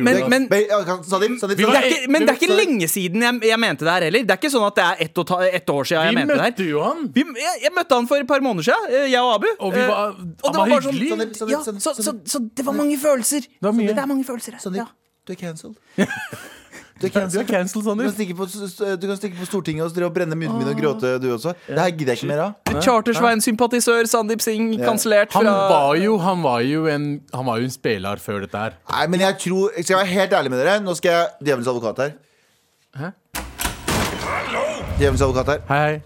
det. 2.25 2.31
er 2.31 2.39
ikke, 2.41 2.57
lenge 2.57 2.89
siden 2.89 3.21
jeg, 3.27 3.41
jeg 3.51 3.61
mente 3.61 3.85
det 3.85 3.93
her 3.93 4.06
heller. 4.09 4.25
Det 4.27 4.35
er 4.37 4.41
ikke 4.41 4.53
sånn 4.55 4.67
at 4.69 4.79
det 4.81 4.85
er 4.87 5.03
ett, 5.07 5.19
og 5.23 5.27
ta, 5.31 5.39
ett 5.45 5.73
år 5.75 5.85
siden 5.91 6.07
jeg 6.07 6.15
Vi 6.15 6.19
mente 6.21 6.35
det 6.35 6.41
her. 6.41 6.51
møtte 6.51 6.69
jo 6.71 6.83
han. 6.87 7.07
Vi, 7.15 7.25
jeg, 7.45 7.63
jeg 7.67 7.73
møtte 7.77 7.99
han 8.01 8.07
for 8.11 8.17
et 8.25 8.29
par 8.31 8.41
måneder 8.47 8.71
siden, 8.71 8.91
eh, 8.97 9.07
jeg 9.13 9.21
og 9.23 9.35
Abu. 9.37 9.49
Og 9.61 9.73
vi 9.75 9.81
Eh, 9.81 9.89
var- 9.89 10.15
og 10.17 10.53
det 10.53 10.57
var 10.61 10.69
bare 10.69 10.83
sånn- 10.83 10.93
hyggelig. 10.95 11.11
sånn, 11.11 11.35
Sandeep, 11.43 11.51
Ja, 11.51 11.63
så, 11.81 11.95
så, 12.03 12.13
så 12.25 12.39
det 12.55 12.65
var 12.67 12.73
mange 12.83 12.97
følelser. 12.99 13.47
var 13.61 13.73
mye. 13.73 13.89
Det 13.93 13.99
er 13.99 14.07
mange 14.15 14.25
følelser 14.25 14.53
her. 14.53 14.61
Sandeep, 14.61 14.87
Ja. 14.87 14.87
du 15.27 15.33
er 15.33 15.37
cancelled. 15.37 15.75
Du 16.99 17.07
er 17.07 17.11
cancelled. 17.13 17.45
Du 17.45 17.53
kan, 17.53 17.69
på, 17.69 18.47
du 18.97 19.07
kan 19.07 19.17
stikke 19.19 19.37
på 19.37 19.45
Stortinget 19.47 19.85
og 19.85 20.03
og 20.07 20.15
brenne 20.15 20.33
munnen 20.39 20.57
min 20.57 20.69
og 20.71 20.79
gråte, 20.81 21.19
du 21.21 21.27
også. 21.35 21.53
Det 21.69 21.77
her 21.79 21.91
gidder 21.91 22.15
jeg 22.15 22.23
ikke 22.23 22.29
mer 22.31 22.39
av. 22.41 22.81
Chartersvein-sympatisør 22.83 24.07
Sandeep 24.09 24.41
Singh 24.41 24.79
kansellert 24.81 25.31
fra 25.33 25.43
Han 25.43 25.47
var 25.73 25.95
jo, 26.01 26.17
han 26.23 26.43
var 26.43 26.61
jo 26.65 26.87
en, 26.87 27.21
han 27.35 27.45
var 27.45 27.59
jo 27.59 27.65
en 27.69 27.75
spiller 27.75 28.17
før 28.23 28.41
dette 28.47 28.57
her. 28.57 28.79
Nei, 28.91 29.07
men 29.13 29.21
jeg 29.21 29.39
tror 29.45 29.71
Skal 29.77 29.93
jeg 29.93 29.99
være 30.07 30.13
helt 30.15 30.33
ærlig 30.39 30.51
med 30.51 30.65
dere? 30.65 30.81
Nå 30.81 30.95
skal 30.97 31.11
jeg 31.13 31.29
Djevelens 31.51 31.69
advokat 31.69 31.99
her. 31.99 32.13
Hæ? 32.97 33.11
Djevelens 34.97 35.21
advokat 35.21 35.51
her. 35.51 35.59
Hei, 35.69 35.79
hei. 35.85 35.97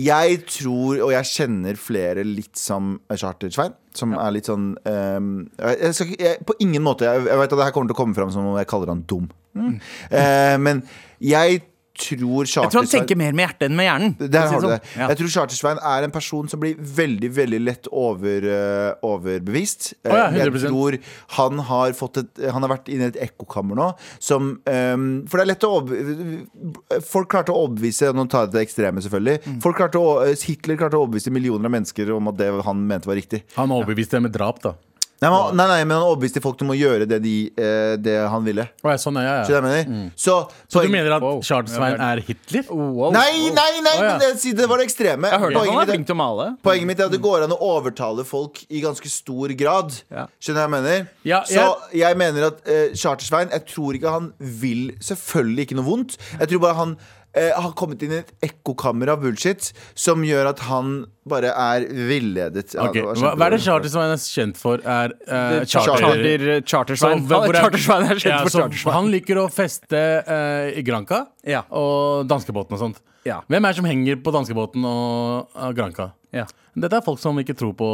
Jeg 0.00 0.36
tror, 0.48 1.00
og 1.04 1.10
jeg 1.12 1.28
kjenner 1.28 1.76
flere 1.76 2.22
litt 2.24 2.56
som 2.56 2.94
Charter-Svein, 3.10 3.74
som 3.92 4.14
er 4.16 4.30
litt 4.32 4.48
sånn 4.48 4.70
um, 4.86 5.32
jeg 5.58 5.96
skal, 5.98 6.12
jeg, 6.14 6.38
På 6.46 6.54
ingen 6.62 6.84
måte. 6.86 7.04
Jeg, 7.04 7.26
jeg 7.26 7.40
vet 7.42 7.52
at 7.52 7.58
det 7.58 7.66
her 7.66 7.74
kommer 7.74 7.90
til 7.90 7.98
å 7.98 8.00
komme 8.00 8.16
fram 8.16 8.30
som 8.32 8.46
om 8.48 8.56
jeg 8.56 8.70
kaller 8.70 8.94
han 8.94 9.02
dum. 9.10 9.26
Mm. 9.58 9.74
Uh, 10.14 10.56
men 10.62 10.80
jeg 11.20 11.60
tror 12.00 12.48
Jeg 12.48 12.70
tror 12.72 12.80
han 12.80 12.88
tenker 12.90 13.18
mer 13.20 13.32
med 13.36 13.44
hjertet 13.46 13.66
enn 13.68 13.76
med 13.78 13.86
hjernen. 13.88 14.14
Der 14.20 14.46
har 14.50 14.60
du 14.60 14.66
det. 14.68 14.78
sånn. 14.80 15.00
Ja. 15.00 15.08
Jeg 15.12 15.20
tror 15.20 15.32
Chartersvein 15.36 15.80
er 15.92 16.06
en 16.08 16.14
person 16.14 16.48
som 16.50 16.60
blir 16.62 16.78
veldig 16.80 17.30
veldig 17.36 17.60
lett 17.66 17.88
over, 17.92 18.46
uh, 18.48 19.06
overbevist. 19.06 19.92
Oh, 20.04 20.14
ja, 20.16 20.26
Eh, 20.30 20.38
jeg 20.40 20.52
100%. 20.52 20.68
tror 20.68 20.98
han 21.36 21.58
har 21.70 21.92
fått 21.98 22.16
et 22.22 22.40
Han 22.52 22.62
har 22.64 22.70
vært 22.76 22.88
inne 22.92 23.08
i 23.08 23.12
et 23.12 23.18
ekkokammer 23.28 23.76
nå 23.78 23.88
som 24.18 24.50
um, 24.64 25.06
For 25.28 25.38
det 25.38 25.44
er 25.44 25.50
lett 25.52 25.64
å 25.66 25.70
overbevise 25.80 27.04
Folk 27.10 27.30
klarte 27.32 27.52
å 27.54 27.64
overbevise 27.66 28.12
Nå 28.16 28.26
tar 28.30 28.46
jeg 28.46 28.54
det 28.54 28.62
ekstreme, 28.66 29.02
selvfølgelig. 29.04 29.40
Mm. 29.46 29.58
Folk 29.64 29.76
klarte 29.80 30.00
å, 30.00 30.12
Hitler 30.34 30.78
klarte 30.80 30.98
å 30.98 31.04
overbevise 31.06 31.32
millioner 31.34 31.68
av 31.70 31.74
mennesker 31.76 32.12
om 32.16 32.30
at 32.32 32.38
det 32.40 32.50
han 32.66 32.86
mente 32.86 33.08
var 33.10 33.18
riktig. 33.18 33.42
Han 33.56 33.72
overbeviste 33.74 34.18
dem 34.18 34.26
med 34.28 34.34
drap, 34.34 34.60
da. 34.64 34.74
Nei, 35.20 35.28
men, 35.28 35.56
nei, 35.58 35.66
nei, 35.68 35.80
men 35.84 35.98
han 35.98 36.06
overbeviste 36.06 36.40
folk 36.40 36.62
om 36.64 36.70
å 36.72 36.76
gjøre 36.78 37.04
det, 37.04 37.18
de, 37.20 37.34
eh, 37.60 37.96
det 38.00 38.14
han 38.32 38.44
ville. 38.46 38.64
Oh, 38.80 38.94
sånn 38.96 39.18
er 39.20 39.26
ja. 39.26 39.34
Skjønner 39.44 39.50
ja. 39.52 39.60
du 39.60 39.66
hva 39.66 39.72
jeg 39.76 39.88
mener? 39.90 40.12
Så, 40.16 40.36
Så 40.64 40.72
du 40.72 40.78
poeng- 40.78 40.94
mener 40.94 41.16
at 41.18 41.26
Wow. 41.26 41.42
Charter-Svein 41.44 42.00
er 42.00 42.22
Hitler? 42.24 42.64
Wow. 42.70 43.12
Nei, 43.12 43.50
nei, 43.52 43.66
nei! 43.84 43.92
Å, 43.98 44.00
ja. 44.00 44.14
men 44.16 44.24
det, 44.24 44.54
det 44.56 44.68
var 44.70 44.80
det 44.80 44.86
ekstreme. 44.88 45.28
Jeg 45.28 45.42
hørte 45.44 45.52
at 45.52 45.60
Poenget 45.60 45.76
han 45.76 45.92
er 45.92 46.00
mitt 46.00 46.08
til 46.08 46.16
å 46.16 46.20
male. 46.22 46.48
Poenget 46.64 46.88
mitt 46.88 47.02
er 47.04 47.10
at 47.10 47.14
det 47.18 47.20
går 47.28 47.44
an 47.44 47.52
å 47.52 47.60
overtale 47.68 48.24
folk 48.24 48.62
i 48.70 48.80
ganske 48.80 49.12
stor 49.12 49.52
grad. 49.60 49.92
Ja. 50.08 50.24
Skjønner 50.40 50.56
du 50.56 50.62
hva 50.64 50.66
jeg 50.70 50.74
mener? 50.78 51.06
Ja, 51.28 51.42
Så 51.44 51.68
jeg 52.00 52.16
mener 52.16 52.48
at 52.48 52.64
uh, 52.64 52.96
Chartersvein 52.96 53.52
Jeg 53.52 53.66
tror 53.68 53.96
ikke 54.00 54.16
han 54.16 54.32
vil 54.40 54.94
selvfølgelig 55.04 55.68
ikke 55.68 55.76
noe 55.82 55.90
vondt. 55.92 56.16
Jeg 56.40 56.48
tror 56.54 56.64
bare 56.64 56.80
han 56.80 56.96
eh, 57.34 57.50
har 57.54 57.72
kommet 57.78 58.02
inn 58.02 58.12
i 58.12 58.18
et 58.22 58.32
ekkokammer 58.42 59.08
av 59.12 59.20
bullshit 59.22 59.72
som 59.94 60.22
gjør 60.26 60.48
at 60.50 60.58
han 60.66 61.06
bare 61.30 61.50
er 61.52 61.84
villedet. 61.90 62.74
Ja, 62.74 62.88
Ok, 62.88 62.94
det 62.96 63.04
var 63.06 63.14
Hva, 63.20 63.34
hva 63.38 63.46
er 63.46 63.50
det 63.56 63.60
charter 63.62 63.88
som 63.92 64.00
han 64.02 64.14
er 64.16 64.22
kjent 64.24 64.56
for? 64.58 64.80
Er 64.82 65.12
eh, 65.28 65.60
Charter- 65.64 66.00
Charter, 66.02 66.62
Chartersvein. 66.66 67.22
Så 67.22 67.28
hvor- 67.28 67.44
hvor 67.46 67.54
er- 67.54 67.62
Chartersvein 67.62 68.08
er 68.10 68.14
kjent 68.16 68.32
Ja, 68.34 68.40
for 68.42 68.50
så 68.54 68.62
Chartersvein. 68.64 68.94
Han 68.98 69.10
liker 69.14 69.42
å 69.44 69.46
feste 69.52 70.00
eh, 70.26 70.78
i 70.80 70.82
Granca 70.82 71.26
Ja. 71.46 71.62
og 71.70 72.26
danskebåten 72.30 72.72
og 72.78 72.82
sånt. 72.86 73.00
Ja. 73.28 73.42
Hvem 73.52 73.64
er 73.64 73.68
det 73.74 73.76
som 73.76 73.84
henger 73.84 74.16
på 74.24 74.32
danskebåten 74.32 74.84
og 74.88 75.48
og 75.54 75.74
Granca? 75.76 76.12
Ja. 76.32 76.46
Dette 76.74 76.96
er 76.96 77.04
folk 77.04 77.18
som 77.20 77.36
ikke 77.42 77.54
tror 77.58 77.74
på 77.76 77.88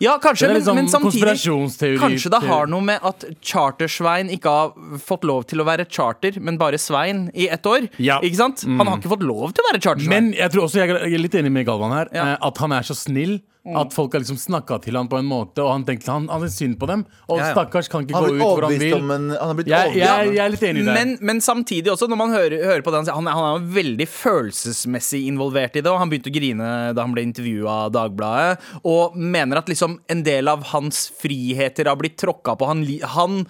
Ja, 0.00 0.16
kanskje, 0.22 0.46
men, 0.48 0.56
liksom 0.60 0.76
men 0.78 0.88
samtidig 0.88 1.98
Kanskje 1.98 2.30
det 2.30 2.40
har 2.46 2.68
noe 2.70 2.84
med 2.86 3.02
at 3.02 3.24
Chartersvein 3.42 4.30
ikke 4.34 4.52
har 4.52 4.98
fått 5.02 5.26
lov 5.28 5.44
til 5.50 5.62
å 5.62 5.66
være 5.68 5.88
charter, 5.90 6.38
men 6.40 6.58
bare 6.60 6.78
Svein 6.78 7.26
i 7.34 7.48
ett 7.50 7.66
år. 7.66 7.88
Ja. 7.98 8.20
Ikke 8.22 8.38
sant? 8.38 8.62
Han 8.64 8.86
har 8.86 8.98
ikke 9.00 9.10
fått 9.16 9.26
lov 9.26 9.52
til 9.56 9.64
å 9.64 9.70
være 9.72 9.82
Chartersvein. 9.82 10.30
Men 10.30 10.32
jeg 10.38 10.54
tror 10.54 10.68
også 10.68 10.82
jeg 10.84 10.94
er 10.96 11.18
litt 11.18 11.34
enig 11.40 11.52
med 11.52 11.66
Galvan 11.68 11.94
her. 11.96 12.12
Ja. 12.14 12.26
eh, 12.34 12.46
At 12.48 12.58
han 12.62 12.72
er 12.72 12.86
så 12.86 12.94
snill 12.98 13.40
At 13.76 13.92
folk 13.92 14.14
har 14.16 14.22
liksom 14.22 14.38
snakka 14.40 14.78
til 14.84 14.96
han 14.96 15.08
på 15.10 15.18
en 15.20 15.26
måte, 15.28 15.60
og 15.60 15.72
han 15.74 15.84
tenkte 15.84 16.10
han 16.14 16.28
hadde 16.32 16.48
synd 16.54 16.78
på 16.80 16.88
dem. 16.88 17.04
Og 17.28 17.36
Ja, 17.38 17.48
ja. 17.48 17.52
stakkars 17.52 17.88
kan 17.92 18.06
ikke 18.06 18.16
gå 18.16 18.34
ut 18.36 18.40
hvor 18.40 18.64
han 18.64 18.78
vil. 18.80 18.94
en 18.96 19.30
Han 19.34 19.50
har 19.50 19.54
blitt 19.58 19.68
Jeg, 19.68 19.94
jeg, 19.98 20.32
jeg 20.34 20.44
er 20.44 20.52
litt 20.54 20.62
enig 20.70 20.82
i 20.82 20.86
det. 20.88 20.94
Men, 20.94 21.16
men 21.20 21.40
samtidig 21.44 21.92
også, 21.92 22.08
når 22.08 22.20
man 22.22 22.30
hører, 22.32 22.64
hører 22.64 22.82
på 22.86 22.90
det 22.94 23.00
han 23.02 23.08
sier, 23.08 23.18
han, 23.18 23.26
han 23.28 23.48
er 23.60 23.68
veldig 23.76 24.08
følelsesmessig 24.08 25.24
involvert 25.28 25.76
i 25.76 25.82
det, 25.82 25.90
og 25.92 25.98
han 26.00 26.10
begynte 26.12 26.32
å 26.32 26.36
grine 26.38 26.68
da 26.96 27.04
han 27.04 27.14
ble 27.16 27.26
intervjua 27.28 27.78
av 27.86 27.92
Dagbladet, 27.96 28.68
og 28.88 29.16
mener 29.18 29.60
at 29.60 29.68
liksom 29.68 29.98
en 30.08 30.22
del 30.26 30.48
av 30.48 30.64
hans 30.72 31.08
friheter 31.20 31.90
har 31.90 31.98
blitt 32.00 32.16
tråkka 32.20 32.56
på. 32.58 32.68
Han, 32.70 32.84
han 33.16 33.42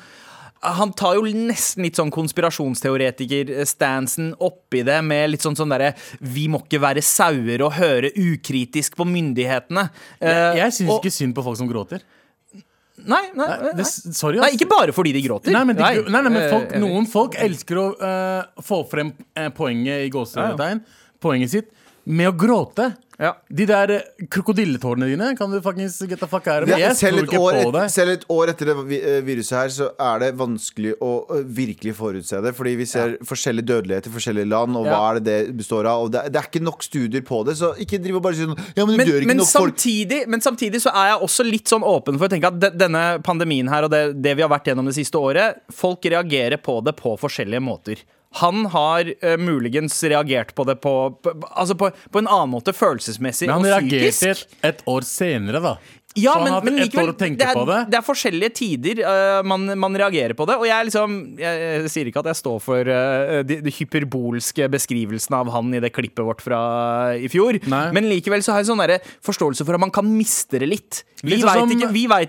han 0.61 0.93
tar 0.93 1.15
jo 1.19 1.23
nesten 1.31 1.83
litt 1.87 1.97
sånn 1.99 2.11
konspirasjonsteoretiker-stansen 2.15 4.33
oppi 4.43 4.83
det, 4.87 5.03
med 5.07 5.31
litt 5.31 5.43
sånn 5.45 5.57
sånn 5.59 5.71
derre 5.71 5.93
Vi 6.21 6.49
må 6.51 6.59
ikke 6.65 6.81
være 6.83 7.03
sauer 7.05 7.63
og 7.67 7.73
høre 7.79 8.09
ukritisk 8.15 8.97
på 8.99 9.05
myndighetene. 9.09 9.85
Jeg, 10.21 10.57
jeg 10.59 10.71
syns 10.81 10.91
og- 10.91 10.99
ikke 11.03 11.13
synd 11.15 11.35
på 11.37 11.43
folk 11.47 11.59
som 11.61 11.69
gråter. 11.71 12.01
Nei, 12.99 13.29
nei, 13.35 13.47
Nei, 13.47 13.73
det, 13.79 13.85
sorry, 13.87 14.39
nei, 14.43 14.51
ikke 14.57 14.67
bare 14.69 14.91
fordi 14.93 15.13
de 15.15 15.23
gråter. 15.23 15.53
Nei, 15.55 15.63
men, 15.69 15.77
de, 15.79 15.83
nei, 16.11 16.23
men 16.27 16.49
folk, 16.51 16.73
eh, 16.75 16.81
noen 16.83 17.07
folk 17.07 17.35
elsker 17.39 17.77
å 17.79 17.85
uh, 17.95 18.43
få 18.65 18.81
frem 18.91 19.13
eh, 19.39 19.51
poenget 19.55 20.03
i 20.09 20.11
gåsetegn, 20.11 20.81
poenget 21.23 21.51
sitt, 21.53 21.69
med 22.11 22.27
å 22.33 22.35
gråte. 22.35 22.89
Ja. 23.19 23.33
De 23.51 23.65
der 23.67 23.91
eh, 23.91 24.27
krokodilletårene 24.31 25.09
dine 25.11 25.33
kan 25.39 25.51
du 25.51 25.59
fuckings 25.63 25.97
get 26.07 26.21
the 26.23 26.29
fuck 26.31 26.47
out 26.47 26.63
of. 26.63 26.71
Ja, 26.71 26.79
Jeg 26.79 26.97
selv, 27.01 27.25
et 27.25 27.33
år 27.35 27.57
et, 27.59 27.79
selv 27.91 28.13
et 28.13 28.27
år 28.31 28.53
etter 28.53 28.71
det 28.71 28.99
eh, 29.01 29.17
viruset 29.27 29.57
her, 29.59 29.73
så 29.75 29.89
er 29.99 30.23
det 30.23 30.29
vanskelig 30.39 30.93
å 31.03 31.11
virkelig 31.43 31.97
forutse 31.99 32.39
det. 32.45 32.53
Fordi 32.55 32.77
vi 32.79 32.87
ser 32.87 33.17
forskjellig 33.27 33.65
dødelighet 33.67 34.07
i 34.07 34.13
forskjellige 34.15 34.51
land, 34.53 34.79
og 34.79 34.87
hva 34.87 35.01
er 35.09 35.19
det 35.19 35.25
det 35.29 35.57
består 35.59 35.89
av. 35.91 36.05
Og 36.07 36.13
det, 36.15 36.29
det 36.31 36.39
er 36.39 36.47
ikke 36.47 36.63
nok 36.63 36.87
studier 36.87 37.25
på 37.27 37.41
det, 37.49 37.57
så 37.59 37.73
ikke 37.83 37.99
driv 38.05 38.21
og 38.21 38.25
bare 38.29 38.39
si 38.39 38.47
sånn 38.47 38.55
Ja, 38.79 38.85
men 38.87 38.95
du 38.95 39.03
men, 39.03 39.11
dør 39.11 39.19
ikke 39.19 39.33
men, 39.33 39.43
nok 39.43 39.51
folk. 39.51 39.75
samtidig, 39.75 40.21
men 40.31 40.45
samtidig 40.45 40.83
så 40.85 40.95
er 40.95 41.11
jeg 41.13 41.27
også 41.27 41.49
litt 41.49 41.75
sånn 41.75 41.87
åpen 41.87 42.21
for 42.21 42.29
å 42.29 42.33
tenke 42.37 42.53
at 42.53 42.61
de, 42.63 42.71
denne 42.79 43.03
pandemien 43.27 43.71
her 43.73 43.89
og 43.89 43.93
det, 43.95 44.05
det 44.23 44.37
vi 44.39 44.47
har 44.47 44.53
vært 44.53 44.71
gjennom 44.71 44.87
det 44.87 44.95
siste 45.01 45.19
året, 45.19 45.59
folk 45.75 46.07
reagerer 46.07 46.63
på 46.63 46.79
det 46.87 46.95
på 47.03 47.17
forskjellige 47.19 47.67
måter. 47.67 48.07
Han 48.43 48.67
har 48.75 49.09
uh, 49.25 49.37
muligens 49.41 49.97
reagert 50.05 50.55
på 50.55 50.65
det 50.69 50.79
på, 50.85 50.95
på, 51.25 51.33
altså 51.49 51.75
på, 51.79 51.91
på 52.13 52.21
en 52.21 52.29
annen 52.29 52.53
måte, 52.53 52.75
følelsesmessig 52.77 53.49
og 53.49 53.63
psykisk. 53.63 53.65
Men 53.65 53.73
han 53.73 53.89
reagerte 53.89 54.35
et, 54.35 54.59
et 54.69 54.83
år 54.87 55.07
senere, 55.09 55.63
da. 55.65 55.79
Ja, 56.17 56.33
Så 56.33 56.39
han 56.39 56.45
men, 56.45 56.53
har 56.53 56.59
hatt 56.59 56.67
men 56.67 56.79
likevel, 56.81 57.09
år 57.09 57.13
å 57.13 57.19
tenke 57.21 57.39
det 57.41 57.47
er, 57.47 57.57
på 57.57 57.65
det. 57.69 57.79
det 57.93 57.99
er 57.99 58.05
forskjellige 58.05 58.55
tider 58.59 59.03
uh, 59.05 59.41
man, 59.47 59.67
man 59.79 59.99
reagerer 60.01 60.35
på 60.39 60.47
det. 60.49 60.57
Og 60.59 60.67
jeg, 60.67 60.89
liksom, 60.89 61.17
jeg, 61.39 61.61
jeg 61.65 61.93
sier 61.93 62.11
ikke 62.11 62.23
at 62.25 62.31
jeg 62.33 62.41
står 62.41 62.63
for 62.65 62.91
uh, 62.91 63.41
de, 63.47 63.61
de 63.65 63.75
hyperbolske 63.77 64.71
beskrivelsene 64.73 65.43
av 65.43 65.53
han 65.55 65.77
i 65.77 65.83
det 65.85 65.93
klippet 65.95 66.25
vårt 66.27 66.43
fra 66.45 66.61
i 67.15 67.29
fjor. 67.33 67.61
Nei. 67.71 67.85
Men 67.97 68.09
likevel 68.11 68.43
så 68.45 68.57
har 68.57 68.65
jeg 68.65 68.71
sånn 68.73 68.83
forståelse 69.29 69.69
for 69.69 69.79
at 69.79 69.85
man 69.85 69.95
kan 69.95 70.09
miste 70.09 70.61
det 70.63 70.71
litt. 70.71 71.05
Vi 71.23 71.37
Litt 71.37 71.45
sånn 71.45 71.71
vet 71.77 71.77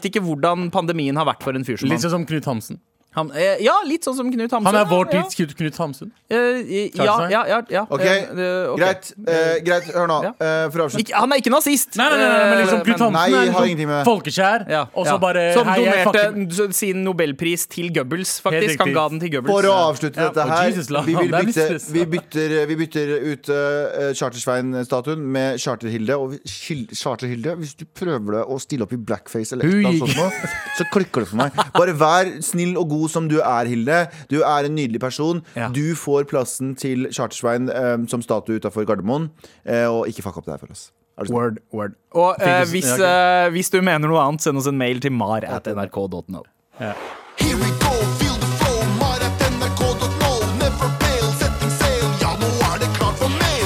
ikke, 0.03 0.11
ikke 0.11 0.25
hvordan 0.27 0.69
pandemien 0.75 1.17
har 1.19 1.27
vært 1.29 1.45
for 1.45 1.55
en 1.55 1.65
fyr 1.65 1.79
som 1.79 1.89
Litt 1.89 1.99
han. 1.99 2.05
sånn 2.07 2.17
som 2.19 2.29
Knut 2.29 2.49
Hamsun. 2.51 2.83
Han 3.19 3.31
eh, 3.35 3.59
ja, 3.65 3.75
litt 3.87 4.03
sånn 4.07 4.15
som 4.17 4.31
Knut 4.31 4.51
Hamsun. 4.55 4.65
Han 4.69 4.79
er 4.81 4.87
vår 4.89 5.05
ja, 5.13 5.21
tids 5.21 5.35
Knut- 5.39 5.55
Knut 5.59 5.77
Hamsun. 5.83 6.11
Ja, 6.29 6.37
Eh, 6.39 6.89
ja, 6.93 7.15
ja, 7.29 7.41
ja, 7.49 7.57
ja. 7.73 7.81
Ok, 7.89 8.01
Eh, 8.05 8.27
eh, 8.29 8.69
ok. 8.73 8.77
Greit. 8.79 9.07
eh, 9.27 9.59
greit, 9.65 9.87
hør 9.95 10.07
nå. 10.11 10.17
Ja. 10.23 10.31
eh, 10.39 10.69
for 10.69 10.79
å 10.79 10.85
avslutte. 10.87 11.01
Ikke, 11.05 11.15
han 11.19 11.31
er 11.33 11.39
ikke 11.41 11.51
nazist! 11.53 11.95
Nei, 11.97 12.05
nei, 12.09 12.17
nei, 12.17 12.27
nei, 12.29 12.49
men 12.49 12.59
liksom 12.63 12.79
Eh, 12.79 12.83
Knut 12.85 12.99
men- 12.99 13.05
Hamsun 13.05 13.13
Nei, 13.13 13.29
er 13.29 13.51
har 13.51 13.65
ingenting 13.65 13.87
liksom 13.87 13.89
med- 13.89 14.05
folkeskjær, 14.09 14.69
Ja, 14.69 14.81
og 14.93 15.05
så 15.05 15.13
ja. 15.13 15.17
bare 15.17 15.43
Som 15.53 15.67
hei, 15.67 15.77
jeg 15.85 16.05
fucker- 16.07 16.33
donerte 16.33 16.73
sin 16.73 17.03
nobelpris 17.03 17.67
til 17.69 17.89
Goebbels, 17.93 18.31
Helt 18.39 18.45
faktisk. 18.53 18.79
Han 18.79 18.93
ga 18.93 19.07
den 19.09 19.19
til 19.19 19.29
Goebbels. 19.35 19.53
For 19.55 19.63
å 19.69 19.75
avslutte 19.89 20.17
Ja. 20.17 20.29
dette 20.29 20.43
Og 20.45 20.49
her 20.49 20.69
Jesus, 20.69 20.89
la- 20.89 21.01
vi, 21.01 21.13
vil 21.15 21.31
det 21.31 21.39
er 21.39 21.45
bytte, 21.49 21.91
vi, 21.91 22.05
bytter, 22.05 22.65
vi 22.67 22.75
bytter 22.75 23.07
ut 23.33 23.49
uh, 23.49 24.13
Charter-Svein-statuen 24.13 25.19
med 25.19 25.59
Charter-Hilde. 25.59 26.15
Og 26.19 26.31
vi- 26.31 26.39
Skil- 26.45 26.87
Charter-Hilde, 26.95 27.55
hvis 27.57 27.75
du 27.75 27.85
prøver 27.85 28.31
det 28.39 28.43
å 28.47 28.59
stille 28.61 28.81
opp 28.83 28.93
i 28.93 28.97
blackface, 28.97 29.53
eller 29.53 29.65
Hun 29.65 29.83
gikk- 29.83 29.99
sånt, 29.99 30.15
nå, 30.15 30.31
så 30.77 30.85
klikker 30.91 31.21
det 31.25 31.27
for 31.27 31.35
meg. 31.37 31.51
Bare 31.73 31.93
vær 31.93 32.41
snill 32.43 32.77
og 32.77 32.89
god 32.89 33.08
som 33.11 33.27
du 33.31 33.39
er, 33.41 33.65
Hilde. 33.69 33.99
Du 34.31 34.39
er 34.41 34.65
en 34.69 34.75
nydelig 34.77 35.01
person. 35.03 35.41
Ja. 35.55 35.67
Du 35.75 35.95
får 35.99 36.27
plassen 36.31 36.75
til 36.79 37.09
Chartersveien 37.11 37.69
eh, 37.73 37.97
som 38.11 38.21
statue 38.25 38.59
utafor 38.61 38.85
Gardermoen. 38.89 39.29
eh, 39.65 39.85
og 39.89 40.07
ikke 40.07 40.23
fuck 40.25 40.37
opp 40.39 40.45
det 40.47 40.55
her 40.55 40.63
for 40.63 40.71
oss. 40.75 40.91
Du 41.19 41.25
snill? 41.25 41.35
Word, 41.35 41.57
word. 41.75 41.97
Og 42.15 42.35
eh, 42.39 42.63
hvis, 42.71 42.87
eh, 42.95 43.49
hvis 43.51 43.69
du 43.73 43.81
mener 43.83 44.07
noe 44.07 44.21
annet, 44.23 44.41
send 44.45 44.57
oss 44.61 44.69
en 44.71 44.77
mail 44.79 45.01
til 45.03 45.11
mar 45.11 45.43
at 45.43 45.67
nrk.no. 45.67 46.45
Ja. 46.79 46.93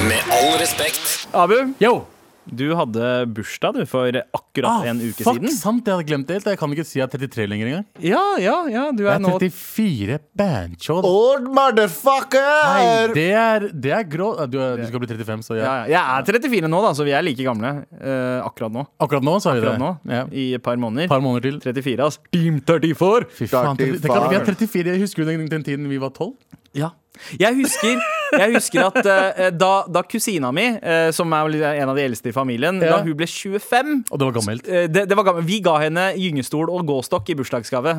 Med 0.10 0.22
all 0.32 0.60
respekt. 0.60 1.28
Abu, 1.34 1.54
Yo! 1.82 2.02
Du 2.50 2.66
hadde 2.76 3.10
bursdag 3.34 3.78
du 3.80 3.86
for 3.90 4.10
akkurat 4.12 4.84
Ah, 4.84 4.88
en 4.92 5.00
uke 5.02 5.24
fuck, 5.24 5.38
siden. 5.40 5.50
sant, 5.56 5.86
jeg 5.88 5.96
hadde 5.96 6.08
glemt 6.10 6.28
det 6.28 6.36
helt. 6.38 6.46
Jeg 6.54 6.60
kan 6.60 6.72
ikke 6.76 6.86
si 6.86 7.00
jeg 7.00 7.06
er 7.08 7.12
33 7.18 7.48
lenger 7.50 7.68
engang. 7.72 7.86
Ja, 8.04 8.22
ja, 8.42 8.56
ja, 8.70 8.84
du 8.92 9.04
er, 9.06 9.14
Jeg 9.14 9.16
er 9.16 9.24
nå 9.24 9.34
34 9.40 10.20
bandchod. 10.38 11.08
Old 11.08 11.48
motherfucker! 11.56 13.14
Det 13.16 13.28
er, 13.34 13.68
det 13.74 13.92
er 13.96 14.04
grå... 14.10 14.30
Du, 14.52 14.58
er, 14.62 14.78
du 14.82 14.86
skal 14.90 15.02
bli 15.04 15.10
35, 15.14 15.44
så 15.48 15.58
ja. 15.58 15.64
ja, 15.64 15.76
ja. 15.86 15.86
Jeg 15.94 16.38
er 16.38 16.42
34 16.42 16.72
nå, 16.72 16.82
da, 16.86 16.94
så 16.98 17.06
vi 17.08 17.14
er 17.16 17.26
like 17.26 17.46
gamle 17.46 17.72
uh, 17.94 18.40
akkurat 18.48 18.74
nå. 18.76 18.86
Akkurat 19.04 19.26
nå 19.26 19.38
så 19.44 19.54
er 19.54 19.62
vi 19.62 19.68
det. 19.68 19.76
Nå, 19.82 19.92
Ja. 20.14 20.24
I 20.32 20.48
et 20.58 20.64
par 20.66 20.78
måneder. 20.80 21.08
Par 21.12 21.24
måneder 21.24 21.60
til. 21.60 21.62
34, 21.64 22.04
altså. 22.08 22.20
Team 22.34 22.60
34! 22.62 23.30
Fy 23.40 23.48
faen, 23.52 23.78
34. 23.80 24.02
tenk 24.04 24.18
at 24.18 24.30
vi 24.30 24.40
er 24.42 24.46
34. 24.52 24.94
Jeg 24.94 25.04
Husker 25.04 25.24
jo 25.24 25.30
den, 25.32 25.48
den 25.52 25.64
tiden 25.66 25.90
vi 25.92 25.98
var 26.02 26.14
12? 26.16 26.34
Ja. 26.78 26.92
Jeg 27.40 27.56
husker, 27.60 28.00
jeg 28.40 28.54
husker 28.56 28.86
at 28.88 28.98
uh, 29.06 29.50
da, 29.54 29.72
da 29.92 30.04
kusina 30.08 30.52
mi, 30.56 30.66
uh, 30.78 31.10
som 31.16 31.32
er 31.36 31.56
en 31.74 31.90
av 31.92 31.98
de 31.98 32.06
eldste 32.08 32.32
i 32.32 32.36
familien, 32.36 32.80
Ja. 32.84 32.98
da 32.98 33.04
hun 33.06 33.16
ble 33.18 33.28
25 33.30 33.94
Og 34.12 34.20
det 34.20 34.28
var 34.30 34.36
gammelt. 34.40 34.68
Uh, 34.68 34.86
det, 34.92 35.06
det 35.10 35.18
var 35.18 35.28
gammelt. 35.28 35.48
Vi 35.48 35.60
ga 35.66 35.76
henne 35.84 36.06
gyngestol 36.20 36.70
og 36.74 36.86
gåstokk 36.90 37.30
i 37.34 37.38
bursdagsgave 37.40 37.94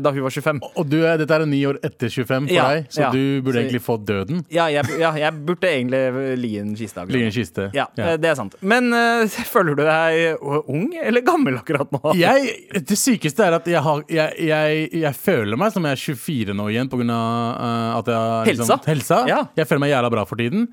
da 0.00 0.10
hun 0.12 0.22
var 0.24 0.32
25. 0.34 0.60
Og 0.78 0.86
du, 0.88 0.98
dette 1.20 1.34
er 1.36 1.44
ni 1.48 1.60
år 1.68 1.78
etter 1.84 2.08
25 2.12 2.48
for 2.48 2.54
Ja, 2.54 2.66
deg, 2.74 2.86
så 2.92 3.02
ja. 3.06 3.10
du 3.14 3.40
burde 3.42 3.56
Så- 3.56 3.62
egentlig 3.64 3.82
få 3.84 3.96
døden. 4.04 4.44
Ja, 4.52 4.66
jeg, 4.72 4.86
ja, 5.00 5.10
jeg 5.18 5.32
burde 5.46 5.68
egentlig 5.68 6.36
li 6.40 6.52
en 6.60 6.74
kiste. 6.76 7.00
akkurat 7.00 7.12
Ligge 7.14 7.26
i 7.26 7.28
nå. 7.28 7.32
en 7.32 7.36
kiste. 7.38 7.68
Ja, 7.76 7.86
det 7.96 8.30
er 8.30 8.34
sant. 8.38 8.56
Men 8.60 8.90
føler 9.54 9.76
du 9.78 9.82
deg 9.86 10.42
ung 10.70 10.94
eller 11.02 11.24
gammel 11.26 11.58
akkurat 11.60 11.90
nå? 11.94 12.00
Jeg, 12.18 12.54
det 12.86 12.98
sykeste 12.98 13.44
er 13.46 13.58
at 13.58 13.66
jeg, 13.70 13.80
har, 13.82 14.02
jeg, 14.10 14.88
jeg, 14.92 15.14
føler 15.20 15.56
meg 15.60 15.72
som 15.74 15.84
jeg 15.86 15.96
er 15.98 16.02
24 16.02 16.56
nå 16.56 16.68
igjen 16.72 16.90
pga. 16.90 17.00
Uh, 17.10 17.98
at 18.00 18.10
jeg 18.10 18.16
har 18.20 18.48
Helsa? 18.50 18.76
helsa. 18.86 19.18
Ja. 19.30 19.40
Jeg 19.58 19.66
føler 19.66 19.82
meg 19.84 19.90
jævla 19.92 20.10
bra 20.12 20.24
for 20.28 20.40
tiden. 20.40 20.66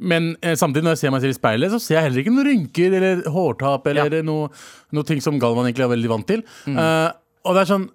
Men 0.00 0.34
eh, 0.42 0.54
samtidig, 0.58 0.84
når 0.86 0.96
jeg 0.96 1.02
ser 1.04 1.14
meg 1.14 1.24
selv 1.24 1.34
i 1.34 1.38
speilet, 1.38 1.72
så 1.74 1.80
ser 1.82 1.98
jeg 1.98 2.06
heller 2.08 2.22
ikke 2.22 2.34
noen 2.34 2.48
rynker 2.50 2.98
eller 3.00 3.24
hårtap 3.34 3.86
eller 3.90 4.20
noe, 4.26 4.50
noe 4.96 5.08
ting 5.08 5.22
som 5.24 5.38
Galvan 5.42 5.66
egentlig 5.68 5.86
er 5.88 5.94
veldig 5.96 6.12
vant 6.12 6.28
til. 6.30 6.44
Eh, 6.70 7.08
og 7.46 7.56
det 7.56 7.62
er 7.64 7.70
sånn 7.72 7.88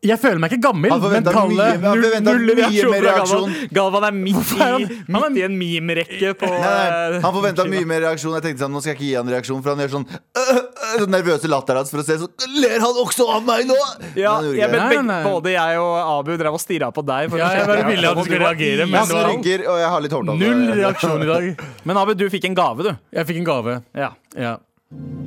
Jeg 0.00 0.16
føler 0.16 0.38
meg 0.40 0.48
ikke 0.54 0.62
gammel, 0.64 0.88
Han 0.94 1.02
men 1.12 1.24
tallet 1.26 1.80
mye- 1.82 2.20
null- 2.22 2.22
null 2.24 2.52
reaksjon 2.56 2.94
fra. 2.94 3.16
Galvan. 3.20 3.50
Galvan 3.76 4.04
er 4.08 4.14
midt, 4.16 4.52
er 4.56 4.76
i, 4.80 4.84
er- 4.86 5.02
midt 5.12 5.36
i 5.36 5.42
en 5.44 5.56
meme-rekke 5.60 6.30
på 6.40 6.48
Nei, 6.48 6.60
nei, 6.62 7.18
han 7.20 7.34
forventa 7.34 7.66
mye 7.68 7.84
mer 7.90 8.00
reaksjon. 8.06 8.32
Jeg 8.38 8.46
tenkte 8.46 8.64
sånn, 8.64 8.72
Nå 8.72 8.80
skal 8.80 8.94
jeg 8.94 8.96
ikke 8.96 9.08
gi 9.10 9.14
han 9.18 9.28
reaksjon, 9.34 9.60
for 9.60 9.74
han 9.74 9.82
gjør 9.84 9.92
sånn 9.98 10.06
øh, 10.08 10.52
øh, 10.56 10.94
sånn 11.02 11.12
nervøse 11.12 11.50
latter 11.52 11.76
hans 11.82 11.92
for 11.92 12.00
å 12.00 12.06
se 12.08 12.16
så 12.22 12.28
ler 12.62 12.78
han 12.80 13.00
også 13.04 13.26
av 13.34 13.44
meg 13.44 13.66
nå! 13.68 13.76
Ja, 14.16 14.38
Men 14.40 14.56
jeg, 14.56 14.70
men. 14.70 14.78
Nei, 14.80 14.88
begge, 14.88 15.02
nei. 15.10 15.20
både 15.28 15.52
jeg 15.52 15.82
og 15.82 15.92
Abu 16.14 16.32
drev 16.40 16.56
og 16.56 16.62
stirra 16.64 16.88
på 16.96 17.04
deg. 17.04 17.28
For 17.34 17.42
Ja, 17.42 17.50
jeg 17.60 17.66
bare 17.68 17.84
ville 17.90 18.08
at 18.14 18.16
du 18.16 18.24
skulle 18.24 18.40
reagere, 18.46 18.86
men 18.88 18.96
jeg 19.04 19.12
det 19.12 19.26
rynker, 19.28 19.66
og 19.68 19.78
jeg 19.84 19.90
har 19.96 20.00
litt 20.00 20.16
hårtall. 20.16 20.38
null 20.40 20.64
reaksjon 20.80 21.26
i 21.26 21.28
dag. 21.28 21.66
Men 21.84 21.96
Abu, 22.00 22.14
du 22.16 22.24
fikk 22.32 22.48
en 22.48 22.56
gave, 22.56 22.88
du. 22.88 22.96
Jeg 23.12 23.28
fikk 23.28 23.42
en 23.44 23.48
gave. 23.52 23.76
Ja. 23.94 24.14
Ja. 24.32 24.56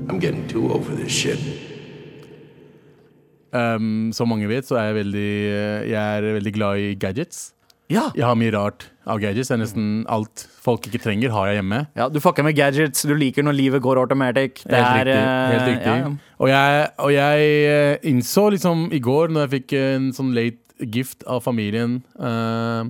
I'm 0.09 0.17
getting 0.19 0.47
too 0.49 0.65
over 0.73 0.95
this 0.97 1.13
shit. 1.13 1.37
Um, 3.53 4.11
som 4.17 4.29
mange 4.33 4.47
vet, 4.49 4.65
så 4.65 4.79
er 4.81 4.87
jeg 4.89 4.95
veldig 5.05 5.31
Jeg 5.91 5.99
er 6.01 6.33
veldig 6.39 6.53
glad 6.55 6.79
i 6.81 6.95
gadgets. 6.97 7.51
Ja. 7.91 8.07
Jeg 8.17 8.23
har 8.25 8.35
mye 8.39 8.49
rart 8.55 8.87
av 9.05 9.19
gadgets. 9.21 9.49
Det 9.51 9.57
er 9.57 9.61
nesten 9.61 9.89
alt 10.09 10.47
folk 10.63 10.87
ikke 10.87 11.01
trenger, 11.03 11.29
har 11.35 11.51
jeg 11.51 11.59
hjemme. 11.59 11.81
ja, 11.99 12.07
Du 12.09 12.19
fucker 12.23 12.43
med 12.47 12.55
gadgets, 12.57 13.03
du 13.05 13.13
liker 13.13 13.43
når 13.45 13.53
livet 13.59 13.81
går 13.83 13.99
automatic. 14.01 14.63
Det 14.63 14.73
Helt 14.73 14.87
er 14.87 15.05
riktig. 15.05 15.17
eh, 15.19 15.51
Helt 15.51 15.67
riktig. 15.69 15.91
ja, 15.91 15.97
ja. 15.97 16.35
Og 16.39 16.49
jeg, 16.49 16.87
og 16.97 17.11
jeg 17.13 17.51
eh, 17.75 17.97
innså 18.09 18.47
liksom 18.55 18.87
i 18.91 18.99
går, 19.03 19.29
når 19.35 19.45
jeg 19.45 19.53
fikk 19.59 19.75
en 19.81 20.09
sånn 20.15 20.33
late 20.33 20.87
gift 20.89 21.23
av 21.29 21.43
familien, 21.45 21.99
uh, 22.19 22.87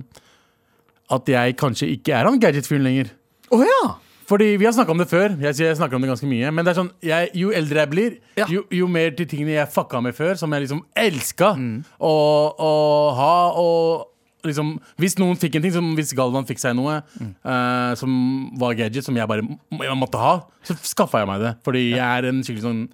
at 1.14 1.28
jeg 1.28 1.56
kanskje 1.60 1.90
ikke 1.98 2.14
er 2.16 2.24
han 2.30 2.40
gadget-fyren 2.40 2.82
lenger. 2.86 3.10
Oh, 3.52 3.60
ja! 3.62 3.82
Fordi 4.28 4.56
Vi 4.58 4.64
har 4.64 4.72
snakka 4.72 4.90
om 4.94 4.98
det 4.98 5.08
før. 5.10 5.34
Jeg, 5.40 5.54
jeg 5.60 5.76
snakker 5.76 5.96
om 5.98 6.02
det 6.02 6.08
ganske 6.08 6.28
mye 6.30 6.50
Men 6.54 6.64
det 6.64 6.72
er 6.72 6.78
sånn, 6.80 6.90
jeg, 7.04 7.30
jo 7.34 7.50
eldre 7.52 7.82
jeg 7.84 7.90
blir, 7.90 8.16
Ja. 8.40 8.46
jo, 8.48 8.62
jo 8.72 8.86
mer 8.88 9.10
til 9.16 9.26
tingene 9.26 9.56
jeg 9.58 9.68
fucka 9.74 10.00
med 10.02 10.14
før, 10.16 10.34
som 10.40 10.50
jeg 10.52 10.62
liksom 10.66 10.82
elska 10.96 11.54
Mm. 11.58 11.84
å, 12.00 12.14
å 12.58 12.72
ha. 13.18 13.34
Og 13.60 14.10
liksom 14.44 14.78
Hvis 15.00 15.18
noen 15.18 15.36
fikk 15.40 15.56
en 15.56 15.62
ting, 15.62 15.72
som 15.72 15.94
hvis 15.96 16.12
Galvan 16.16 16.44
fikk 16.48 16.58
seg 16.60 16.76
noe 16.76 17.02
Mm. 17.20 17.34
uh, 17.44 17.94
som 17.94 18.50
var 18.60 18.74
gadget, 18.74 19.04
som 19.04 19.14
jeg 19.16 19.28
bare 19.28 19.42
jeg 19.44 19.96
måtte 19.98 20.18
ha, 20.20 20.40
så 20.64 20.74
skaffa 20.82 21.20
jeg 21.24 21.28
meg 21.28 21.40
det. 21.40 21.54
Fordi 21.64 21.90
jeg 21.90 22.00
er 22.00 22.28
en 22.28 22.42
skikkelig 22.42 22.62
sånn 22.68 22.88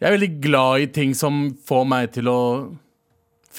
Jeg 0.00 0.08
er 0.08 0.16
veldig 0.18 0.40
glad 0.40 0.80
i 0.80 0.86
ting 0.86 1.12
som 1.14 1.50
får 1.68 1.86
meg 1.86 2.12
til 2.12 2.24
å 2.24 2.38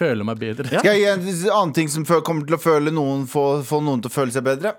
føle 0.02 0.28
meg 0.28 0.42
bedre. 0.42 0.68
Skal 0.72 0.98
jeg 0.98 1.04
gi 1.04 1.10
en 1.12 1.56
annen 1.56 1.74
ting 1.78 1.92
som 1.92 2.06
kommer 2.10 2.48
til 2.48 2.58
å 2.58 2.62
føle 2.62 2.94
noen 2.94 3.26
få, 3.30 3.46
få 3.68 3.82
noen 3.86 4.04
til 4.04 4.12
å 4.12 4.16
føle 4.16 4.36
seg 4.36 4.46
bedre? 4.48 4.76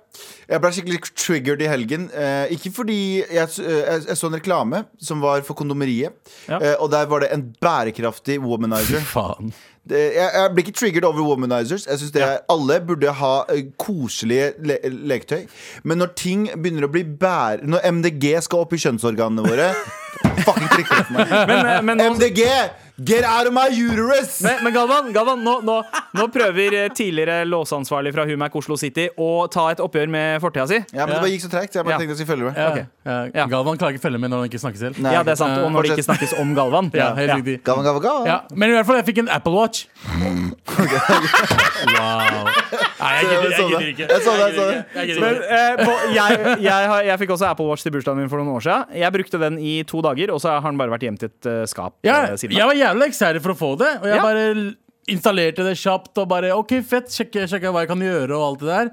Jeg 0.50 0.62
ble 0.62 0.72
skikkelig 0.76 1.02
triggered 1.14 1.64
i 1.64 1.70
helgen. 1.70 2.08
Eh, 2.10 2.54
ikke 2.58 2.74
fordi 2.74 3.00
jeg, 3.22 3.48
eh, 3.62 3.80
jeg, 3.80 4.06
jeg 4.10 4.20
så 4.20 4.30
en 4.30 4.38
reklame 4.38 4.84
som 5.02 5.22
var 5.24 5.44
for 5.46 5.58
kondomeriet. 5.58 6.18
Ja. 6.48 6.58
Eh, 6.58 6.76
og 6.78 6.92
der 6.94 7.10
var 7.10 7.24
det 7.24 7.32
en 7.34 7.48
bærekraftig 7.62 8.40
womanizer. 8.42 9.04
Faen. 9.12 9.54
Det, 9.88 9.98
jeg, 10.14 10.30
jeg 10.34 10.50
blir 10.54 10.62
ikke 10.62 10.78
triggered 10.78 11.04
over 11.04 11.24
womanizers. 11.26 11.86
Jeg 11.90 11.98
synes 11.98 12.12
det 12.14 12.22
er, 12.22 12.36
Alle 12.52 12.78
burde 12.86 13.10
ha 13.18 13.32
eh, 13.50 13.64
koselige 13.78 14.52
le 14.62 14.78
leketøy. 15.10 15.48
Men 15.82 15.98
når 15.98 16.12
ting 16.18 16.44
begynner 16.54 16.86
å 16.86 16.92
bli 16.92 17.02
bære 17.02 17.66
Når 17.66 17.88
MDG 17.98 18.28
skal 18.46 18.62
opp 18.62 18.76
i 18.76 18.80
kjønnsorganene 18.82 19.42
våre 19.42 19.72
Fucking 20.46 20.70
klikker 20.70 21.00
det 21.00 21.06
for 21.08 21.16
meg. 21.18 21.34
Men, 21.50 21.66
eh, 21.66 21.82
men, 21.88 22.04
MDG! 22.14 22.44
Get 23.04 23.24
out 23.24 23.46
of 23.48 23.52
my 23.56 23.68
uterus! 23.72 24.40
men, 24.44 24.64
men 24.64 24.72
Galvan, 24.74 25.12
Galvan 25.14 25.40
nå, 25.42 25.54
nå, 25.64 25.76
nå 26.18 26.26
prøver 26.34 26.88
tidligere 26.94 27.42
låseansvarlig 27.48 28.12
fra 28.14 28.26
Humac 28.28 28.54
Oslo 28.60 28.76
City 28.76 29.08
å 29.18 29.46
ta 29.50 29.68
et 29.72 29.80
oppgjør 29.82 30.08
med 30.12 30.40
fortida 30.44 30.66
si. 30.68 30.78
Ja, 30.92 31.06
men 31.06 31.14
Det 31.16 31.20
bare 31.24 31.30
gikk 31.32 31.44
så 31.46 31.50
tregt. 31.52 31.74
Jeg 31.74 31.84
bare 31.84 31.94
Ja. 31.94 31.98
tenkte 32.02 32.14
jeg 32.14 32.20
skulle 32.20 32.32
følge 32.36 32.44
med. 32.50 32.54
Ja, 32.56 32.68
Ok. 32.68 32.86
ja. 33.06 33.16
Ja. 33.42 33.46
Galvan 33.50 33.78
klarer 33.80 33.96
ikke 33.96 34.02
å 34.04 34.06
følge 34.08 34.20
med 34.20 34.30
når 34.30 34.38
han 34.44 34.48
ikke 34.50 34.60
snakker 34.62 34.78
selv. 34.84 34.98
Nei. 35.02 35.12
Ja, 35.16 35.22
det 35.22 35.32
er 35.32 35.40
sant. 35.40 35.58
Og 35.64 35.72
når 35.72 35.82
det 35.88 35.96
ikke 35.98 36.06
snakkes 36.10 36.36
om 36.40 36.54
Galvan. 36.54 36.90
Ja, 36.94 37.14
helt 37.14 37.32
riktig. 37.40 37.62
Galvan, 37.64 37.84
Galvan, 37.84 38.02
Galvan 38.02 38.26
Ja, 38.26 38.40
men 38.54 38.70
i 38.70 38.72
hvert 38.76 38.86
fall, 38.86 38.96
jeg 39.00 39.06
fikk 39.08 39.18
en 39.24 39.28
Apple 39.28 39.52
Watch. 39.56 39.86
wow. 41.92 42.46
Nei, 43.02 43.12
jeg 43.16 43.24
gidder, 43.26 43.50
jeg 43.50 43.66
gidder 43.68 43.88
ikke. 43.92 44.06
Jeg 44.12 44.20
så 44.22 44.30
det, 44.36 44.44
jeg 44.44 44.54
så 44.54 44.64
det. 44.68 44.84
Jeg 44.94 45.20
Men, 45.20 45.34
ikke. 45.34 45.48
eh, 45.50 45.84
på, 45.84 45.92
jeg, 46.14 46.28
jeg, 46.62 47.06
jeg 47.08 47.18
fikk 47.22 47.30
også 47.34 47.46
Apple 47.50 47.66
Watch 47.66 47.82
til 47.82 47.90
bursdagen 47.92 48.18
min 48.22 48.28
for 48.30 48.36
noen 48.42 48.52
år 48.56 48.60
siden. 48.66 48.82
Jeg 49.02 49.10
brukte 49.16 49.36
den 49.42 49.54
i 49.58 49.82
to 49.88 49.98
dager, 50.04 50.28
og 50.34 50.38
så 50.40 50.48
har 50.60 50.70
den 50.70 50.78
bare 50.78 50.90
vært 50.94 51.00
gjemt 51.08 51.22
i 51.22 51.26
et 51.30 51.46
eh, 51.50 51.64
skap. 51.70 51.92
Ja, 52.06 52.20
eh, 52.30 52.36
siden 52.40 52.52
jeg 52.56 52.66
var 52.66 52.74
jævlig 52.78 52.91
excited 53.02 53.40
for 53.42 53.54
å 53.54 53.56
få 53.56 53.78
det, 53.78 53.88
og 54.02 54.06
jeg 54.06 54.16
Ja. 54.16 54.22
bare 54.22 54.74
installerte 55.08 55.64
det 55.64 55.76
kjapt 55.80 56.18
og 56.18 56.28
bare 56.28 56.52
OK, 56.54 56.82
fett, 56.82 57.08
sjekke, 57.08 57.48
sjekke 57.48 57.72
hva 57.72 57.80
jeg 57.86 57.88
kan 57.88 57.98
gjøre 58.00 58.30
og 58.36 58.42
alt 58.50 58.58
det 58.60 58.68
der. 58.68 58.90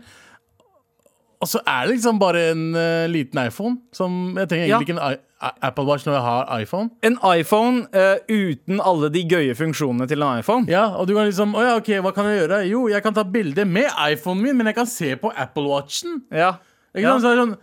Og 1.41 1.47
så 1.47 1.61
er 1.65 1.85
det 1.87 1.93
liksom 1.95 2.17
bare 2.19 2.49
en 2.51 2.63
eh, 2.75 3.07
liten 3.07 3.39
iPhone. 3.47 3.77
Som 3.95 4.35
Jeg 4.35 4.49
trenger 4.49 4.65
egentlig 4.67 4.89
ikke 4.89 4.97
en 4.99 5.13
I 5.13 5.17
A- 5.41 5.53
Apple 5.69 5.85
Watch 5.87 6.03
når 6.05 6.13
jeg 6.17 6.21
har 6.25 6.59
iPhone. 6.59 6.89
En 7.01 7.15
iPhone 7.23 7.85
eh, 7.95 8.17
uten 8.27 8.81
alle 8.83 9.07
de 9.09 9.21
gøye 9.23 9.55
funksjonene 9.55 10.05
til 10.11 10.21
en 10.21 10.39
iPhone. 10.41 10.67
Ja, 10.67 10.87
og 10.99 11.07
du 11.07 11.13
kan 11.15 11.29
liksom 11.29 11.53
Å 11.55 11.61
ja, 11.63 11.75
OK, 11.79 11.87
hva 12.03 12.11
kan 12.13 12.25
jeg 12.27 12.41
gjøre? 12.41 12.59
Jo, 12.67 12.87
jeg 12.91 13.01
kan 13.05 13.13
ta 13.15 13.23
bilde 13.23 13.63
med 13.65 13.87
iPhonen 14.09 14.41
min, 14.43 14.57
men 14.57 14.67
jeg 14.67 14.75
kan 14.81 14.85
se 14.91 15.15
på 15.15 15.31
Apple 15.31 15.63
Watchen. 15.71 16.23
Ja. 16.31 16.57
Ikke 16.93 17.05
Ja. 17.07 17.13
sant? 17.15 17.23
Så 17.23 17.31
er 17.31 17.35
det 17.35 17.45
sånn 17.45 17.57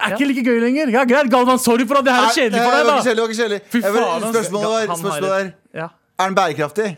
er 0.00 0.16
ikke 0.16 0.26
like 0.26 0.42
gøy 0.46 0.60
lenger. 0.62 0.90
Ja, 0.90 1.04
Greit, 1.04 1.30
Galvan, 1.30 1.58
sorry 1.58 1.84
for 1.86 1.98
at 1.98 2.04
det 2.04 2.12
her 2.14 2.22
er 2.22 2.34
kjedelig 2.34 2.64
for 2.64 2.70
deg, 2.70 2.84
var 2.84 2.84
da. 2.84 2.90
var. 2.90 3.60
Fy 3.70 3.80
faen, 3.80 4.22
ass. 4.22 4.34
Spørsmålet 4.34 4.70
var, 4.70 4.80
Han 4.80 4.88
har 4.88 4.96
spørsmålet 4.96 5.30
Ja. 5.44 5.50
Er 6.20 6.28
den 6.28 6.36
bærekraftig? 6.36 6.88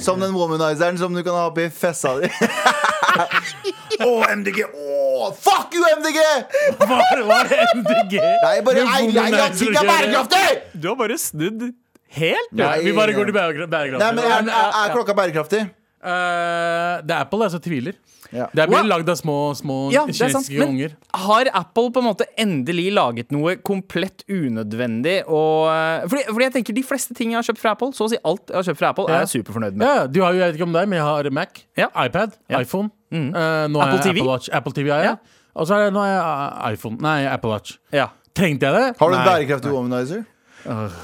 Som 0.00 0.20
den 0.20 0.32
womanizeren 0.32 0.96
som 1.00 1.14
du 1.16 1.22
kan 1.24 1.36
ha 1.36 1.46
oppi 1.50 1.66
fessa 1.72 2.14
di. 2.20 2.28
Å, 4.06 4.08
MDG! 4.36 4.62
Å, 4.64 5.28
fuck 5.40 5.72
you, 5.76 5.84
MDG! 5.98 6.18
Hva 6.80 6.98
var 7.28 7.48
det 7.48 7.60
MDG? 7.78 8.16
Nei, 8.20 8.54
bare 8.64 8.82
Men 8.82 8.90
ei, 8.92 9.06
nei, 9.12 9.26
ja, 9.32 9.46
ting 9.56 9.72
er 9.72 9.88
bærekraftig! 9.88 10.44
Du 10.76 10.90
har 10.90 10.98
bare 11.00 11.16
snudd 11.20 11.64
helt. 12.18 12.50
du. 12.52 12.60
Nei, 12.60 12.74
vi 12.84 12.92
bare 12.96 13.16
går 13.16 13.30
til 13.30 13.36
bærekraft. 13.36 13.72
bærekraft. 13.72 14.04
Nei, 14.04 14.10
men 14.18 14.28
er, 14.28 14.52
er, 14.52 14.76
er 14.82 14.92
klokka 14.96 15.16
bærekraftig? 15.16 15.62
Uh, 16.04 17.00
det 17.04 17.16
er 17.16 17.22
Apple, 17.22 17.42
jeg 17.46 17.56
så 17.56 17.62
tviler. 17.64 17.96
Ja. 18.32 18.46
Det 18.54 18.62
er 18.64 18.66
blitt 18.66 18.82
Wow. 18.82 18.88
lagd 18.90 19.08
av 19.08 19.16
små, 19.20 19.36
små 19.56 19.92
Ja, 19.92 20.02
er 20.04 20.12
kinesiske 20.12 20.62
unger. 20.66 20.96
har 21.14 21.44
Apple 21.54 21.90
på 21.90 21.98
en 22.02 22.04
måte 22.08 22.24
endelig 22.38 22.92
laget 22.92 23.30
noe 23.30 23.56
komplett 23.56 24.24
unødvendig? 24.28 25.22
Og, 25.28 25.68
eh, 25.68 26.06
fordi, 26.08 26.24
fordi 26.32 26.44
jeg 26.48 26.52
tenker 26.54 26.74
De 26.74 26.82
fleste 26.82 27.14
ting 27.14 27.30
jeg 27.32 27.38
har 27.38 27.46
kjøpt 27.46 27.58
fra 27.62 27.70
Apple, 27.76 27.92
så 27.92 28.04
å 28.06 28.10
si 28.10 28.18
alt 28.24 28.46
jeg 28.48 28.56
har 28.56 28.62
kjøpt 28.62 28.78
fra 28.78 28.88
Apple, 28.90 29.04
er 29.08 29.12
Ja. 29.12 29.24
jeg 29.24 29.44
superfornøyd 29.44 29.74
med. 29.76 29.86
Ja, 29.86 30.06
du 30.06 30.20
har 30.22 30.32
jo, 30.32 30.38
jeg 30.40 30.52
vet 30.52 30.60
ikke 30.60 30.66
om 30.68 30.72
deg, 30.72 30.88
men 30.88 30.98
jeg 30.98 31.06
har 31.06 31.30
Mac, 31.30 31.48
Ja. 31.76 31.88
iPad, 31.96 32.32
Ja. 32.50 32.58
iPhone. 32.60 32.90
Eh, 33.12 33.18
nå 33.68 33.80
Apple 33.80 33.82
er 33.82 33.92
jeg 33.92 34.02
TV? 34.02 34.18
Apple 34.20 34.26
Watch. 34.32 34.48
Apple 34.52 34.72
TV 34.72 34.88
er 34.90 35.02
jeg. 35.02 35.04
Ja. 35.04 35.16
Og 35.56 35.66
så 35.66 35.74
er 35.74 35.84
det, 35.86 35.94
nå 35.94 36.00
er 36.04 36.12
jeg 36.12 36.22
eh, 36.22 36.72
iPhone. 36.72 36.98
Nei, 37.00 37.24
Apple 37.26 37.50
Watch. 37.50 37.78
Ja. 37.92 38.08
Trengte 38.34 38.60
jeg 38.60 38.74
det? 38.74 38.96
Har 38.98 39.08
du 39.10 39.14
en 39.16 39.24
bærekraftig 39.24 39.70
womanizer? 39.72 40.26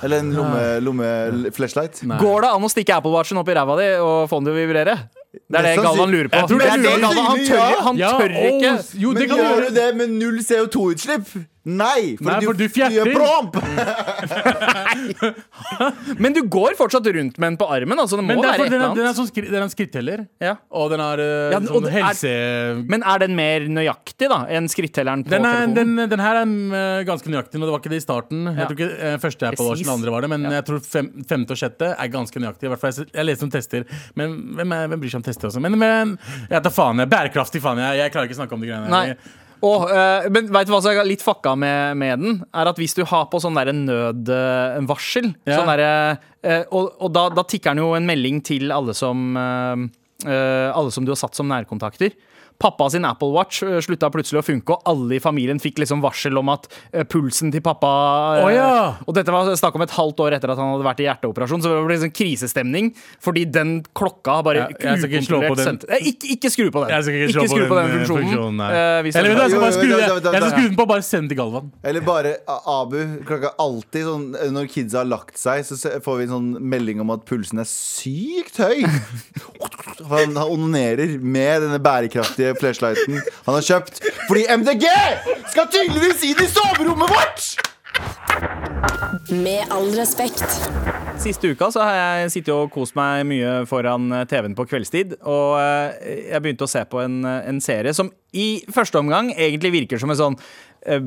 Eller 0.02 0.22
en 0.22 0.30
lomme, 0.36 0.62
lomme 0.84 1.08
flashlight? 1.56 2.02
Nei. 2.08 2.18
Går 2.20 2.46
det 2.46 2.52
an 2.56 2.66
å 2.66 2.70
stikke 2.72 2.96
Apple 2.98 3.12
Watchen 3.14 3.40
opp 3.42 3.48
i 3.52 3.56
ræva 3.58 3.76
di 3.80 3.88
og 4.02 4.28
få 4.30 4.40
den 4.40 4.50
til 4.50 4.56
å 4.56 4.60
vibrere? 4.60 4.96
Det 5.32 5.60
er 5.60 5.68
det 5.70 5.76
Galvan 5.80 6.10
lurer 6.12 6.28
på. 6.32 6.42
Det 6.50 6.58
er 6.66 6.82
det 6.82 6.92
Galvan, 7.00 7.24
han 7.30 7.44
tør, 7.48 7.78
han 7.86 8.00
Ja, 8.00 8.10
tør 8.20 8.34
ikke. 8.36 8.72
Jo, 9.00 9.12
det 9.16 9.22
Men 9.26 9.30
kan 9.30 9.42
gjør 9.44 9.64
du 9.68 9.74
det 9.78 9.86
med 9.96 10.12
null 10.18 10.38
CO2-utslipp? 10.44 11.30
Nei! 11.62 12.18
Nei, 12.18 12.40
for 12.42 12.58
du 12.58 12.64
fjerter. 12.66 12.90
gjør 12.96 13.12
promp! 13.14 13.54
Men 16.22 16.34
du 16.34 16.40
går 16.50 16.74
fortsatt 16.78 17.06
rundt 17.14 17.36
med 17.38 17.52
den 17.52 17.56
på 17.60 17.66
armen. 17.70 17.98
Altså 18.02 18.16
det 18.18 18.24
må 18.24 18.28
Men 18.34 18.40
det 18.42 18.48
er, 18.48 18.52
være 18.58 18.66
et 18.66 18.70
den, 18.72 18.80
eller 18.80 18.90
er, 18.90 18.94
den 18.98 19.06
er 19.06 19.14
sånn 19.14 19.28
skri, 19.28 19.44
den 19.46 19.54
er 19.60 19.64
en 19.68 19.72
skritteller. 19.72 20.24
Ja. 20.42 20.54
Og 20.74 20.90
den 20.90 21.00
har 21.02 21.18
uh, 21.22 21.52
Ja, 21.54 21.58
og 21.62 21.66
sånn 21.70 21.84
det 21.86 21.92
er- 21.92 21.96
helse... 22.08 22.32
Men 22.90 23.00
er 23.06 23.18
den 23.22 23.36
mer 23.38 23.60
nøyaktig 23.78 24.26
da 24.32 24.40
enn 24.50 24.66
skrittelleren 24.72 25.22
på 25.26 25.30
Den, 25.34 25.46
er, 25.46 25.50
telefonen? 25.62 25.92
den, 26.00 26.10
den 26.16 26.22
her 26.24 26.34
er 26.40 26.46
uh, 26.50 27.04
ganske 27.08 27.28
nøyaktig, 27.30 27.54
og 27.60 27.64
det 27.68 27.72
var 27.76 27.80
ikke 27.84 27.92
det 27.94 28.00
i 28.02 28.06
starten. 28.06 28.38
Ja. 28.50 28.66
Tror 28.66 28.76
ikke 28.80 28.90
uh, 28.98 29.14
første 29.22 29.42
Apple 29.52 29.66
Watch, 29.70 29.84
den 29.86 29.94
andre 29.94 30.10
var 30.16 30.20
det, 30.26 30.30
men 30.34 30.40
jeg 30.58 30.64
tror 30.68 30.78
fem, 30.86 31.06
femte 31.30 31.54
og 31.54 31.58
sjette 31.62 31.86
er 31.94 32.08
ganske 32.16 32.36
nøyaktig. 32.42 32.64
I 32.66 32.70
hvert 32.74 32.82
fall, 32.82 32.90
jeg, 32.98 33.06
jeg 33.14 33.24
leser 33.30 33.44
om 33.46 33.52
tester, 33.54 33.86
men 34.18 34.26
hvem, 34.58 34.70
er, 34.80 34.90
hvem 34.90 35.00
bryr 35.06 35.14
seg 35.14 35.22
om 35.22 35.26
tester 35.30 35.46
også? 35.52 35.62
Men, 35.62 35.78
men 35.78 36.16
jeg 36.50 36.58
tar 36.66 36.74
faen, 36.74 36.98
jeg 37.06 37.10
bærekraftig 37.14 37.62
faen, 37.62 37.78
jeg, 37.86 38.02
jeg 38.02 38.08
klarer 38.16 38.26
ikke 38.30 38.38
å 38.38 38.40
snakke 38.42 38.58
om 38.58 38.66
de 38.66 38.70
greiene 38.72 38.90
Nei. 38.92 39.06
Og, 39.62 39.84
eh, 39.94 40.28
men 40.34 40.48
vet 40.50 40.66
du 40.66 40.72
hva 40.74 40.80
som 40.82 40.90
er 40.90 41.06
litt 41.06 41.22
fucka 41.22 41.52
med, 41.58 41.96
med 42.00 42.18
den? 42.24 42.40
Er 42.52 42.66
at 42.72 42.80
hvis 42.82 42.96
du 42.98 43.04
har 43.06 43.28
på 43.30 43.38
sånn 43.42 43.54
derre 43.54 43.74
nødvarsel 43.76 45.30
Ja. 45.46 45.60
sånn 45.60 45.70
derre, 45.70 46.18
eh, 46.42 46.64
Og, 46.72 46.90
og 47.00 47.12
da, 47.14 47.28
da 47.30 47.44
tikker 47.46 47.70
den 47.76 47.84
jo 47.84 47.92
en 47.94 48.06
melding 48.08 48.42
til 48.42 48.72
alle 48.74 48.94
som 48.94 49.36
eh, 49.36 49.86
Alle 50.72 50.90
som 50.94 51.04
du 51.06 51.10
har 51.14 51.18
satt 51.18 51.34
som 51.34 51.48
nærkontakter. 51.50 52.12
Pappa 52.62 52.88
sin 52.90 53.04
Apple 53.08 53.32
Watch 53.34 53.62
eh, 53.66 53.78
slutta 53.82 54.10
plutselig 54.14 54.42
å 54.42 54.44
funke, 54.46 54.76
og 54.76 54.86
alle 54.88 55.18
i 55.18 55.22
familien 55.22 55.60
fikk 55.62 55.80
liksom 55.82 56.02
varsel 56.04 56.38
om 56.38 56.52
at 56.52 56.68
eh, 56.92 57.02
pulsen 57.02 57.50
til 57.52 57.62
pappa 57.64 57.90
oh, 58.44 58.50
ja. 58.52 58.68
Og 59.06 59.16
dette 59.16 59.34
var 59.34 59.50
snakk 59.58 59.78
om 59.78 59.84
et 59.84 59.94
halvt 59.96 60.22
år 60.22 60.36
etter 60.38 60.52
at 60.54 60.60
han 60.60 60.72
hadde 60.76 60.86
vært 60.86 61.02
i 61.02 61.08
hjerteoperasjon, 61.08 61.64
så 61.64 61.72
det 61.72 61.80
ble 61.88 61.98
sånn 62.04 62.14
krisestemning 62.14 62.92
fordi 63.22 63.44
den 63.50 63.74
klokka 63.96 64.38
har 64.38 64.46
bare 64.46 64.62
Ja, 64.62 64.68
ikke 64.70 64.94
slå 65.26 65.42
på 65.42 65.52
ukontrollert 65.52 65.58
den. 65.58 65.66
sendt 65.66 65.86
Eh, 65.90 66.06
ikke, 66.12 66.30
ikke 66.36 66.52
skru 66.52 66.68
på 66.70 66.84
den. 66.84 66.92
Jeg 66.94 67.06
skal 67.06 67.18
ikke 67.18 67.48
slå 67.50 67.66
på, 67.66 67.78
den, 67.78 67.90
den 67.90 68.04
funksjonen. 68.06 68.28
funksjonen 68.28 68.62
Eh, 68.62 68.98
hvis 69.06 69.18
Eller, 69.18 69.34
jeg 69.34 69.52
skal 69.52 69.64
bare 69.64 69.76
skru 69.76 69.90
vent, 69.92 70.28
Jeg 70.28 70.42
skal 70.42 70.52
skru 70.52 70.62
den 70.62 70.78
på, 70.78 70.86
bare 70.92 71.06
send 71.06 71.32
til 71.32 71.40
Galvan. 71.40 71.72
Eller 71.82 72.06
bare 72.06 72.34
Abu. 72.46 72.98
Klokka 73.28 73.52
alltid 73.62 74.06
sånn 74.06 74.24
Når 74.54 74.70
kidsa 74.72 75.02
har 75.02 75.10
lagt 75.10 75.40
seg, 75.40 75.64
så 75.66 75.96
får 76.04 76.20
vi 76.20 76.28
en 76.28 76.34
sånn 76.36 76.50
melding 76.72 77.02
om 77.02 77.12
at 77.14 77.26
pulsen 77.28 77.62
er 77.62 77.68
sykt 77.68 78.62
høy. 78.62 78.86
Han, 80.12 80.34
han 80.34 80.50
onanerer 80.50 81.14
med 81.22 81.62
denne 81.62 81.78
bærekraftige 81.82 82.51
flashlighten 82.60 83.18
han 83.18 83.54
har 83.58 83.66
kjøpt. 83.66 84.02
Fordi 84.28 84.46
MDG 84.62 84.86
skal 85.52 85.68
tydeligvis 85.72 86.24
inn 86.30 86.42
i 86.42 86.48
soverommet 86.50 87.12
vårt! 87.12 87.52
Med 89.32 89.68
all 89.72 89.90
respekt. 89.94 90.44
Siste 91.22 91.52
uka 91.52 91.68
så 91.70 91.84
har 91.84 91.96
jeg 91.96 92.32
sittet 92.34 92.54
og 92.54 92.72
kost 92.74 92.96
meg 92.98 93.22
mye 93.28 93.62
foran 93.70 94.08
TV-en 94.28 94.56
på 94.58 94.66
kveldstid. 94.70 95.14
Og 95.28 95.58
eh, 95.60 96.26
jeg 96.32 96.42
begynte 96.42 96.66
å 96.66 96.72
se 96.72 96.82
på 96.88 97.02
en, 97.04 97.20
en 97.24 97.60
serie 97.62 97.92
som 97.94 98.10
i 98.32 98.64
første 98.72 98.98
omgang 98.98 99.30
egentlig 99.36 99.74
virker 99.76 100.00
som 100.00 100.10
en 100.12 100.18
sånn 100.18 100.38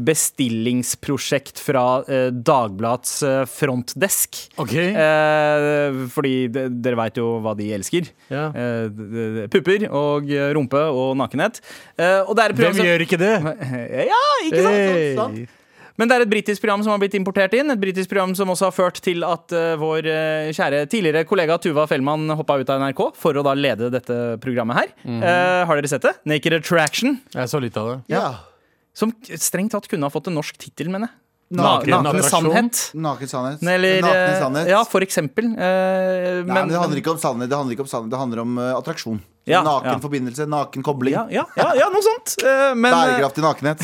bestillingsprosjekt 0.06 1.60
fra 1.62 2.04
eh, 2.08 2.30
Dagbladets 2.32 3.18
eh, 3.24 3.42
frontdesk. 3.50 4.40
Ok. 4.62 4.74
Eh, 4.76 6.00
fordi 6.14 6.36
dere 6.54 7.00
veit 7.00 7.20
jo 7.20 7.36
hva 7.44 7.56
de 7.58 7.72
elsker. 7.76 8.08
Ja. 8.32 8.48
Eh, 8.56 9.46
pupper 9.52 9.88
og 9.92 10.32
eh, 10.32 10.52
rumpe 10.56 10.80
og 10.92 11.16
nakenhet. 11.20 11.62
Eh, 11.98 12.22
og 12.24 12.34
det 12.38 12.46
er 12.48 12.56
et 12.56 12.60
program 12.62 12.74
Hvem 12.74 12.82
som- 12.82 12.90
gjør 12.92 13.06
ikke 13.08 13.22
det? 13.22 13.36
Ja, 14.12 14.24
ikke 14.46 14.64
sant? 14.64 14.76
Hey. 14.76 15.14
sant, 15.16 15.38
sant. 15.46 15.62
Men 15.96 16.10
det 16.12 16.16
er 16.18 16.24
et 16.26 16.32
britisk 16.32 16.60
program 16.60 16.82
som 16.84 16.92
har 16.92 17.00
blitt 17.00 17.14
importert 17.16 17.54
inn. 17.56 17.72
Et 17.72 17.80
britisk 17.80 18.10
program 18.12 18.34
som 18.36 18.50
også 18.52 18.68
har 18.68 18.74
ført 18.76 18.98
til 19.04 19.24
at 19.24 19.54
uh, 19.56 19.76
vår 19.80 20.10
uh, 20.12 20.50
kjære 20.56 20.82
tidligere 20.92 21.24
kollega 21.28 21.56
Tuva 21.64 21.86
Fellmann 21.88 22.28
hoppa 22.36 22.58
ut 22.60 22.72
av 22.74 22.82
NRK 22.84 23.00
for 23.16 23.40
å 23.40 23.44
da 23.48 23.54
lede 23.56 23.88
dette 23.94 24.18
programmet 24.44 24.82
her. 24.82 24.92
Mhm. 25.06 25.22
Uh, 25.24 25.62
har 25.70 25.80
dere 25.80 25.92
sett 25.94 26.04
det? 26.04 26.12
Naked 26.28 26.58
Attraction. 26.60 27.16
Jeg 27.32 27.48
så 27.54 27.64
litt 27.64 27.80
av 27.80 27.94
det. 27.94 27.98
Ja. 28.12 28.26
Som 28.96 29.12
strengt 29.36 29.76
tatt 29.76 29.88
kunne 29.92 30.08
ha 30.08 30.14
fått 30.14 30.30
en 30.32 30.38
norsk 30.40 30.58
tittel, 30.58 30.88
mener 30.88 31.10
jeg. 31.10 31.22
Naken 31.56 31.92
naken, 31.92 32.08
naken 32.08 32.24
sannhet. 32.26 32.80
Naken 32.98 33.30
sannhet. 33.30 33.62
Eller 33.62 34.02
Nakne 34.02 34.22
eh, 34.24 34.40
sannhet. 34.42 34.70
Ja, 34.72 34.82
for 34.90 35.06
eksempel. 35.06 35.52
Eh, 35.54 36.42
Nei, 36.42 36.48
men 36.50 36.72
det 36.72 36.80
handler 36.80 37.02
ikke 37.04 37.14
om 37.14 37.20
sannhet, 37.22 37.52
det 37.52 37.60
handler 37.60 37.78
ikke 37.78 37.86
om 37.86 37.92
sannhet, 37.92 38.10
det 38.16 38.22
handler 38.24 38.42
om 38.42 38.58
uh, 38.58 38.72
attraksjon. 38.80 39.20
Ja, 39.46 39.60
naken 39.62 39.92
ja. 39.92 40.00
forbindelse, 40.02 40.46
naken 40.50 40.84
kobling. 40.84 41.14
ja, 41.14 41.28
ja, 41.30 41.44
ja, 41.56 41.68
ja, 41.78 41.90
noe 41.94 42.02
sånt. 42.02 42.34
Eh, 42.42 42.72
men, 42.74 42.90
eh, 42.90 43.12
Bærekraftig 43.14 43.44
nakenhet. 43.46 43.84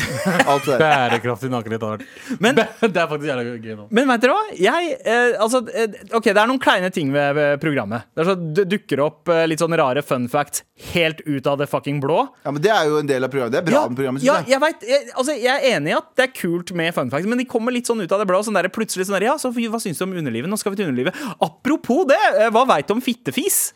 Alt 0.50 0.64
det 0.66 0.72
der. 0.72 0.82
Bærekraftig 0.82 1.50
nakenhet 1.52 1.84
har 1.86 1.98
vært 2.00 2.40
Men- 2.42 2.58
Det 2.92 2.98
er 2.98 3.06
faktisk 3.06 3.28
jævlig 3.30 3.52
gøy 3.62 3.76
nå. 3.78 3.86
Men 3.94 4.08
vet 4.10 4.24
dere 4.24 4.34
hva? 4.34 4.56
Jeg, 4.58 4.96
eh, 5.06 5.36
altså, 5.38 5.60
eh, 5.70 5.94
ok, 6.10 6.24
Det 6.32 6.36
er 6.42 6.50
noen 6.50 6.58
kleine 6.62 6.90
ting 6.94 7.12
ved, 7.14 7.34
ved 7.38 7.60
programmet. 7.62 8.08
Det, 8.10 8.24
er 8.24 8.30
så, 8.32 8.36
det 8.58 8.64
dukker 8.72 9.04
opp 9.04 9.30
eh, 9.30 9.44
litt 9.46 9.62
sånne 9.62 9.78
rare 9.78 10.02
fun 10.02 10.26
facts 10.32 10.64
helt 10.92 11.22
ut 11.28 11.46
av 11.46 11.60
det 11.62 11.68
fucking 11.70 12.00
blå. 12.02 12.24
Ja, 12.42 12.50
men 12.50 12.62
Det 12.64 12.72
er 12.74 12.90
jo 12.90 12.98
en 12.98 13.06
del 13.06 13.22
av 13.22 13.30
programmet. 13.30 13.54
Det 13.54 13.60
er 13.62 13.68
bra 13.70 13.84
med 13.86 14.00
programmet, 14.00 14.24
ja, 14.26 14.40
jeg. 14.42 14.56
jeg, 14.56 14.62
vet, 14.66 14.88
jeg, 14.88 15.12
altså, 15.14 15.36
jeg 15.38 15.52
er 15.52 15.76
enig 15.76 15.92
i 15.94 15.96
at 16.00 16.08
det 16.18 16.26
er 16.26 16.34
kult 16.40 16.74
med 16.74 16.90
fun 16.96 17.12
facts, 17.12 17.30
men 17.30 17.38
de 17.38 17.46
kommer 17.46 17.74
litt 17.74 17.86
sånn 17.86 18.02
ut 18.02 18.10
av 18.10 18.18
det 18.24 18.26
blå. 18.32 18.42
Sånn 18.42 18.58
der, 18.58 18.66
plutselig 18.74 19.06
sånn 19.06 19.20
der, 19.20 19.30
ja, 19.30 19.38
så 19.38 19.54
Hva 19.54 19.78
syns 19.78 20.02
du 20.02 20.08
om 20.08 20.16
underlivet? 20.18 20.50
Nå 20.50 20.58
skal 20.58 20.74
vi 20.74 20.82
til 20.82 20.90
underlivet. 20.90 21.14
Apropos 21.38 22.02
det, 22.10 22.18
eh, 22.34 22.50
hva 22.50 22.66
veit 22.66 22.90
du 22.90 22.96
om 22.96 23.04
fittefis? 23.04 23.70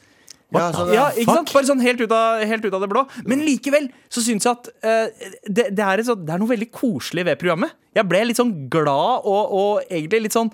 Ja, 0.54 0.68
sånn, 0.70 0.92
Ja, 0.94 0.94
ja. 0.94 1.06
ikke 1.18 1.34
sant? 1.40 1.52
Bare 1.56 1.66
sånn 1.66 1.82
helt 1.82 2.00
ut 2.00 2.12
av, 2.14 2.44
helt 2.46 2.64
ut 2.64 2.74
av 2.76 2.84
det 2.84 2.90
blå. 2.92 3.02
Men 3.26 3.42
likevel 3.46 3.88
så 4.12 4.22
syns 4.22 4.46
jeg 4.46 4.52
at 4.52 4.70
uh, 4.86 5.28
det, 5.42 5.70
det, 5.74 5.82
er 5.82 6.02
et 6.02 6.10
det 6.22 6.34
er 6.36 6.42
noe 6.42 6.52
veldig 6.52 6.70
koselig 6.74 7.26
ved 7.26 7.40
programmet. 7.40 7.74
Jeg 7.96 8.06
ble 8.06 8.22
litt 8.28 8.38
sånn 8.38 8.54
glad 8.70 9.26
og, 9.26 9.54
og 9.56 9.86
egentlig 9.90 10.26
litt 10.28 10.36
sånn 10.36 10.52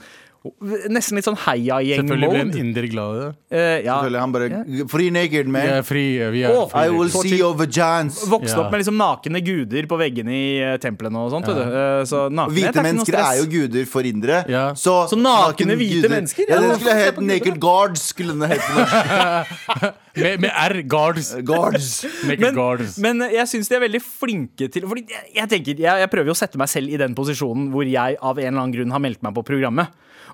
Nesten 0.90 1.14
litt 1.14 1.26
sånn 1.26 1.36
Selvfølgelig 1.38 2.02
ble 2.02 2.40
en 2.42 2.50
heiagjeng-mode. 2.50 2.58
inder 2.58 2.86
glad 2.90 3.12
i 3.14 3.18
det. 3.20 3.28
Uh, 3.52 3.58
ja. 3.86 3.94
Selvfølgelig, 3.94 4.20
han 4.22 4.32
bare 4.34 4.88
Free 4.90 5.12
naked, 5.14 5.50
man. 5.54 5.62
Vi 5.62 5.74
er 5.76 5.84
fri. 5.86 6.04
Vi 6.34 6.42
er 6.48 6.56
Å. 6.56 6.64
I 6.82 6.88
will 6.90 7.12
see 7.14 7.36
your 7.38 7.54
vaginas. 7.54 8.18
Vokste 8.30 8.58
opp 8.58 8.72
med 8.74 8.82
liksom 8.82 8.98
nakne 8.98 9.42
guder 9.46 9.86
på 9.86 9.98
veggene 10.00 10.34
i 10.34 10.48
eh, 10.58 10.74
templene 10.82 11.22
og 11.22 11.30
sånt. 11.34 11.46
Eh, 11.52 12.02
så 12.10 12.24
Hvite 12.50 12.72
er 12.74 12.86
mennesker 12.88 13.18
er 13.20 13.38
jo 13.38 13.46
guder 13.52 13.86
for 13.86 14.08
indere. 14.08 14.42
Ja. 14.50 14.64
Så, 14.74 14.96
Så 15.12 15.18
nakne 15.20 15.78
hvite 15.78 16.02
guder- 16.02 16.16
mennesker? 16.16 16.50
Ja, 16.50 16.58
Ja, 16.58 16.68
det 16.72 16.80
skulle 16.80 16.98
hett. 16.98 17.22
Naked 17.22 17.60
Guards. 17.62 18.08
Skulle 18.12 18.34
den 18.34 18.50
hete. 18.50 19.92
Med, 20.12 20.42
med 20.44 20.50
R. 20.52 20.82
Guards. 20.82 21.32
Guards. 21.50 22.04
Naked 22.26 22.42
men, 22.44 22.54
guards. 22.54 22.98
men 23.00 23.22
jeg 23.32 23.48
syns 23.48 23.70
de 23.70 23.78
er 23.78 23.84
veldig 23.86 24.02
flinke 24.04 24.68
til 24.68 24.84
Fordi 24.84 25.06
jeg, 25.08 25.30
jeg 25.38 25.48
tenker, 25.48 25.78
jeg, 25.80 26.02
jeg 26.04 26.10
prøver 26.12 26.28
jo 26.28 26.34
å 26.36 26.40
sette 26.42 26.60
meg 26.60 26.68
selv 26.68 26.92
i 26.92 26.98
den 27.00 27.16
posisjonen 27.16 27.70
hvor 27.72 27.88
jeg 27.88 28.18
av 28.20 28.36
en 28.36 28.44
eller 28.50 28.60
annen 28.66 28.74
grunn 28.76 28.92
har 28.92 29.00
meldt 29.00 29.22
meg 29.24 29.32
på 29.38 29.44
programmet. 29.46 29.88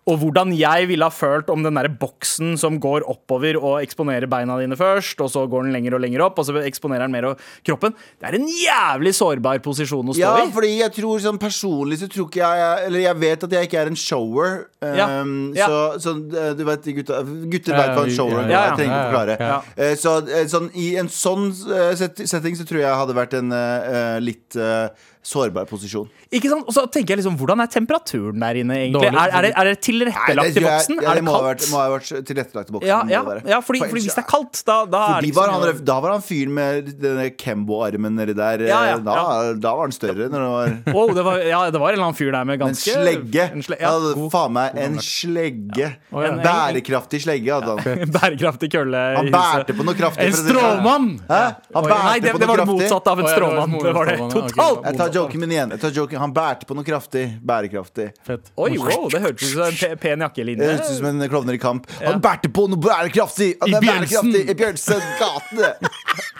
Og 0.08 0.16
hvordan 0.22 0.54
jeg 0.56 0.86
ville 0.88 1.04
ha 1.04 1.12
følt 1.12 1.50
om 1.52 1.60
den 1.66 1.76
der 1.76 1.90
boksen 2.00 2.54
som 2.60 2.78
går 2.80 3.04
oppover 3.12 3.58
og 3.60 3.82
eksponerer 3.84 4.24
beina 4.30 4.56
dine 4.60 4.76
først, 4.78 5.20
og 5.20 5.28
så 5.32 5.42
går 5.50 5.66
den 5.66 5.74
lenger 5.76 5.98
og 5.98 6.00
lenger 6.04 6.24
opp, 6.24 6.38
og 6.40 6.46
så 6.48 6.56
eksponerer 6.64 7.04
den 7.04 7.12
mer 7.12 7.26
av 7.32 7.42
kroppen. 7.66 7.92
Det 8.16 8.30
er 8.30 8.38
en 8.38 8.48
jævlig 8.48 9.12
sårbar 9.18 9.60
posisjon 9.64 10.08
å 10.08 10.16
stå 10.16 10.22
Ja, 10.22 10.32
i. 10.46 10.50
fordi 10.54 10.70
jeg 10.78 10.94
tror 10.96 11.20
sånn 11.20 11.40
personlig 11.42 12.00
så 12.00 12.08
tror 12.08 12.30
ikke 12.30 12.40
jeg 12.40 12.86
Eller 12.88 13.04
jeg 13.04 13.20
vet 13.20 13.44
at 13.44 13.52
jeg 13.58 13.68
ikke 13.68 13.80
er 13.82 13.92
en 13.92 14.00
shower. 14.00 14.56
Ja. 14.82 15.06
Um, 15.22 15.52
Ja. 15.58 15.66
Så, 15.66 15.78
så 16.04 16.12
uh, 16.14 16.52
du 16.54 16.62
vet, 16.68 16.84
gutta, 17.00 17.22
gutter 17.50 17.74
vet 17.74 17.90
hva 17.96 18.04
en 18.04 18.08
vi- 18.08 18.14
er. 18.14 18.30
ja, 18.30 18.48
ja. 18.48 18.62
Jeg 18.68 18.76
trenger 18.78 18.94
ikke 18.94 19.10
forklare. 19.10 19.36
ja, 19.40 19.58
Uh, 19.78 19.94
Så 19.98 20.16
eh, 20.28 20.46
sånn, 20.46 20.70
i 20.78 20.88
en 21.02 21.08
sånn 21.10 21.48
eh, 21.50 22.24
setting 22.26 22.54
så 22.58 22.64
tror 22.68 22.80
jeg 22.84 22.94
hadde 23.02 23.14
vært 23.18 23.34
en 23.40 23.50
uh, 23.52 24.18
litt 24.22 24.54
uh, 24.56 24.86
sårbar 25.28 25.66
posisjon. 25.68 26.06
Ikke 26.32 26.48
sant? 26.48 26.62
Og 26.68 26.72
så 26.72 26.84
tenker 26.88 27.12
jeg 27.16 27.18
liksom, 27.20 27.34
Hvordan 27.36 27.60
er 27.60 27.68
temperaturen 27.72 28.38
der 28.40 28.54
inne, 28.62 28.76
egentlig? 28.78 29.02
Dårlig. 29.10 29.18
Er, 29.18 29.34
er, 29.34 29.42
det, 29.44 29.50
er 29.60 29.68
det 29.68 29.74
tilrettelagt 29.84 30.56
i 30.56 30.62
boksen? 30.64 30.94
ja, 31.02 31.10
er 31.10 31.18
det 31.18 31.24
kaldt? 31.24 31.26
må 31.26 31.34
ha 31.34 31.42
vært, 31.48 31.64
må 31.72 31.80
ha 31.82 31.88
vært 31.92 32.24
tilrettelagt 32.30 32.70
i 32.70 32.76
boksen. 32.76 32.88
Ja, 32.88 33.00
ja, 33.12 33.20
ja 33.50 33.58
fordi, 33.64 33.82
fordi 33.82 34.04
hvis 34.06 34.14
det 34.16 34.22
er 34.22 34.28
kaldt, 34.30 34.62
da, 34.68 34.78
da 34.88 35.02
er 35.18 35.18
det 35.18 35.26
liksom, 35.28 35.42
var 35.42 35.52
han, 35.72 35.82
da 35.90 35.98
var 36.06 36.14
han 36.14 36.24
fyren 36.24 36.54
med 36.56 36.88
denne 37.02 37.26
Kembo-armen 37.36 38.16
nedi 38.16 38.36
der. 38.38 38.62
eh, 38.64 38.70
Ja, 38.70 38.80
ja, 38.94 38.96
da, 39.04 39.16
da 39.58 39.74
var 39.76 39.88
han 39.88 39.92
større. 39.96 40.30
Når 40.32 40.46
det 40.46 40.52
var 40.54 40.96
Wow, 40.96 41.12
det 41.18 41.24
var, 41.28 41.42
ja, 41.44 41.60
det 41.74 41.80
var 41.82 41.88
en 41.92 41.98
eller 41.98 42.08
annen 42.08 42.18
fyr 42.22 42.32
der 42.32 42.44
med 42.48 42.60
En 42.60 42.66
ganske 42.68 42.94
slegge. 42.96 43.48
en 43.52 43.62
sle, 43.66 43.76
ja, 43.82 43.92
faen 44.32 44.52
meg 44.56 44.67
en 44.76 44.98
slegge. 45.04 45.88
Ja. 46.12 46.22
En 46.28 46.40
bærekraftig 46.44 47.22
slegge 47.24 47.52
hadde 47.56 47.76
han. 47.78 48.12
bærekraftig 48.14 48.70
kølle 48.72 49.02
i 49.12 49.16
Han 49.16 49.30
bærte 49.32 49.76
på 49.78 49.86
noe 49.86 49.96
kraftig. 49.98 50.26
En 50.28 50.36
sånn. 50.36 50.48
stråmann! 50.50 51.08
Hæ? 51.28 51.40
Han 51.74 51.88
bærte 51.88 51.98
Nei, 52.08 52.18
det, 52.24 52.32
på 52.34 52.42
det 52.42 52.48
var 52.50 52.62
det 52.62 52.68
motsatte 52.70 53.14
av 53.14 53.22
en 53.22 53.30
stråmann. 53.32 53.78
Det 53.82 53.94
var 53.96 54.10
det 54.12 54.18
totalt 54.34 54.84
Jeg 54.88 55.00
tar 55.00 55.14
joken 55.18 55.44
min 55.44 55.54
igjen. 55.56 55.74
Jeg 55.76 55.84
tar 55.84 55.96
joken. 56.02 56.22
Han 56.24 56.34
bærte 56.36 56.68
på 56.68 56.78
noe 56.78 56.86
kraftig. 56.86 57.24
Bærekraftig. 57.48 58.10
Fett. 58.26 58.52
Oi, 58.56 58.72
wow, 58.80 59.08
det 59.12 59.22
hørtes 59.24 59.54
ut 59.54 59.58
som 59.58 59.90
en 59.92 60.00
pen 60.02 60.26
jakkelinje. 60.26 60.62
Det 60.62 60.72
hørtes 60.74 60.94
ut 60.94 61.00
som 61.02 61.10
en 61.12 61.28
klovner 61.30 61.58
i 61.58 61.62
kamp. 61.62 61.88
Han 62.02 62.20
bærte 62.24 62.50
på 62.52 62.68
noe 62.70 62.80
bærekraftig! 62.82 63.54
Han 63.62 63.72
I 63.72 63.78
er 63.78 63.86
bærekraftig 63.88 64.44
I 64.48 64.58
Bjørnsen 64.58 65.02
gate! 65.20 65.74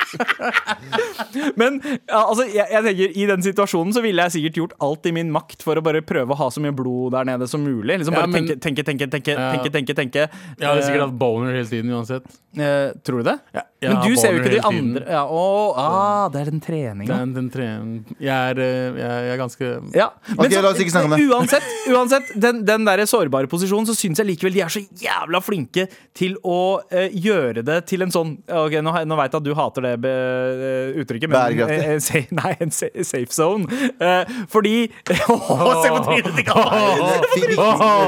Men 1.61 1.81
ja, 1.85 2.21
altså, 2.23 2.47
jeg, 2.49 2.65
jeg 2.73 2.85
tenker, 2.87 3.17
i 3.23 3.27
den 3.29 3.45
situasjonen 3.45 3.93
så 3.97 4.03
ville 4.05 4.25
jeg 4.27 4.39
sikkert 4.39 4.61
gjort 4.61 4.75
alt 4.85 5.09
i 5.09 5.13
min 5.15 5.33
makt 5.35 5.65
for 5.67 5.79
å 5.79 5.85
bare 5.85 6.03
prøve 6.07 6.35
å 6.35 6.39
ha 6.41 6.49
så 6.53 6.63
mye 6.65 6.75
blod 6.77 7.13
der 7.17 7.29
nede 7.29 7.49
som 7.51 7.63
mulig. 7.65 7.99
Liksom 8.01 8.17
Ja, 8.21 8.27
men- 8.27 8.47
tenke, 8.49 8.59
tenke, 8.61 8.85
tenke, 8.85 9.07
tenke, 9.11 9.33
Ja. 9.39 9.53
tenke, 9.55 9.71
tenke, 9.73 9.95
tenke. 9.95 10.29
Jeg 10.59 10.69
hadde 10.69 10.83
sikkert 10.87 11.07
hatt 11.09 11.19
boner 11.19 11.53
hele 11.55 11.67
tiden 11.69 11.91
uansett. 11.95 12.27
Eh, 12.59 12.93
Tror 13.05 13.19
du 13.23 13.25
det? 13.29 13.39
Ja, 13.55 13.63
Men 13.93 14.01
du 14.09 14.17
ser 14.19 14.33
jo 14.35 14.41
ikke 14.41 14.51
de 14.57 14.61
andre 14.67 15.05
ja, 15.07 15.21
å, 15.31 15.43
ah, 15.79 16.29
Det 16.33 16.41
er 16.41 16.49
den 16.51 16.61
treninga. 16.65 17.07
Den, 17.21 17.35
den 17.37 17.51
trenen 17.53 18.05
Jeg 18.19 18.33
er, 18.35 18.59
eh, 18.59 18.97
jeg, 18.99 19.27
jeg 19.29 19.35
er 19.35 19.39
ganske 19.39 19.69
Ja. 19.95 20.07
Men 20.33 20.47
Ok, 20.47 20.55
la 20.57 20.71
oss 20.73 20.81
ikke 20.83 20.91
snakke 20.91 21.05
om 21.05 21.15
det. 21.15 21.29
Uansett, 21.29 21.69
uansett 21.93 22.33
den, 22.41 22.65
den 22.67 22.85
der 22.89 23.05
sårbare 23.07 23.47
posisjonen, 23.47 23.87
så 23.87 23.95
syns 23.95 24.19
jeg 24.19 24.27
likevel 24.33 24.57
de 24.57 24.63
er 24.65 24.73
så 24.75 24.81
jævla 24.99 25.43
flinke 25.45 25.87
til 26.19 26.35
å 26.43 26.81
uh, 26.91 27.07
gjøre 27.15 27.63
det 27.69 27.79
til 27.87 28.03
en 28.03 28.11
sånn 28.11 28.33
Ok, 28.49 28.73
Nå, 28.83 28.91
har- 28.97 29.05
nå 29.07 29.15
veit 29.21 29.31
jeg 29.31 29.39
at 29.39 29.45
du 29.45 29.55
hater 29.55 29.83
det 29.87 29.95
be, 30.01 30.09
uh, 30.09 30.99
uttrykket, 31.05 31.29
men 31.31 31.61
uh, 31.61 31.69
eh, 31.69 31.93
eh, 31.95 31.99
sa- 32.01 32.25
Nei, 32.33 32.57
en 32.65 32.71
sa- 32.75 32.91
safe 33.05 33.31
zone. 33.31 33.69
Eh, 34.01 34.25
fordi 34.51 34.89
Åh, 35.29 35.83
Se 35.85 35.89
på 35.95 36.01
trynet 36.09 36.35
til! 36.35 36.49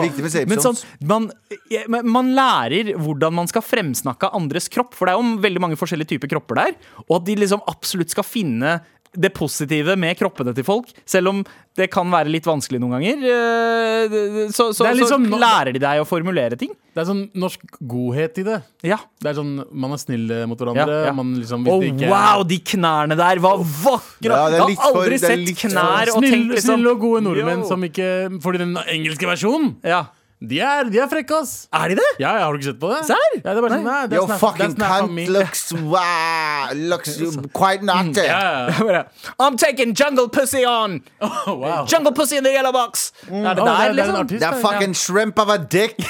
Er 0.01 0.09
viktig, 0.09 0.25
er 0.25 0.49
med 0.51 0.61
safe 0.61 0.65
zones. 0.65 0.83
sånn, 0.83 1.09
man, 1.11 2.07
man 2.09 2.33
lærer 2.37 2.95
hvordan 3.01 3.37
man 3.41 3.51
skal 3.51 3.65
fremsnakke 3.65 4.33
andres 4.37 4.71
kropp. 4.73 4.97
For 4.99 5.07
det 5.07 5.15
er 5.15 5.21
jo 5.21 5.43
veldig 5.45 5.65
mange 5.67 5.79
forskjellige 5.81 6.15
typer 6.17 6.33
kropper 6.35 6.63
der. 6.63 6.79
Og 7.09 7.21
at 7.21 7.29
de 7.29 7.37
liksom 7.41 7.63
absolutt 7.71 8.13
skal 8.15 8.27
finne 8.27 8.79
det 9.13 9.33
positive 9.35 9.97
med 9.99 10.17
kroppene 10.19 10.53
til 10.55 10.63
folk. 10.65 10.91
Selv 11.09 11.29
om 11.33 11.41
det 11.77 11.89
kan 11.91 12.07
være 12.13 12.31
litt 12.31 12.45
vanskelig 12.47 12.79
noen 12.83 12.99
ganger. 12.99 13.23
eh, 13.27 14.49
Så, 14.55 14.71
så, 14.77 14.87
liksom 14.95 15.27
så 15.31 15.39
lærer 15.41 15.73
de 15.75 15.81
deg 15.83 16.03
å 16.03 16.07
formulere 16.07 16.57
ting. 16.59 16.71
Det 16.95 17.03
er 17.03 17.09
sånn 17.09 17.23
norsk 17.39 17.61
godhet 17.87 18.39
i 18.43 18.45
det. 18.47 18.59
Ja. 18.87 18.99
Det 19.23 19.31
er 19.33 19.35
sånn, 19.39 19.53
Man 19.73 19.95
er 19.95 20.01
snill 20.03 20.31
eh, 20.35 20.45
mot 20.51 20.59
hverandre. 20.59 21.07
ja. 21.07 21.13
Man 21.17 21.35
liksom, 21.39 21.65
hvis 21.67 21.73
Og 21.75 21.85
ikke 21.89 22.11
wow, 22.11 22.43
de 22.47 22.59
knærne 22.73 23.17
der 23.19 23.43
var 23.43 23.59
vakre! 23.59 24.31
Ja, 24.31 24.49
jeg 24.51 24.77
har 24.79 24.93
aldri 24.95 25.15
er 25.15 25.25
sett 25.25 25.39
litt 25.39 25.59
for- 25.59 25.71
knær 25.71 26.11
og 26.15 26.19
Snill, 26.21 26.31
tenkt 26.35 26.55
liksom 26.57 26.75
snille 26.81 26.91
og 26.95 27.01
gode 27.01 27.23
nordmenn 27.27 27.63
jo. 27.65 27.69
som 27.69 27.83
ikke 27.87 28.09
Fordi 28.43 28.59
den 28.59 28.75
engelske 28.87 29.27
versjonen, 29.31 29.77
ja. 29.85 30.05
De 30.41 30.57
er, 30.65 30.85
de 30.89 30.97
er 30.99 31.07
frekke, 31.11 31.35
ass. 31.43 31.67
Er 31.73 31.89
de 31.93 31.97
det? 31.99 32.05
Ja, 32.19 32.31
ja, 32.39 32.45
Har 32.47 32.53
du 32.53 32.59
ikke 32.59 32.65
sett 32.71 32.81
på 32.81 32.89
det? 32.95 33.03
Serr? 33.11 33.35
Ja, 33.37 33.41
det 33.53 33.59
er 33.59 33.63
bare 33.67 33.75
sånn, 33.77 33.85
nei, 33.85 34.09
Yo, 34.17 34.27
fucking 34.41 34.75
cunt 34.81 35.29
looks 35.35 35.67
wow, 35.77 36.71
Looks 36.75 37.19
quite 37.61 37.83
naughty. 37.85 38.25
Ja. 38.25 38.71
Bare, 38.79 39.05
I'm 39.39 39.57
taking 39.61 39.93
jungle 39.95 40.29
pussy 40.29 40.65
on! 40.65 41.03
Oh, 41.47 41.55
wow. 41.55 41.85
Jungle 41.87 42.13
pussy 42.13 42.37
in 42.39 42.45
the 42.45 42.51
yellow 42.53 42.73
box! 42.73 43.13
Er 43.29 43.55
det 43.55 43.63
Å, 43.63 43.67
der, 43.69 43.93
det 43.97 44.05
er 44.05 44.09
en 44.15 44.21
artist, 44.23 44.41
Det 44.41 44.47
er 44.49 44.55
ja. 44.57 44.61
fucking 44.65 44.95
shrimp 44.95 45.39
of 45.39 45.49
a 45.53 45.59
dick. 45.59 45.97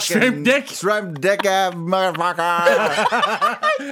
Shrimp 0.00 0.44
dick. 0.44 0.66
Shrimp 0.68 1.20
dick, 1.20 1.44
eh, 1.46 1.70
motherfucker. 1.74 2.44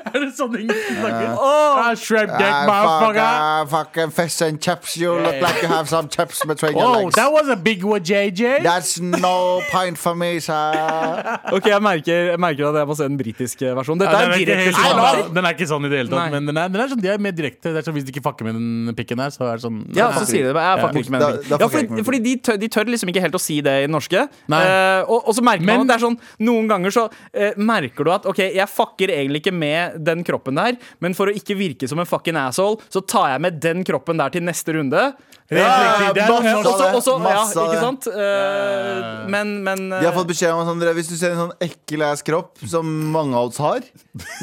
Er 0.05 0.21
det 0.21 0.35
sånn 0.37 0.55
engelsk 0.59 0.91
snakker? 0.99 1.37
Ah, 1.41 1.95
shrimp 1.99 2.33
dick, 2.39 2.51
Ah, 2.51 2.67
fuck, 2.67 2.71
motherfucker. 2.71 3.25
ah, 3.25 3.65
fucking 3.71 4.11
fish 4.11 4.41
and 4.43 4.61
chips. 4.61 4.97
You 4.97 5.13
look 5.19 5.41
like 5.43 5.63
you 5.63 5.69
have 5.69 5.89
some 5.89 6.09
chips 6.09 6.45
between 6.45 6.77
your 6.77 6.87
Oh, 6.87 6.93
legs. 7.05 7.15
that 7.17 7.33
was 7.33 7.49
a 7.49 7.57
big 7.57 7.83
one, 7.85 8.05
JJ. 8.31 8.63
That's 8.65 8.99
no 9.03 9.61
point 9.71 9.99
for 10.01 10.15
me, 10.19 10.39
sir. 10.41 10.75
Ok, 11.55 11.67
jeg 11.71 11.83
merker, 11.85 12.31
jeg 12.33 12.41
merker 12.41 12.67
at 12.71 12.79
jeg 12.81 12.89
må 12.89 12.95
se 12.99 13.07
den 13.09 13.19
britiske 13.21 13.71
versjonen. 13.77 14.01
Dette 14.03 14.15
Ja, 14.15 14.21
er 14.25 14.33
den, 14.33 14.41
er 14.41 14.49
direkte 14.49 14.73
sånn, 14.79 15.35
den 15.37 15.47
er 15.49 15.55
ikke 15.57 15.69
sånn 15.71 15.87
i 15.87 15.91
det 15.93 15.99
hele 16.01 16.11
tatt. 16.13 16.19
Nei. 16.23 16.31
Men 16.35 16.49
den 16.51 16.59
er, 16.61 16.71
den 16.75 16.83
er 16.85 16.91
sånn, 16.95 17.03
de 17.05 17.11
er 17.13 17.23
mer 17.23 17.35
direkte. 17.37 17.73
Det 17.75 17.83
er 17.83 17.87
sånn, 17.87 17.97
Hvis 17.99 18.07
de 18.09 18.15
ikke 18.15 18.23
fucker 18.25 18.49
med 18.49 18.57
den 18.59 18.97
pikken 18.99 19.23
her, 19.23 19.35
så 19.35 19.47
er 19.51 19.61
det 19.61 19.65
sånn 19.67 19.83
Ja, 19.97 20.09
så 20.17 20.25
sier 20.29 20.49
de 20.49 20.55
det. 20.57 20.65
Jeg 20.65 20.83
fucker 20.83 21.01
ikke 21.05 21.15
med 21.15 21.25
den. 21.27 21.45
Ja, 21.53 21.69
fordi, 21.75 22.05
fordi 22.09 22.21
de, 22.25 22.35
tør, 22.49 22.59
de 22.65 22.71
tør 22.79 22.91
liksom 22.95 23.13
ikke 23.13 23.25
helt 23.27 23.39
å 23.39 23.43
si 23.43 23.59
det 23.65 23.77
i 23.83 23.87
den 23.87 23.95
norske. 23.95 24.25
Nei. 24.53 24.63
Eh, 24.65 25.03
og, 25.05 25.29
og 25.31 25.37
så 25.39 25.45
merker 25.47 25.67
man 25.69 25.73
Men- 25.75 25.85
at 25.87 25.93
det 25.93 25.97
er 25.99 26.05
sånn 26.07 26.19
Noen 26.49 26.69
ganger 26.71 26.95
så 26.95 27.05
uh, 27.11 27.53
merker 27.61 28.07
du 28.07 28.11
at 28.15 28.27
OK, 28.31 28.41
jeg 28.55 28.69
fucker 28.71 29.13
egentlig 29.15 29.45
ikke 29.45 29.55
med 29.55 29.99
den 30.07 30.25
kroppen 30.27 30.59
der, 30.59 30.77
men 31.05 31.15
for 31.17 31.31
å 31.31 31.35
ikke 31.37 31.57
virke 31.59 31.89
som 31.91 32.01
en 32.03 32.09
fucking 32.09 32.37
asshole, 32.41 32.81
så 32.93 33.03
tar 33.07 33.35
jeg 33.35 33.45
med 33.47 33.61
den 33.63 33.85
kroppen 33.87 34.19
der 34.21 34.33
til 34.35 34.45
neste 34.47 34.75
runde. 34.77 35.05
Helt 35.61 36.01
riktig, 36.03 36.15
det 36.15 36.23
er 36.25 36.33
masse 36.33 36.55
noe 36.55 36.73
av 36.75 36.81
norsk. 36.81 36.95
Og 36.95 37.03
så, 37.05 37.15
ja, 37.15 37.23
Masse 37.25 37.59
av 37.61 37.67
ikke 37.67 37.77
det. 37.77 37.85
sant? 37.85 38.09
Eh, 38.15 39.29
men, 39.35 39.53
men 39.67 39.85
De 39.95 40.03
har 40.07 40.17
fått 40.17 40.31
beskjed 40.33 40.53
om 40.55 40.65
sånn, 40.69 40.81
dere, 40.83 40.95
Hvis 40.99 41.11
du 41.13 41.17
ser 41.21 41.35
en 41.35 41.43
sånn 41.47 41.55
ekkel 41.65 42.03
ass-kropp 42.09 42.65
som 42.71 42.89
mange 43.15 43.37
av 43.39 43.53
oss 43.53 43.61
har 43.63 43.85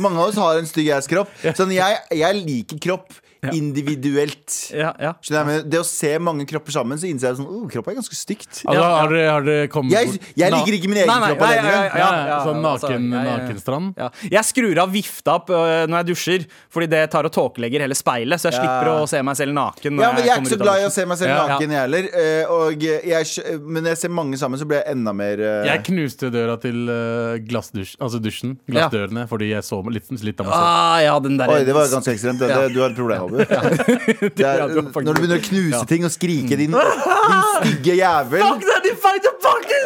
Mange 0.04 0.18
av 0.22 0.30
oss 0.32 0.40
har 0.42 0.62
en 0.62 0.70
stygg 0.70 0.92
ass-kropp. 0.96 1.30
Sånn, 1.58 1.74
jeg, 1.76 2.00
jeg 2.22 2.42
liker 2.46 2.82
kropp 2.88 3.12
individuelt. 3.50 4.56
ja, 4.70 4.92
ja. 5.02 5.12
Skjønner 5.24 5.40
jeg, 5.42 5.48
men 5.50 5.70
Det 5.74 5.80
å 5.82 5.86
se 5.88 6.12
mange 6.22 6.46
kropper 6.50 6.76
sammen, 6.76 7.00
så 7.02 7.08
innser 7.10 7.32
jeg 7.32 7.40
sånn 7.40 7.48
oh, 7.50 7.64
kropp 7.72 7.88
er 7.90 7.98
ganske 7.98 8.18
stygt. 8.18 8.62
Altså, 8.70 8.84
har, 8.84 9.10
dere, 9.10 9.32
har 9.32 9.46
dere 9.48 9.70
kommet 9.72 9.96
Jeg, 9.96 10.20
jeg 10.38 10.54
liker 10.54 10.78
ikke 10.78 10.92
min 10.92 11.00
egen 11.02 11.10
Nei, 11.10 11.18
nei, 11.24 11.30
kropp 11.32 11.46
alene 11.48 12.38
Sånn 12.46 12.62
naken, 12.66 13.08
nakenstrand? 13.16 14.02
Jeg 14.32 14.46
skrur 14.52 14.82
av 14.84 14.94
vifta 14.94 15.38
opp 15.40 15.50
øh, 15.54 15.88
når 15.90 15.98
jeg 16.04 16.10
dusjer, 16.12 16.46
fordi 16.74 16.90
det 16.92 17.02
tar 17.14 17.28
og 17.28 17.34
tåkelegger 17.34 17.86
hele 17.86 17.98
speilet. 17.98 18.42
Så 18.42 18.50
jeg 18.50 18.58
Ja. 18.58 18.62
slipper 18.62 18.92
å 18.92 19.08
se 19.10 19.22
meg 19.26 19.38
selv 19.40 19.56
naken. 19.58 19.96
når 19.98 20.04
Ja, 20.06 20.12
men 20.12 20.24
Jeg 20.26 20.32
er 20.36 20.42
ikke 20.42 20.54
så 20.54 20.60
glad 20.62 20.82
i 20.82 20.86
å 20.86 20.92
se 20.94 21.06
meg 21.10 21.18
selv 21.18 21.32
Ja. 21.32 21.48
naken, 21.48 21.72
jeg 21.72 21.82
heller. 21.82 22.10
Eh, 22.14 22.46
Og 22.52 22.82
jeg, 22.86 23.60
men 23.62 23.84
når 23.84 23.90
jeg 23.96 23.98
ser 24.04 24.10
mange 24.10 24.38
sammen, 24.38 24.60
så 24.60 24.68
blir 24.68 24.82
jeg 24.84 24.96
enda 24.96 25.14
mer 25.16 25.40
uh... 25.40 25.66
Jeg 25.66 25.84
knuste 25.88 26.30
døra 26.34 26.58
til 26.62 26.90
uh, 26.90 27.38
glassdusj, 27.48 27.96
altså 28.00 28.22
dusjen, 28.22 28.58
Ja. 28.68 28.88
glassdørene, 28.90 29.28
fordi 29.30 29.50
jeg 29.52 29.64
så 29.64 29.82
litt, 29.90 30.10
litt 30.12 30.40
av 30.42 30.46
meg 30.46 30.54
selv. 30.54 30.68
Ah, 30.68 31.00
ja, 31.02 31.20
den 31.20 31.38
der 31.40 31.50
Oi, 31.50 31.64
det 31.66 31.74
var 31.74 31.88
ganske 31.88 32.12
ekstremt. 32.14 32.40
Det, 32.42 32.50
det, 32.52 32.74
du 32.76 32.82
har 32.82 32.90
et 32.92 32.98
problem, 32.98 33.31
Abu. 33.32 34.30
Det 34.38 34.46
er, 34.46 34.62
når 34.68 35.14
du 35.16 35.22
begynner 35.22 35.40
å 35.40 35.46
knuse 35.48 35.82
ting 35.90 36.04
og 36.08 36.12
skrike, 36.14 36.58
din, 36.60 36.72
din 36.76 37.46
stygge 37.58 37.96
jævel, 38.00 38.44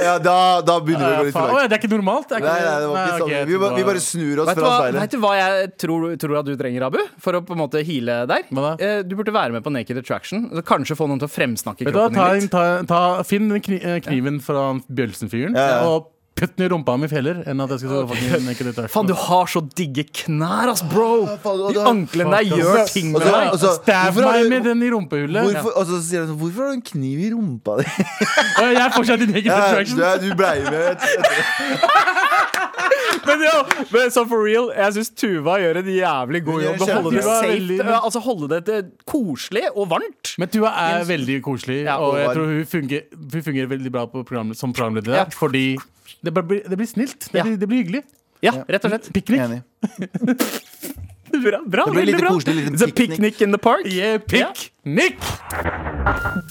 ja, 0.05 0.17
da, 0.19 0.35
da 0.65 0.75
begynner 0.83 1.05
vi 1.07 1.13
å 1.15 1.19
gå 1.19 1.25
litt 1.29 1.35
for 1.35 1.47
langt. 1.53 1.69
det 1.71 1.77
er 1.77 1.81
ikke 1.81 1.91
normalt? 1.93 2.27
Det 2.29 2.35
er 2.37 2.43
ikke, 2.43 2.53
nei, 2.55 2.79
det 2.83 2.89
var 2.89 2.95
ikke 2.95 3.05
Nei, 3.05 3.19
sånn. 3.19 3.25
ok, 3.25 3.33
jeg 3.35 3.47
Vi, 3.49 3.59
ba- 3.61 3.69
vi 3.77 3.85
bare 3.87 4.01
snur 4.03 4.41
oss 4.43 4.49
Vet 4.49 4.57
du, 4.57 4.61
fra 4.61 4.69
hva, 4.71 4.79
speilet. 4.81 5.01
vet 5.05 5.13
du 5.15 5.19
hva 5.23 5.33
jeg 5.39 5.69
tror, 5.85 6.07
tror 6.25 6.35
at 6.41 6.49
du 6.49 6.53
trenger, 6.59 6.85
Abu? 6.89 6.99
For 7.23 7.39
å 7.39 7.43
på 7.45 7.55
en 7.55 7.61
måte 7.63 7.83
heale 7.87 8.17
der? 8.29 8.47
Hva 8.51 8.65
da? 8.65 8.73
Eh, 8.85 9.03
Du 9.07 9.15
burde 9.19 9.33
være 9.35 9.55
med 9.55 9.63
på 9.65 9.71
Naked 9.73 10.01
Attraction. 10.01 10.49
Kanskje 10.67 10.97
få 10.99 11.07
noen 11.11 11.21
til 11.21 11.29
å 11.29 11.33
fremsnakke 11.35 11.87
Vet 11.87 11.95
du 11.95 11.99
hva, 12.01 12.09
kroppen 12.09 12.19
ta, 12.19 12.33
din 12.33 12.45
litt. 12.47 12.51
ta, 12.51 12.65
ta, 12.89 13.23
Finn 13.27 13.49
kni, 13.55 13.79
eh, 13.81 13.99
kniven 14.05 14.41
fra 14.43 14.67
han 14.71 14.83
Bjølsen-fyren, 14.89 15.55
Ja, 15.55 15.67
ja. 15.77 15.79
og 15.89 16.11
putt 16.35 16.51
den 16.57 16.65
i 16.65 16.69
rumpa 16.73 16.97
mi 16.99 17.07
feller 17.07 17.37
enn 17.47 17.61
at 17.63 17.69
jeg 17.71 17.79
skal 17.85 18.09
det 18.11 18.89
Faen, 18.91 19.07
du 19.07 19.13
har 19.15 19.45
så 19.47 19.61
digge 19.79 20.03
knær, 20.19 20.67
ass, 20.73 20.81
bro! 20.91 21.25
faen, 21.43 21.61
De 21.73 21.79
anklene 21.87 22.31
der 22.35 22.49
gjør 22.59 22.81
ting 22.91 23.13
med 23.13 23.21
deg. 23.23 23.53
og 23.53 23.59
så- 23.61 23.71
Stab 23.77 24.11
hvorfor 24.13 24.27
har 24.27 24.41
meg 24.41 24.49
med 24.51 24.63
den 24.67 24.83
i 24.83 24.89
rumpehullet. 24.91 25.47
Hvorfor, 25.53 25.71
og 25.79 25.87
så 25.87 26.01
sier 26.03 26.19
han 26.25 26.29
sånn 26.33 26.39
Hvorfor 26.43 26.59
har 26.65 26.73
du 26.73 26.79
en 26.81 26.85
kniv 26.91 27.19
i 27.23 27.31
rumpa 27.31 27.77
di? 27.79 27.87
Jeg 27.87 28.81
er 28.83 28.91
fortsatt 28.97 29.19
din 29.23 29.31
egen 29.33 29.45
Ja, 29.47 29.61
attraction. 29.63 29.97
du, 29.97 30.29
du 30.29 30.35
blei 30.35 30.59
med. 30.67 30.99
Men, 33.25 33.41
ja, 33.45 33.53
men 33.93 34.11
så 34.13 34.23
for 34.29 34.43
real, 34.45 34.67
jeg 34.75 34.93
syns 34.97 35.09
Tuva 35.17 35.55
gjør 35.61 35.79
en 35.81 35.89
jævlig 35.93 36.41
god 36.45 36.63
jobb 36.65 36.79
med 36.79 36.85
å 36.89 36.97
holde 36.99 37.13
det 37.15 37.23
safe. 37.23 37.47
Veldig- 37.53 37.77
Ja, 37.85 37.99
Altså 38.01 38.19
holde 38.25 38.49
det 38.51 38.59
til 38.65 38.83
koselig 39.07 39.63
og 39.75 39.89
varmt. 39.89 40.35
Men 40.41 40.47
Tuva 40.53 40.71
er 40.83 41.03
veldig 41.09 41.41
koselig, 41.45 41.83
Ja, 41.85 41.97
og 41.97 42.13
og 42.13 42.19
jeg 42.19 42.35
tror 42.35 42.45
hun 42.51 42.65
fungerer, 42.65 43.03
hun 43.33 43.41
fungerer 43.49 43.67
veldig 43.75 43.91
bra 43.91 44.05
på 44.05 44.23
program, 44.25 44.53
som 44.53 44.73
programleder. 44.73 45.15
Ja. 45.15 45.25
Fordi 45.31 45.77
det, 46.23 46.33
blir, 46.33 46.61
det 46.69 46.77
blir 46.77 46.87
snilt. 46.87 47.19
Det, 47.31 47.35
Ja. 47.39 47.43
blir, 47.43 47.57
det 47.57 47.67
blir 47.69 47.83
hyggelig. 47.83 48.03
Ja, 48.43 48.51
rett 48.69 48.83
og 48.85 48.91
slett. 48.91 49.11
Piknik. 49.13 49.63
Bra, 51.31 51.59
bra, 51.65 51.85
Det 51.85 51.91
blir 51.91 52.05
litt 52.05 52.19
bra. 52.21 52.29
koselig, 52.29 52.69
It's 52.69 52.83
a 52.85 52.87
picnic 52.87 53.41
in 53.41 53.51
the 53.51 53.57
park. 53.57 53.85
Yeah, 53.85 54.19
piknik! 54.19 55.17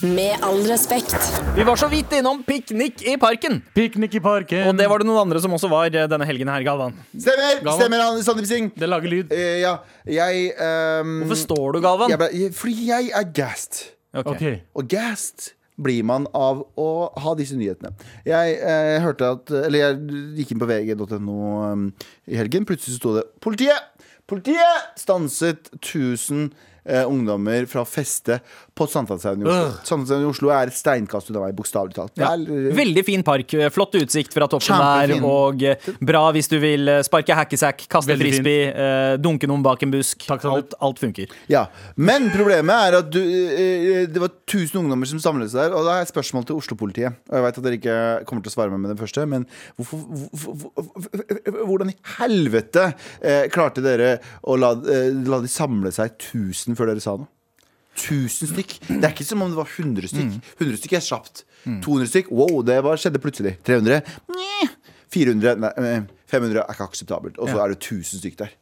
Med 0.03 0.43
all 0.43 0.61
respekt. 0.67 1.17
Vi 1.55 1.65
var 1.65 1.77
så 1.77 1.89
vidt 1.89 2.13
innom 2.13 2.43
piknik 2.43 3.03
i 3.07 3.17
parken. 3.21 3.63
Piknik 3.75 4.15
i 4.19 4.21
parken. 4.21 4.67
Og 4.69 4.77
det 4.77 4.89
var 4.91 4.99
det 4.99 5.09
noen 5.09 5.23
andre 5.23 5.41
som 5.41 5.55
også 5.55 5.71
var 5.71 5.95
eh, 5.95 6.09
denne 6.11 6.27
helgen 6.27 6.51
her, 6.51 6.67
Galvan. 6.67 6.97
Stemmer! 7.15 7.61
Galvan. 7.63 7.81
Stemmer, 7.81 8.05
han, 8.05 8.23
Sandeep 8.27 8.51
Singh. 8.51 8.73
Det 8.77 8.91
lager 8.91 9.15
lyd. 9.15 9.33
Uh, 9.33 9.59
ja, 9.63 9.75
jeg 10.11 10.51
um, 10.59 11.21
Hvorfor 11.23 11.43
står 11.47 11.77
du, 11.77 11.83
Galvan? 11.87 12.15
jeg 12.15 12.23
ble, 12.25 12.49
Fordi 12.59 12.89
jeg 12.91 13.13
er 13.15 13.29
gassed. 13.35 13.85
Okay. 14.15 14.35
Okay. 14.35 14.57
Og 14.75 14.91
gassed 14.91 15.55
blir 15.81 16.05
man 16.07 16.27
av 16.39 16.61
å 16.79 16.89
ha 17.19 17.33
disse 17.39 17.57
nyhetene. 17.59 17.95
Jeg 18.27 18.59
eh, 18.63 18.99
hørte 19.03 19.31
at 19.35 19.51
Eller 19.65 19.81
jeg 19.81 20.21
gikk 20.39 20.55
inn 20.55 20.61
på 20.63 20.69
vg.no 20.71 21.39
um, 21.73 21.89
i 22.31 22.39
helgen. 22.39 22.67
Plutselig 22.69 23.01
sto 23.01 23.17
det 23.17 23.27
'Politiet! 23.43 23.91
Politiet 24.27 24.95
stanset 24.97 25.69
1000 25.83 26.55
eh, 26.85 27.05
ungdommer 27.05 27.67
fra 27.69 27.85
feste 27.85 28.41
på 28.75 28.87
Sandthanshaugen 28.91 29.45
i 29.45 29.47
Oslo. 29.47 29.67
Øh. 29.69 29.75
Sankthanshaugen 29.87 30.25
i 30.27 30.31
Oslo 30.33 30.49
er 30.51 30.71
et 30.71 30.75
steinkast 30.75 31.29
unna 31.31 31.45
meg, 31.45 31.53
bokstavelig 31.55 31.95
talt. 31.95 32.13
Ja. 32.19 32.33
eh, 32.35 32.73
Veldig 32.75 33.05
fin 33.07 33.23
park. 33.23 33.53
Flott 33.71 33.95
utsikt 33.95 34.33
fra 34.35 34.49
toppen 34.51 34.67
Kjempefin. 34.67 35.21
der. 35.23 35.29
Og 35.29 35.63
eh, 35.63 35.77
bra 36.03 36.25
hvis 36.35 36.49
du 36.51 36.57
vil 36.63 36.91
sparke 37.07 37.37
hackesack, 37.39 37.85
kaste 37.93 38.17
frisbee, 38.19 38.65
uh, 38.75 39.15
dunke 39.23 39.47
noen 39.47 39.63
bak 39.63 39.83
en 39.87 39.93
busk. 39.95 40.27
Takk, 40.27 40.45
alt, 40.51 40.75
alt 40.83 40.99
funker. 40.99 41.31
Ja, 41.53 41.67
Men 41.97 42.31
problemet 42.35 42.75
er 42.91 42.99
at 42.99 43.11
du, 43.15 43.21
uh, 43.23 44.07
det 44.11 44.21
var 44.25 44.33
1000 44.51 44.81
ungdommer 44.83 45.07
som 45.07 45.23
samlet 45.23 45.53
seg 45.55 45.69
der. 45.69 45.77
Og 45.79 45.87
da 45.87 45.95
har 45.99 46.03
jeg 46.03 46.11
spørsmål 46.11 46.49
til 46.51 46.59
Oslo-politiet. 46.59 47.15
Og 47.31 47.39
jeg 47.39 47.47
vet 47.47 47.59
at 47.63 47.69
dere 47.69 47.79
ikke 47.79 47.99
kommer 48.27 48.43
til 48.43 48.51
å 48.51 48.57
svare 48.59 48.75
meg 48.75 48.81
med 48.85 48.95
det 48.97 48.99
første, 49.05 49.27
men 49.31 49.47
hvorfor, 49.79 50.03
hvor- 50.35 50.59
hvor- 50.75 51.67
hvordan 51.71 51.91
i 51.95 51.97
helvete 52.19 52.89
uh, 53.23 53.45
klarte 53.55 53.83
dere 53.85 54.17
å 54.43 54.59
la, 54.59 54.75
la 54.75 55.41
de 55.45 55.49
samle 55.51 55.93
seg 55.95 56.19
1000 56.19 56.75
før 56.79 56.91
dere 56.91 57.01
sa 57.05 57.17
noe? 57.21 57.31
1000 57.95 58.51
stykk. 58.53 58.75
Det 58.89 59.05
er 59.05 59.13
ikke 59.15 59.25
som 59.27 59.43
om 59.43 59.51
det 59.53 59.57
var 59.59 59.71
100 59.71 60.09
stykk. 60.11 60.39
100 60.59 60.81
stykk 60.83 60.93
er 60.99 61.05
kjapt. 61.07 61.45
200 61.65 62.11
stykk, 62.11 62.31
wow, 62.31 62.63
det 62.67 62.77
var, 62.85 62.99
skjedde 63.01 63.21
plutselig. 63.23 63.55
300, 63.65 64.01
Nje. 64.35 64.69
400, 65.15 65.55
nei, 65.63 65.71
eh, 65.79 66.03
500 66.33 66.61
er 66.65 66.73
ikke 66.75 66.89
akseptabelt. 66.89 67.39
Og 67.39 67.49
så 67.49 67.61
er 67.63 67.69
det 67.75 67.79
1000 67.79 68.19
stykk 68.21 68.39
der. 68.39 68.55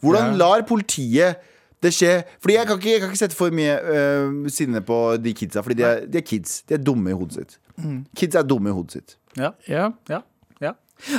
Hvordan 0.00 0.36
lar 0.38 0.62
politiet 0.68 1.36
det 1.82 1.92
skje? 1.94 2.22
Fordi 2.40 2.54
jeg 2.54 2.66
kan 2.66 2.78
ikke, 2.78 2.90
jeg 2.90 3.00
kan 3.00 3.10
ikke 3.10 3.18
sette 3.24 3.36
for 3.38 3.50
mye 3.54 3.76
øh, 3.82 4.50
sinne 4.50 4.80
på 4.86 5.16
de 5.22 5.34
kidsa. 5.34 5.62
Fordi 5.66 5.74
de 5.80 5.84
er, 5.86 6.06
de 6.06 6.18
er 6.18 6.26
kids. 6.26 6.62
De 6.68 6.74
er 6.74 6.82
dumme 6.82 7.10
i 7.10 7.16
hodet 7.16 7.34
sitt. 7.40 7.58
Kids 8.16 8.34
er 8.36 8.42
dumme 8.46 8.70
i 8.70 8.72
hodet 8.76 8.92
sitt. 8.98 9.16
Ja. 9.38 9.50
Ja, 9.68 9.90
ja. 10.10 10.20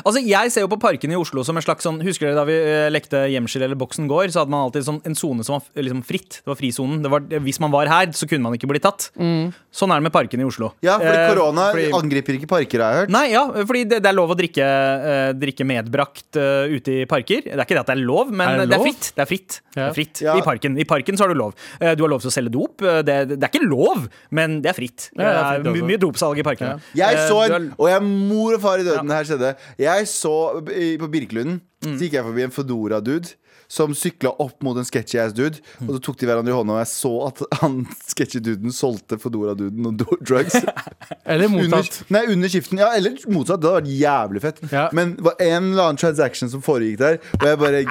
Altså, 0.06 0.22
Jeg 0.26 0.52
ser 0.54 0.62
jo 0.66 0.70
på 0.72 0.80
parken 0.82 1.12
i 1.12 1.18
Oslo 1.20 1.44
som 1.48 1.58
en 1.58 1.64
slags 1.66 1.86
sånn 1.86 2.00
Husker 2.06 2.30
dere 2.30 2.38
da 2.40 2.46
vi 2.48 2.56
eh, 2.58 2.90
lekte 2.94 3.24
gjemsel 3.32 3.64
eller 3.68 3.76
Boksen 3.80 4.08
gård? 4.10 4.32
Så 4.34 4.42
hadde 4.44 4.54
man 4.54 4.66
alltid 4.68 4.86
sånn, 4.88 5.02
en 5.08 5.16
sone 5.18 5.44
som 5.48 5.58
var 5.60 5.84
liksom 5.84 6.04
fritt. 6.08 6.42
Det 6.44 6.50
var 6.52 6.60
frisonen. 6.60 7.02
Det 7.04 7.12
var, 7.12 7.26
hvis 7.46 7.60
man 7.64 7.72
var 7.74 7.90
her, 7.92 8.12
så 8.18 8.28
kunne 8.30 8.44
man 8.48 8.58
ikke 8.58 8.70
bli 8.72 8.82
tatt. 8.84 9.10
Sånn 9.18 9.92
er 9.94 10.02
det 10.02 10.06
med 10.08 10.14
parken 10.16 10.42
i 10.42 10.48
Oslo. 10.48 10.72
Ja, 10.84 10.98
fordi 11.00 11.18
Eh, 11.22 11.30
korona 11.34 11.68
fordi- 11.72 11.92
angriper 11.96 12.36
ikke 12.38 12.48
parker, 12.52 12.82
har 12.82 12.94
jeg 12.94 13.00
hørt. 13.06 13.10
Nei, 13.16 13.26
ja, 13.32 13.44
fordi 13.52 13.84
det, 13.88 14.02
det 14.04 14.10
er 14.10 14.16
lov 14.18 14.32
å 14.34 14.38
drikke, 14.38 14.66
eh, 14.66 15.34
drikke 15.38 15.66
medbrakt 15.68 16.36
uh, 16.38 16.68
ute 16.72 17.02
i 17.02 17.06
parker. 17.06 17.42
Det 17.46 17.54
er 17.56 17.64
ikke 17.66 17.78
det 17.78 17.84
at 17.84 17.92
det 17.92 17.96
er 17.98 18.04
lov, 18.06 18.32
men 18.32 18.48
Er 18.48 18.58
det 18.66 18.70
det, 18.72 18.80
er 18.80 18.84
fritt. 18.86 19.12
Det 19.16 19.22
er 19.24 19.30
fritt, 19.30 19.60
det 19.76 19.84
er 19.86 19.94
fritt. 19.96 20.22
Ja. 20.26 20.36
I 20.38 20.42
parken 20.46 20.78
I 20.80 20.84
parken 20.88 21.18
så 21.18 21.26
har 21.26 21.34
du 21.34 21.40
lov. 21.40 21.54
Eh, 21.80 21.96
du 21.96 22.04
har 22.04 22.10
lov 22.12 22.22
til 22.22 22.32
å 22.32 22.34
selge 22.36 22.52
dop. 22.52 22.78
Det, 22.82 23.16
det 23.32 23.40
er 23.42 23.50
ikke 23.52 23.64
lov, 23.68 24.08
men 24.32 24.60
det 24.62 24.72
er 24.74 24.78
fritt. 24.78 25.10
Ja, 25.16 25.24
det 25.24 25.32
er 25.32 25.64
fritt 25.64 25.64
det 25.64 25.74
my- 25.82 25.88
mye 25.92 26.02
dopsalg 26.02 26.40
i 26.40 26.44
parkene. 26.44 26.82
Jeg 26.98 27.22
så 27.30 27.40
en, 27.48 27.70
og 27.78 27.88
jeg 27.88 27.96
er 27.98 28.06
mor 28.06 28.54
og 28.58 28.62
far 28.62 28.80
i 28.80 28.84
døden 28.88 29.10
her 29.12 29.24
skjedde. 29.28 29.54
Jeg 29.80 30.08
så 30.12 30.34
på 30.64 31.08
Birkelunden, 31.14 31.62
så 31.84 31.98
gikk 32.02 32.18
jeg 32.20 32.26
forbi 32.28 32.44
en 32.48 32.52
Fodora-dude. 32.56 33.36
Som 33.72 33.94
sykla 33.96 34.34
opp 34.44 34.58
mot 34.68 34.76
en 34.76 34.84
sketchy 34.84 35.16
ass 35.22 35.32
dude. 35.32 35.62
Og 35.86 35.94
så 35.96 36.00
tok 36.04 36.18
de 36.20 36.28
hverandre 36.28 36.52
i 36.52 36.56
hånda, 36.58 36.74
og 36.76 36.80
jeg 36.82 36.90
så 36.92 37.12
at 37.30 37.40
han 37.62 37.78
sketchy 38.12 38.42
duden 38.44 38.74
solgte 38.76 39.16
Fodora-duden 39.22 39.88
og 39.88 40.02
drugs. 40.28 40.58
Eller 41.32 41.48
Under, 41.48 41.88
nei, 42.12 42.26
under 42.34 42.52
skiften. 42.52 42.82
Ja, 42.84 42.90
eller 43.00 43.16
motsatt. 43.32 43.62
Det 43.64 43.70
hadde 43.72 43.78
vært 43.78 43.94
jævlig 44.02 44.42
fett. 44.44 44.60
Ja. 44.74 44.90
Men 44.92 45.14
det 45.16 45.24
var 45.30 45.40
en 45.40 45.70
eller 45.72 45.86
annen 45.86 46.02
transaction 46.02 46.52
som 46.52 46.60
foregikk 46.66 47.00
der, 47.00 47.22
og 47.40 47.48
jeg 47.48 47.62
bare 47.64 47.84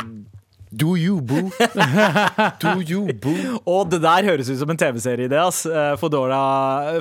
Do 0.71 0.93
you, 1.01 1.17
boo? 1.25 1.49
Do 2.63 2.77
you, 2.85 3.07
boo? 3.19 3.57
Og 3.67 3.89
det 3.91 4.03
der 4.05 4.29
høres 4.29 4.51
ut 4.53 4.61
som 4.61 4.71
en 4.71 4.79
TV-serie, 4.79 5.27
det. 5.33 5.41
ass. 5.41 5.65
Eh, 5.67 5.97
Fodora, 5.99 6.43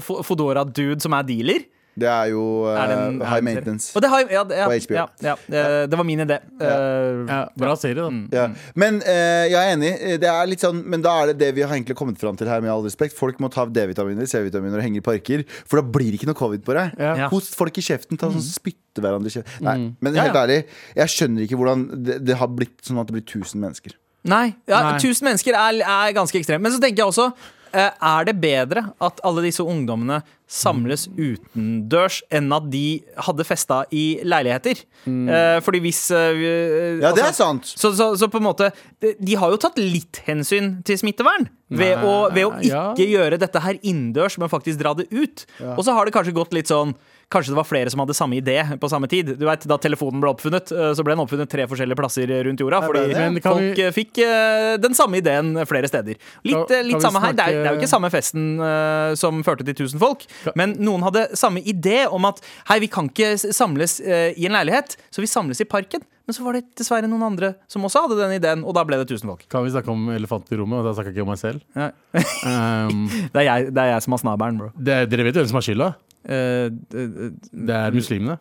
Fo- 0.02 0.22
Fodora 0.26 0.64
Dude 0.66 1.02
som 1.04 1.14
er 1.20 1.28
dealer. 1.28 1.68
Det 2.00 2.10
er 2.10 2.32
jo 2.32 2.44
uh, 2.66 2.74
Er 2.74 2.88
det 2.92 2.98
en- 2.98 3.20
er 3.22 3.30
high 3.30 3.42
det 3.42 3.46
maintenance. 3.48 3.92
Og 3.96 4.04
det, 4.06 4.10
har, 4.14 4.24
ja, 4.32 4.44
det- 4.48 4.58
ja, 4.58 4.68
På 4.70 4.78
HBO. 4.86 4.96
Ja, 4.96 5.06
ja, 5.28 5.36
eh, 5.50 5.86
det 5.92 6.00
var 6.00 6.08
min 6.08 6.24
idé. 6.26 6.40
Uh, 6.62 7.28
Ja, 7.30 7.40
bra 7.60 7.76
serie, 7.76 7.96
da. 8.00 8.10
Ja. 8.34 8.48
Men 8.76 9.02
uh, 9.04 9.46
jeg 9.52 9.60
er 9.60 9.76
enig. 9.76 9.94
Det 10.24 10.30
er 10.32 10.50
litt 10.50 10.64
sånn, 10.64 10.82
men 10.86 11.04
da 11.06 11.16
er 11.22 11.34
det 11.34 11.38
det 11.44 11.52
vi 11.60 11.62
har 11.68 11.76
egentlig 11.76 11.98
kommet 12.00 12.20
fram 12.22 12.38
til 12.40 12.48
her, 12.48 12.62
med 12.64 12.72
all 12.74 12.84
respekt. 12.88 13.16
Folk 13.18 13.40
må 13.44 13.52
ta 13.54 13.66
D-vitaminer, 13.66 14.28
C-vitaminer 14.30 14.80
og 14.82 14.86
henge 14.88 15.04
i 15.04 15.06
parker, 15.06 15.46
for 15.66 15.82
da 15.82 15.86
blir 15.86 16.12
det 16.12 16.22
ikke 16.22 16.32
noe 16.32 16.40
covid 16.40 16.66
på 16.66 16.76
deg. 16.80 17.00
Host 17.34 17.56
folk 17.60 17.78
i 17.78 17.86
kjeften, 17.86 18.18
ta 18.20 18.32
sånn 18.32 18.44
spytt 18.46 19.00
hverandre 19.00 19.30
i 19.32 19.38
kjeften. 19.38 19.64
Nei, 19.66 19.78
men 20.02 20.16
helt 20.20 20.36
ja. 20.36 20.44
ærlig, 20.44 20.60
jeg 20.98 21.14
skjønner 21.16 21.46
ikke 21.46 21.60
hvordan 21.60 21.88
det, 22.06 22.20
det 22.26 22.38
har 22.40 22.50
blitt 22.52 22.80
sånn 22.86 23.00
at 23.02 23.10
det 23.10 23.20
blir 23.20 23.26
1000 23.28 23.60
mennesker. 23.64 23.96
Nei, 24.28 24.50
ja, 24.68 24.82
Nei. 24.84 24.98
1000 25.00 25.24
mennesker 25.30 25.56
er, 25.56 25.80
er 25.80 26.12
ganske 26.18 26.36
ekstremt. 26.36 26.64
Men 26.66 26.74
så 26.76 26.82
tenker 26.84 27.06
jeg 27.06 27.08
også 27.08 27.30
eh, 27.32 27.48
Er 27.74 28.28
det 28.28 28.36
bedre 28.42 28.90
at 29.04 29.22
alle 29.26 29.44
disse 29.46 29.64
ungdommene 29.64 30.22
samles 30.50 31.06
utendørs 31.14 32.24
enn 32.34 32.50
at 32.56 32.70
de 32.74 33.02
hadde 33.28 33.46
festa 33.46 33.84
i 33.94 34.20
leiligheter? 34.26 34.82
Mm. 35.06 35.30
fordi 35.64 35.80
hvis 35.84 36.00
eh, 36.12 36.40
Ja, 37.00 37.12
det 37.14 37.22
er 37.22 37.30
altså, 37.30 37.46
sant. 37.46 37.70
Så, 37.70 37.94
så, 37.96 38.10
så 38.20 38.28
på 38.32 38.42
en 38.42 38.48
måte 38.48 38.72
De, 39.00 39.36
har 39.40 39.54
jo 39.54 39.60
tatt 39.62 39.78
litt 39.80 40.20
hensyn 40.26 40.80
til 40.88 41.00
smittevern 41.00 41.48
ved, 41.70 42.02
å, 42.02 42.16
ved 42.34 42.48
å 42.48 42.52
ja. 42.66 42.90
ikke 42.92 43.08
gjøre 43.12 43.38
dette 43.42 43.62
her 43.62 43.78
innendørs, 43.80 44.40
men 44.42 44.52
faktisk 44.52 44.82
dra 44.82 44.96
det 44.98 45.06
ut. 45.14 45.46
Og 45.78 45.86
så 45.86 45.94
har 45.94 46.08
det 46.10 46.16
kanskje 46.16 46.36
gått 46.36 46.56
litt 46.58 46.72
sånn 46.72 46.96
Kanskje 47.30 47.52
det 47.54 47.58
var 47.60 47.68
flere 47.70 47.92
som 47.94 48.00
hadde 48.02 48.16
samme 48.18 48.40
idé 48.42 48.56
på 48.82 48.90
samme 48.90 49.06
tid. 49.08 49.36
Du 49.38 49.44
vet, 49.46 49.62
Da 49.70 49.78
telefonen 49.78 50.18
ble 50.24 50.32
oppfunnet, 50.34 50.72
eh, 50.74 50.94
så 50.98 51.04
ble 51.06 51.14
den 51.14 51.22
oppfunnet 51.22 51.48
tre 51.52 51.68
forskjellige 51.70 51.96
plasser 52.00 52.26
rundt 52.48 52.58
jorda. 52.64 52.80
Fordi 52.82 53.04
det? 53.14 53.18
Men 53.20 53.40
folk 53.44 53.78
vi- 53.78 53.84
eh, 53.86 53.92
fikk 53.94 54.18
eh, 54.26 54.78
den 54.82 54.96
samme 54.98 55.20
ideen 55.22 55.52
flere 55.70 55.86
steder. 55.88 56.16
Litt, 56.44 56.68
Kan- 56.68 56.78
eh, 56.80 56.84
litt 56.90 57.02
samme 57.06 57.22
her. 57.22 57.34
Det 57.38 57.46
er, 57.46 57.52
det 57.52 57.68
er 57.70 57.76
jo 57.76 57.82
ikke 57.84 57.92
samme 57.94 58.10
festen 58.10 59.16
som 59.16 59.44
førte 59.44 59.64
til 59.64 59.76
1000 59.76 60.00
folk, 60.02 60.26
men 60.56 60.74
noen 60.82 61.04
hadde 61.06 61.28
samme 61.38 61.62
idé 61.64 62.08
om 62.12 62.26
at 62.26 62.42
hei, 62.68 62.80
vi 62.80 62.88
kan 62.88 63.08
ikke 63.10 63.38
samles 63.54 64.00
i 64.02 64.46
en 64.50 64.52
leilighet, 64.58 64.98
så 65.14 65.22
vi 65.22 65.28
samles 65.30 65.62
i 65.62 65.66
parken. 65.70 66.02
Men 66.26 66.34
så 66.34 66.44
var 66.46 66.54
det 66.54 66.66
dessverre 66.78 67.08
noen 67.10 67.24
andre 67.26 67.56
som 67.68 67.82
også 67.86 68.04
hadde 68.08 68.18
den 68.20 68.36
ideen, 68.42 68.64
og 68.66 68.74
da 68.74 68.84
ble 68.84 68.98
det 68.98 69.08
1000 69.08 69.26
folk. 69.30 69.46
Kan 69.50 69.64
vi 69.66 69.70
snakke 69.74 69.90
om 69.90 70.10
elefanten 70.14 70.54
i 70.54 70.60
rommet? 70.62 70.82
Og 70.82 70.86
da 70.86 70.94
snakker 70.98 71.14
jeg 71.14 71.18
ikke 71.18 71.26
om 71.26 71.34
meg 71.34 71.42
selv. 71.42 71.62
Ja. 71.76 71.92
Um, 72.90 73.08
Det, 73.34 73.42
er 73.42 73.48
jeg, 73.48 73.74
det 73.74 73.82
er 73.86 73.90
jeg 73.96 74.04
som 74.06 74.14
har 74.18 74.22
snabelen, 74.26 74.58
bro. 74.62 74.70
det, 74.78 74.94
er- 74.94 75.10
dere 75.10 75.26
vet 75.30 75.36
jo 75.38 75.42
hvem 75.44 75.50
som 75.54 75.58
har 75.62 75.66
skylda? 75.70 75.90
Eh, 76.26 76.70
Det 76.70 77.76
er 77.76 77.92
muslimene. 77.96 78.38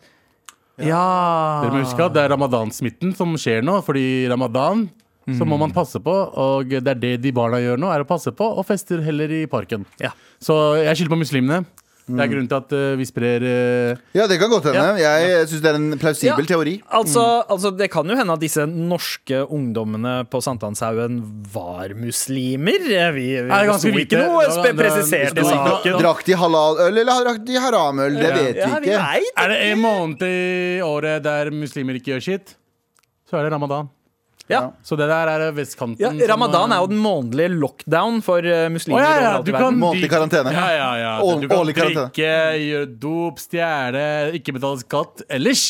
ja 0.78 1.62
Dere 1.64 1.72
må 1.74 1.82
huske 1.84 2.04
at 2.04 2.14
det 2.14 2.22
er 2.24 2.32
ramadansmitten 2.34 3.14
som 3.16 3.34
skjer 3.38 3.62
nå, 3.66 3.80
fordi 3.86 4.26
ramadan 4.30 4.88
så 5.28 5.44
må 5.44 5.58
man 5.60 5.74
passe 5.76 6.00
på, 6.00 6.12
og 6.40 6.70
det 6.70 6.88
er 6.88 6.96
det 6.96 7.10
de 7.20 7.30
barna 7.36 7.58
gjør 7.60 7.76
nå, 7.76 7.90
er 7.92 8.00
å 8.00 8.06
passe 8.08 8.30
på, 8.32 8.46
og 8.48 8.64
fester 8.64 9.02
heller 9.04 9.28
i 9.28 9.42
parken. 9.46 9.82
Ja. 10.00 10.08
Så 10.40 10.54
jeg 10.80 10.96
skylder 10.96 11.12
på 11.12 11.18
muslimene. 11.20 11.66
Det 12.08 12.24
er 12.24 12.30
grunnen 12.32 12.48
til 12.48 12.56
at 12.56 12.72
uh, 12.72 12.96
vi 12.96 13.04
sprer 13.04 13.44
uh, 13.44 13.98
Ja, 14.16 14.26
det 14.30 14.38
kan 14.40 14.48
godt 14.48 14.64
hende. 14.70 14.84
Jeg, 15.02 15.26
jeg 15.28 15.48
syns 15.50 15.60
det 15.64 15.70
er 15.70 15.76
en 15.78 15.98
plausibel 16.00 16.44
Ja. 16.46 16.48
teori. 16.54 16.72
Altså, 16.98 17.24
altså, 17.52 17.70
Det 17.76 17.90
kan 17.92 18.08
jo 18.08 18.16
hende 18.16 18.32
at 18.32 18.40
disse 18.40 18.64
norske 18.66 19.42
ungdommene 19.52 20.14
på 20.32 20.40
Sankthanshaugen 20.42 21.18
var 21.52 21.92
muslimer. 21.98 22.80
Vi, 22.88 23.10
vi 23.12 23.26
Er 23.36 23.48
det 23.50 23.68
ganske 23.72 23.92
ikke 24.04 24.22
noe 24.24 24.46
Ja, 24.46 24.54
spe 24.56 24.72
presisert 24.78 25.36
i 25.36 25.44
saken. 25.44 25.98
Drakk 26.00 26.24
de 26.24 26.38
halaløl, 26.40 27.02
eller 27.04 27.24
drakk 27.28 27.44
de 27.46 27.60
haramøl? 27.60 28.16
Det 28.16 28.32
vet 28.38 28.56
Ja, 28.62 28.72
vi 28.78 28.88
vi 28.88 28.94
ikke. 28.94 29.04
vet. 29.04 29.32
Er 29.44 29.48
det 29.52 29.60
en 29.72 29.78
måned 29.84 30.22
i 30.24 30.80
året 30.84 31.22
der 31.28 31.50
muslimer 31.52 31.94
ikke 32.00 32.14
gjør 32.16 32.24
sitt, 32.30 32.54
så 33.28 33.36
er 33.38 33.44
det 33.48 33.52
ramadan. 33.52 33.90
Ja. 34.48 34.62
Så 34.82 34.96
det 34.96 35.08
der 35.10 35.30
er 35.34 35.52
vestkanten. 35.56 36.00
Ja, 36.00 36.12
Ramadan 36.32 36.72
eh, 36.72 36.76
er 36.76 36.84
jo 36.84 36.90
den 36.92 37.02
månedlige 37.04 37.52
lockdown 37.58 38.22
for 38.24 38.40
muslimer 38.40 38.68
Å 38.68 38.72
muslimer. 38.72 39.02
ja, 39.04 39.18
ja, 39.24 39.34
du 39.44 39.52
kan 39.52 39.76
Månedlig 39.78 40.10
karantene. 40.12 40.54
Ja, 40.56 40.68
ja, 40.72 40.88
ja. 41.02 41.12
Du 41.20 41.48
kan 41.50 41.68
drikke, 41.68 42.32
gjøre 42.62 42.88
dop, 43.02 43.42
stjele, 43.42 44.06
ikke 44.38 44.56
betale 44.56 44.80
skatt 44.84 45.26
ellers. 45.28 45.66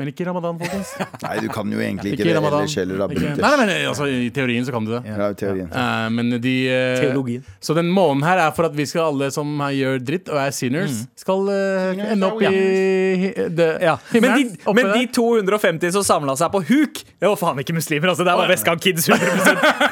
Men 0.00 0.08
ikke 0.08 0.22
i 0.24 0.26
ramadan, 0.30 0.56
folkens. 0.56 0.94
Nei, 1.26 1.34
du 1.44 1.48
kan 1.52 1.68
jo 1.68 1.76
egentlig 1.76 2.14
ikke, 2.14 2.24
Ikke 2.24 2.32
det 2.32 2.40
ellers 2.40 2.74
heller, 2.80 3.02
da. 3.02 3.08
Ikke- 3.12 3.34
Nei, 3.36 3.50
nei, 3.50 3.56
men 3.60 3.72
altså, 3.90 4.06
I 4.08 4.30
teorien 4.32 4.64
så 4.64 4.72
kan 4.72 4.86
du 4.88 4.94
det. 4.94 5.00
Ja, 5.04 5.26
i 5.28 5.36
teorien. 5.36 5.68
Uh, 5.68 6.06
men 6.16 6.30
de 6.40 6.54
uh, 6.72 7.02
Teologien. 7.02 7.44
Så 7.60 7.76
den 7.76 7.90
måneden 7.92 8.24
her 8.24 8.40
er 8.46 8.54
for 8.56 8.70
at 8.70 8.78
vi 8.78 8.86
skal 8.88 9.10
alle 9.10 9.28
som 9.34 9.60
gjør 9.76 10.00
dritt 10.00 10.32
og 10.32 10.40
er 10.40 10.56
sinners, 10.56 11.02
skal 11.20 11.44
uh, 11.52 12.00
ende 12.06 12.30
opp 12.30 12.40
i 12.48 13.34
det, 13.52 13.68
Ja. 13.84 13.98
Men, 14.16 14.30
de, 14.40 14.72
men 14.80 14.90
de 14.94 15.04
250 15.20 15.92
som 15.98 16.06
samla 16.06 16.38
seg 16.40 16.48
på 16.56 16.64
huk, 16.72 17.04
det 17.20 17.28
var 17.28 17.36
faen 17.44 17.60
ikke 17.60 17.76
muslimer. 17.76 18.14
altså 18.14 18.24
Det 18.30 18.40
var 18.40 18.48
Vestgang 18.48 18.80
Kids 18.80 19.10
100 19.12 19.36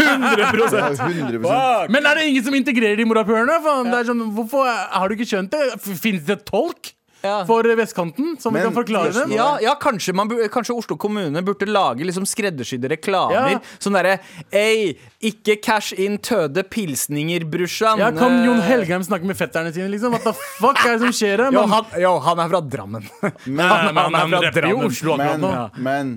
100 0.08 0.40
Ja, 0.40 1.04
100 1.04 1.92
Men 1.92 2.08
er 2.08 2.16
det 2.16 2.28
ingen 2.32 2.48
som 2.48 2.56
integrerer 2.56 2.96
de 2.96 3.04
morapulerne? 3.08 3.60
Er 3.60 4.08
sånn, 4.08 4.24
hvorfor 4.32 4.64
Har 4.64 5.08
du 5.08 5.18
ikke 5.18 5.28
skjønt 5.28 5.52
det? 5.52 5.76
Fins 5.84 6.24
det 6.24 6.40
tolk 6.48 6.94
Ja. 7.22 7.40
for 7.48 7.66
vestkanten 7.78 8.36
som 8.40 8.54
vi 8.54 8.60
kan 8.62 8.72
forklare 8.76 9.10
dem? 9.12 9.32
Ja, 9.34 9.58
ja 9.62 9.72
kanskje, 9.80 10.12
man, 10.14 10.28
kanskje 10.54 10.76
Oslo 10.78 10.94
kommune 10.96 11.42
burde 11.42 11.66
lage 11.66 12.04
liksom 12.06 12.26
skreddersydde 12.28 12.92
reklamer. 12.92 13.56
Ja. 13.56 13.60
Sånn 13.82 13.96
derre 13.98 14.18
Ei, 14.54 14.92
ikke 15.26 15.56
cash 15.62 15.92
in 15.98 16.18
tøde 16.22 16.62
pilsninger, 16.62 17.42
brorsan. 17.50 17.98
Ja, 17.98 18.12
kan 18.14 18.38
Jon 18.46 18.60
Eh, 18.62 18.68
Helgheim 18.70 19.02
snakke 19.02 19.26
med 19.26 19.36
fetterne 19.36 19.72
sine? 19.74 19.88
liksom? 19.90 20.14
What 20.14 20.22
the 20.28 20.32
fuck 20.60 20.78
er 20.86 20.94
det 20.94 21.00
som 21.08 21.12
skjer 21.18 21.42
her? 21.46 21.50
Man- 21.58 21.70
han, 21.74 21.90
jo, 22.00 22.14
han 22.22 22.38
er 22.44 22.48
fra 22.54 22.60
Drammen. 22.60 23.08
Men 23.46 23.66
han, 23.66 23.96
han 23.98 24.14
er 24.14 24.28
fra 24.30 24.52
Drammen. 24.60 24.86
Oslo 24.86 25.16
Men, 25.18 25.40
nå. 25.42 25.52
men 25.82 26.14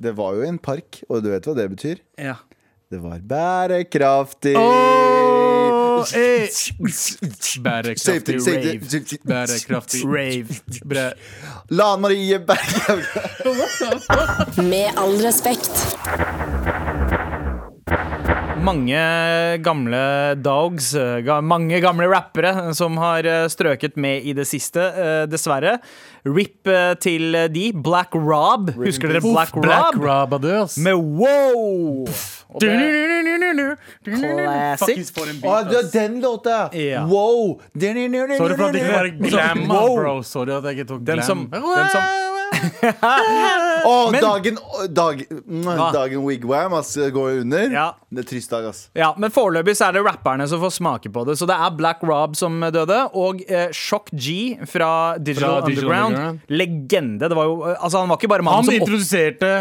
det 0.00 0.14
var 0.16 0.38
jo 0.38 0.46
en 0.46 0.56
park, 0.62 1.02
og 1.10 1.24
du 1.26 1.28
vet 1.34 1.44
hva 1.50 1.56
det 1.58 1.66
betyr? 1.74 1.98
ja. 2.22 2.38
Det 2.90 2.98
var 2.98 3.20
bærekraftig. 3.22 4.56
Åh, 4.58 5.09
eh. 6.00 6.48
Bærekraftig 7.62 8.00
safety, 8.00 8.30
rave. 8.30 8.80
Bærekraftig 9.26 10.00
Rave. 10.04 10.46
Bæ 10.88 11.10
Lan 11.68 12.00
Marie 12.00 12.38
bærekraftig. 12.38 14.64
Med 14.64 14.84
all 14.96 15.26
respekt. 15.26 15.96
Mange 18.60 19.00
gamle 19.64 20.34
dogs, 20.36 20.90
eh, 20.94 21.40
mange 21.40 21.78
gamle 21.80 22.06
rappere 22.12 22.74
som 22.76 22.98
har 23.00 23.24
eh, 23.24 23.46
strøket 23.48 23.96
med 23.96 24.20
i 24.28 24.34
det 24.36 24.44
siste, 24.48 24.80
eh, 24.84 25.22
dessverre. 25.30 25.78
Rip 26.28 26.68
til 27.00 27.32
de. 27.54 27.70
Black 27.72 28.12
Rob. 28.14 28.68
Husker 28.76 29.08
dere 29.08 29.22
Black 29.24 29.54
Rob? 29.56 29.64
Black 29.64 29.96
Rob 29.96 30.34
er 30.36 30.42
død. 30.44 30.76
Med 30.84 30.94
wow! 30.94 32.04
Classic. 34.04 35.12
Den 35.94 36.20
låta! 36.20 36.68
Ja. 36.76 37.06
Wow! 37.08 37.60
Sorry 38.36 38.56
for 38.56 38.66
at 38.66 38.74
det 38.74 38.82
ikke 38.82 38.98
var 38.98 39.08
glam, 39.30 39.64
bro. 39.68 40.22
Sorry 40.22 40.52
at 40.58 40.64
jeg 40.68 40.78
ikke 40.78 40.88
tok 40.92 41.06
Den 41.06 41.22
som- 41.22 41.48
den 41.50 41.88
som- 41.94 42.29
Å, 43.90 43.94
Men- 44.12 44.22
dagen, 44.22 44.58
dag, 44.94 45.22
Hva? 45.30 45.88
dagen 45.94 46.24
Wigwam 46.26 46.74
ass, 46.78 46.94
går 47.14 47.40
under. 47.42 47.70
Ja. 47.72 47.86
Det 48.10 48.24
er 48.24 48.28
trist 48.28 48.50
dag, 48.52 48.66
ass. 48.70 48.82
Ja, 48.96 49.12
men 49.18 49.32
Foreløpig 49.34 49.74
så 49.78 49.88
er 49.88 49.96
det 49.98 50.04
rapperne 50.06 50.46
som 50.50 50.60
får 50.62 50.74
smake 50.78 51.12
på 51.14 51.24
det. 51.28 51.38
Så 51.40 51.48
det 51.48 51.56
er 51.56 51.74
Black 51.78 52.02
Rob 52.06 52.36
som 52.38 52.60
døde, 52.74 53.00
og 53.16 53.42
eh, 53.48 53.68
Shock 53.76 54.10
G 54.12 54.58
fra 54.68 55.16
Digital, 55.18 55.60
Fra 55.60 55.66
Digital 55.68 55.88
Underground. 55.88 56.16
Underground. 56.16 56.40
Legende. 56.60 57.28
Det 57.30 57.38
var 57.38 57.50
jo, 57.50 57.58
eh, 57.70 57.76
altså, 57.78 58.02
han 58.04 58.10
var 58.12 58.20
ikke 58.20 58.32
bare 58.34 58.46
mannen 58.46 58.64
Han 58.64 58.68
som 58.70 58.76
opp, 58.76 58.88
introduserte 58.88 59.52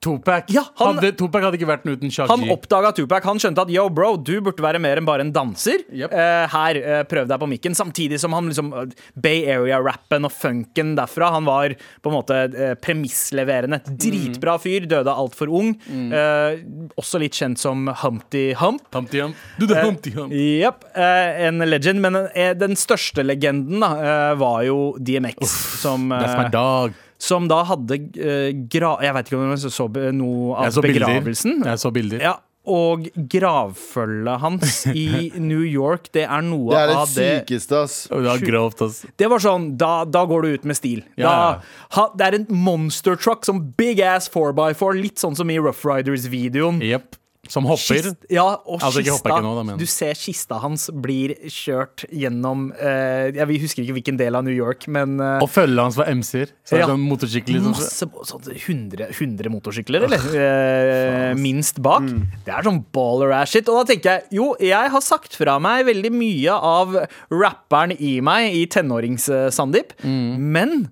Tupac. 0.00 0.44
Ja, 0.54 0.62
han- 0.78 0.94
hadde, 0.94 1.10
Tupac 1.18 1.42
hadde 1.42 1.58
ikke 1.58 1.66
vært 1.66 1.82
den 1.84 1.96
uten 1.96 2.10
Shaggy. 2.14 2.28
han 2.30 2.48
oppdaga 2.54 2.92
Tupac. 2.94 3.24
Han 3.24 3.38
skjønte 3.42 3.64
at 3.64 3.68
yo, 3.74 3.88
bro, 3.90 4.16
du 4.16 4.40
burde 4.40 4.62
være 4.62 4.78
mer 4.80 4.96
enn 5.00 5.04
bare 5.08 5.20
en 5.26 5.32
danser. 5.34 5.82
Yep. 5.90 6.12
Eh, 6.12 6.46
her, 6.52 6.76
eh, 6.76 7.02
prøv 7.10 7.26
deg 7.26 7.40
på 7.42 7.48
mikken. 7.50 7.74
Samtidig 7.74 8.20
som 8.22 8.32
han 8.32 8.46
liksom 8.48 8.72
eh, 8.72 8.92
Bay 9.18 9.44
Area-rappen 9.50 10.24
og 10.24 10.30
funken 10.32 10.94
derfra. 10.96 11.32
Han 11.34 11.44
var 11.44 11.74
på 12.02 12.12
en 12.12 12.14
måte 12.14 12.76
premissleverende. 12.80 13.80
Dritbra 13.98 14.54
fyr. 14.62 14.86
Døde 14.86 15.10
altfor 15.10 15.50
ung. 15.50 15.74
Eh, 15.90 16.60
også 16.96 17.18
litt 17.18 17.34
kjent 17.34 17.58
som 17.58 17.88
Humpty 18.04 18.52
Hump. 18.54 18.82
Humpty 18.94 19.20
Hump. 19.24 19.34
Du, 19.58 19.66
det 19.66 19.82
Humpty 19.82 20.10
Hump. 20.14 20.32
Yep, 20.32 20.84
eh, 20.94 21.42
en 21.48 21.58
legend. 21.58 22.00
Men 22.00 22.12
den 22.58 22.76
største 22.78 23.24
legenden 23.26 23.80
da, 23.82 24.34
var 24.38 24.62
jo 24.62 24.94
DMX. 24.98 25.42
som, 25.82 26.08
That's 26.10 26.38
my 26.38 26.48
dog. 26.54 26.92
Som 27.18 27.48
da 27.50 27.62
hadde 27.66 27.98
uh, 28.18 28.50
gra... 28.70 28.96
Jeg 29.04 29.16
vet 29.16 29.30
ikke 29.30 29.40
om 29.40 29.54
du 29.54 29.70
så 29.70 29.88
noe 30.14 30.58
av 30.58 30.68
Jeg 30.68 30.76
så 30.76 30.84
bilder. 30.84 31.06
begravelsen. 31.06 31.56
Jeg 31.66 31.82
så 31.82 31.90
bilder. 31.94 32.22
Ja, 32.22 32.36
og 32.68 33.06
gravfølget 33.32 34.40
hans 34.42 34.80
i 35.06 35.30
New 35.40 35.64
York, 35.64 36.10
det 36.14 36.26
er 36.28 36.44
noe 36.44 36.72
Det 36.72 36.80
er 36.80 36.90
det 36.90 36.96
av 37.00 37.14
det 37.14 37.28
sykeste, 37.38 37.82
ass. 37.84 37.96
Det 38.10 38.24
var 38.26 38.44
grovt, 38.44 38.82
ass. 38.84 39.00
Det 39.18 39.30
var 39.32 39.42
sånn, 39.42 39.70
da, 39.80 39.92
da 40.08 40.24
går 40.28 40.44
du 40.44 40.58
ut 40.58 40.68
med 40.68 40.78
stil. 40.78 41.02
Ja. 41.20 41.30
Da, 41.30 41.78
ha, 41.96 42.08
det 42.18 42.28
er 42.28 42.38
en 42.40 42.48
monster 42.66 43.16
truck 43.18 43.48
som 43.48 43.62
big 43.78 44.02
ass 44.04 44.28
4x4, 44.34 44.98
litt 45.00 45.22
sånn 45.22 45.38
som 45.38 45.50
i 45.50 45.58
Rough 45.60 45.86
Riders-videoen. 45.88 46.82
Jepp. 46.84 47.16
Som 47.48 47.64
hopper. 47.68 48.02
Kist, 48.02 48.26
ja, 48.32 48.44
og 48.44 48.82
Altså, 48.84 49.00
kista 49.04 49.38
nå, 49.42 49.52
da, 49.56 49.76
Du 49.80 49.86
ser 49.88 50.18
kista 50.18 50.58
hans 50.62 50.88
blir 50.92 51.32
kjørt 51.48 52.04
gjennom 52.12 52.68
eh, 52.76 53.30
Jeg 53.36 53.60
husker 53.62 53.84
ikke 53.84 53.96
hvilken 53.98 54.18
del 54.20 54.36
av 54.36 54.44
New 54.44 54.54
York, 54.54 54.84
men 54.92 55.16
eh, 55.20 55.38
Og 55.44 55.48
følget 55.52 55.80
hans 55.80 55.98
var 55.98 56.10
MC-er. 56.12 56.52
Så 56.68 56.78
Ja. 56.78 56.86
sånn 56.90 57.08
liksom. 57.08 57.72
Masse 57.72 58.08
sånn 58.28 58.44
100, 58.52 59.08
100 59.16 59.52
motorsykler, 59.52 60.04
eller? 60.08 60.28
Eh, 60.36 61.34
minst 61.40 61.80
bak. 61.82 62.04
Det 62.44 62.52
er 62.52 62.68
sånn 62.68 62.82
baller 62.92 63.32
ass 63.40 63.54
shit. 63.56 63.68
Og 63.68 63.80
da 63.80 63.92
tenker 63.94 64.18
jeg 64.18 64.38
jo, 64.38 64.52
jeg 64.60 64.92
har 64.92 65.04
sagt 65.04 65.34
fra 65.38 65.58
meg 65.62 65.86
veldig 65.88 66.12
mye 66.12 66.52
av 66.52 66.94
rapperen 67.32 67.96
i 67.98 68.18
meg 68.24 68.54
i 68.54 68.66
tenårings-Sandeep, 68.70 69.96
men 70.04 70.88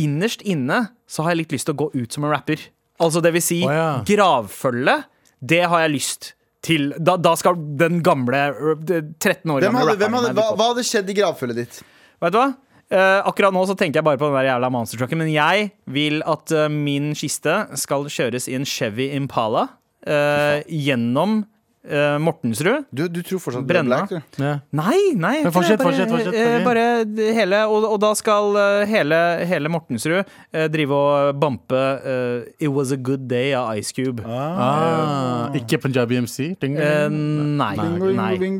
innerst 0.00 0.42
inne 0.48 0.88
så 1.06 1.22
har 1.24 1.34
jeg 1.34 1.44
litt 1.44 1.52
lyst 1.58 1.68
til 1.68 1.76
å 1.76 1.80
gå 1.84 1.90
ut 1.94 2.12
som 2.14 2.24
en 2.26 2.32
rapper. 2.32 2.60
Altså 3.02 3.22
det 3.24 3.32
vil 3.34 3.42
si, 3.44 3.60
oh, 3.66 3.72
ja. 3.72 3.88
gravfølge, 4.06 4.98
det 5.42 5.64
har 5.68 5.84
jeg 5.84 5.94
lyst 5.96 6.32
til. 6.62 6.92
Da, 7.02 7.16
da 7.18 7.34
skal 7.38 7.58
den 7.78 8.02
gamle 8.06 8.42
øh, 8.54 8.82
13 9.18 9.50
år 9.50 9.64
Hvem 9.64 9.66
gamle 9.66 9.80
hadde, 9.82 9.96
rapperen 9.96 10.18
hadde, 10.18 10.34
hva, 10.38 10.50
hva 10.58 10.68
hadde 10.70 10.84
skjedd 10.86 11.10
i 11.10 11.16
gravfølget 11.18 11.58
ditt? 11.64 11.80
Vet 12.22 12.34
du 12.34 12.38
hva? 12.38 12.52
Uh, 12.92 13.24
akkurat 13.24 13.54
nå 13.56 13.62
så 13.64 13.74
tenker 13.78 14.02
jeg 14.02 14.04
bare 14.04 14.18
på 14.20 14.28
den 14.28 14.36
der 14.36 14.50
jævla 14.50 14.68
monstertrucken, 14.68 15.22
men 15.22 15.30
jeg 15.32 15.70
vil 15.88 16.20
at 16.28 16.52
uh, 16.52 16.66
min 16.68 17.14
kiste 17.16 17.54
skal 17.80 18.04
kjøres 18.12 18.50
i 18.52 18.56
en 18.58 18.66
Chevy 18.68 19.06
Impala 19.16 19.62
uh, 20.04 20.60
gjennom 20.68 21.40
eh, 21.88 22.18
Mortensrud. 22.22 22.86
Du, 22.90 23.04
du 23.08 23.20
tror 23.26 23.40
fortsatt 23.42 23.66
du 23.66 23.66
er 23.66 23.74
Brenna. 23.74 24.02
black, 24.06 24.26
du? 24.36 24.42
Ja. 24.44 24.54
Nei, 24.70 24.98
nei. 25.18 25.34
Men 25.44 25.54
fortsett, 25.54 25.80
bare, 25.82 25.92
fortsett, 25.92 26.12
fortsett, 26.12 26.38
eh, 26.38 26.64
bare 26.64 27.32
hele, 27.38 27.62
og, 27.70 27.86
og 27.90 27.98
da 28.02 28.12
skal 28.18 28.58
eh, 28.62 28.84
hele, 28.90 29.20
hele 29.48 29.72
Mortensrud 29.72 30.20
uh, 30.22 30.66
drive 30.72 30.98
og 30.98 31.40
bampe 31.42 31.82
uh, 32.04 32.46
It 32.58 32.70
Was 32.72 32.94
A 32.94 33.00
Good 33.00 33.26
Day 33.30 33.52
av 33.58 33.72
Ice 33.80 33.94
Cube. 33.96 34.24
Ah, 34.26 35.50
ikke 35.58 35.80
Punjabi 35.82 36.20
MC? 36.22 36.52
Ding, 36.62 36.78
ding, 36.78 37.18
nei. 37.58 37.74
nei. 37.76 38.12
Nei. 38.12 38.52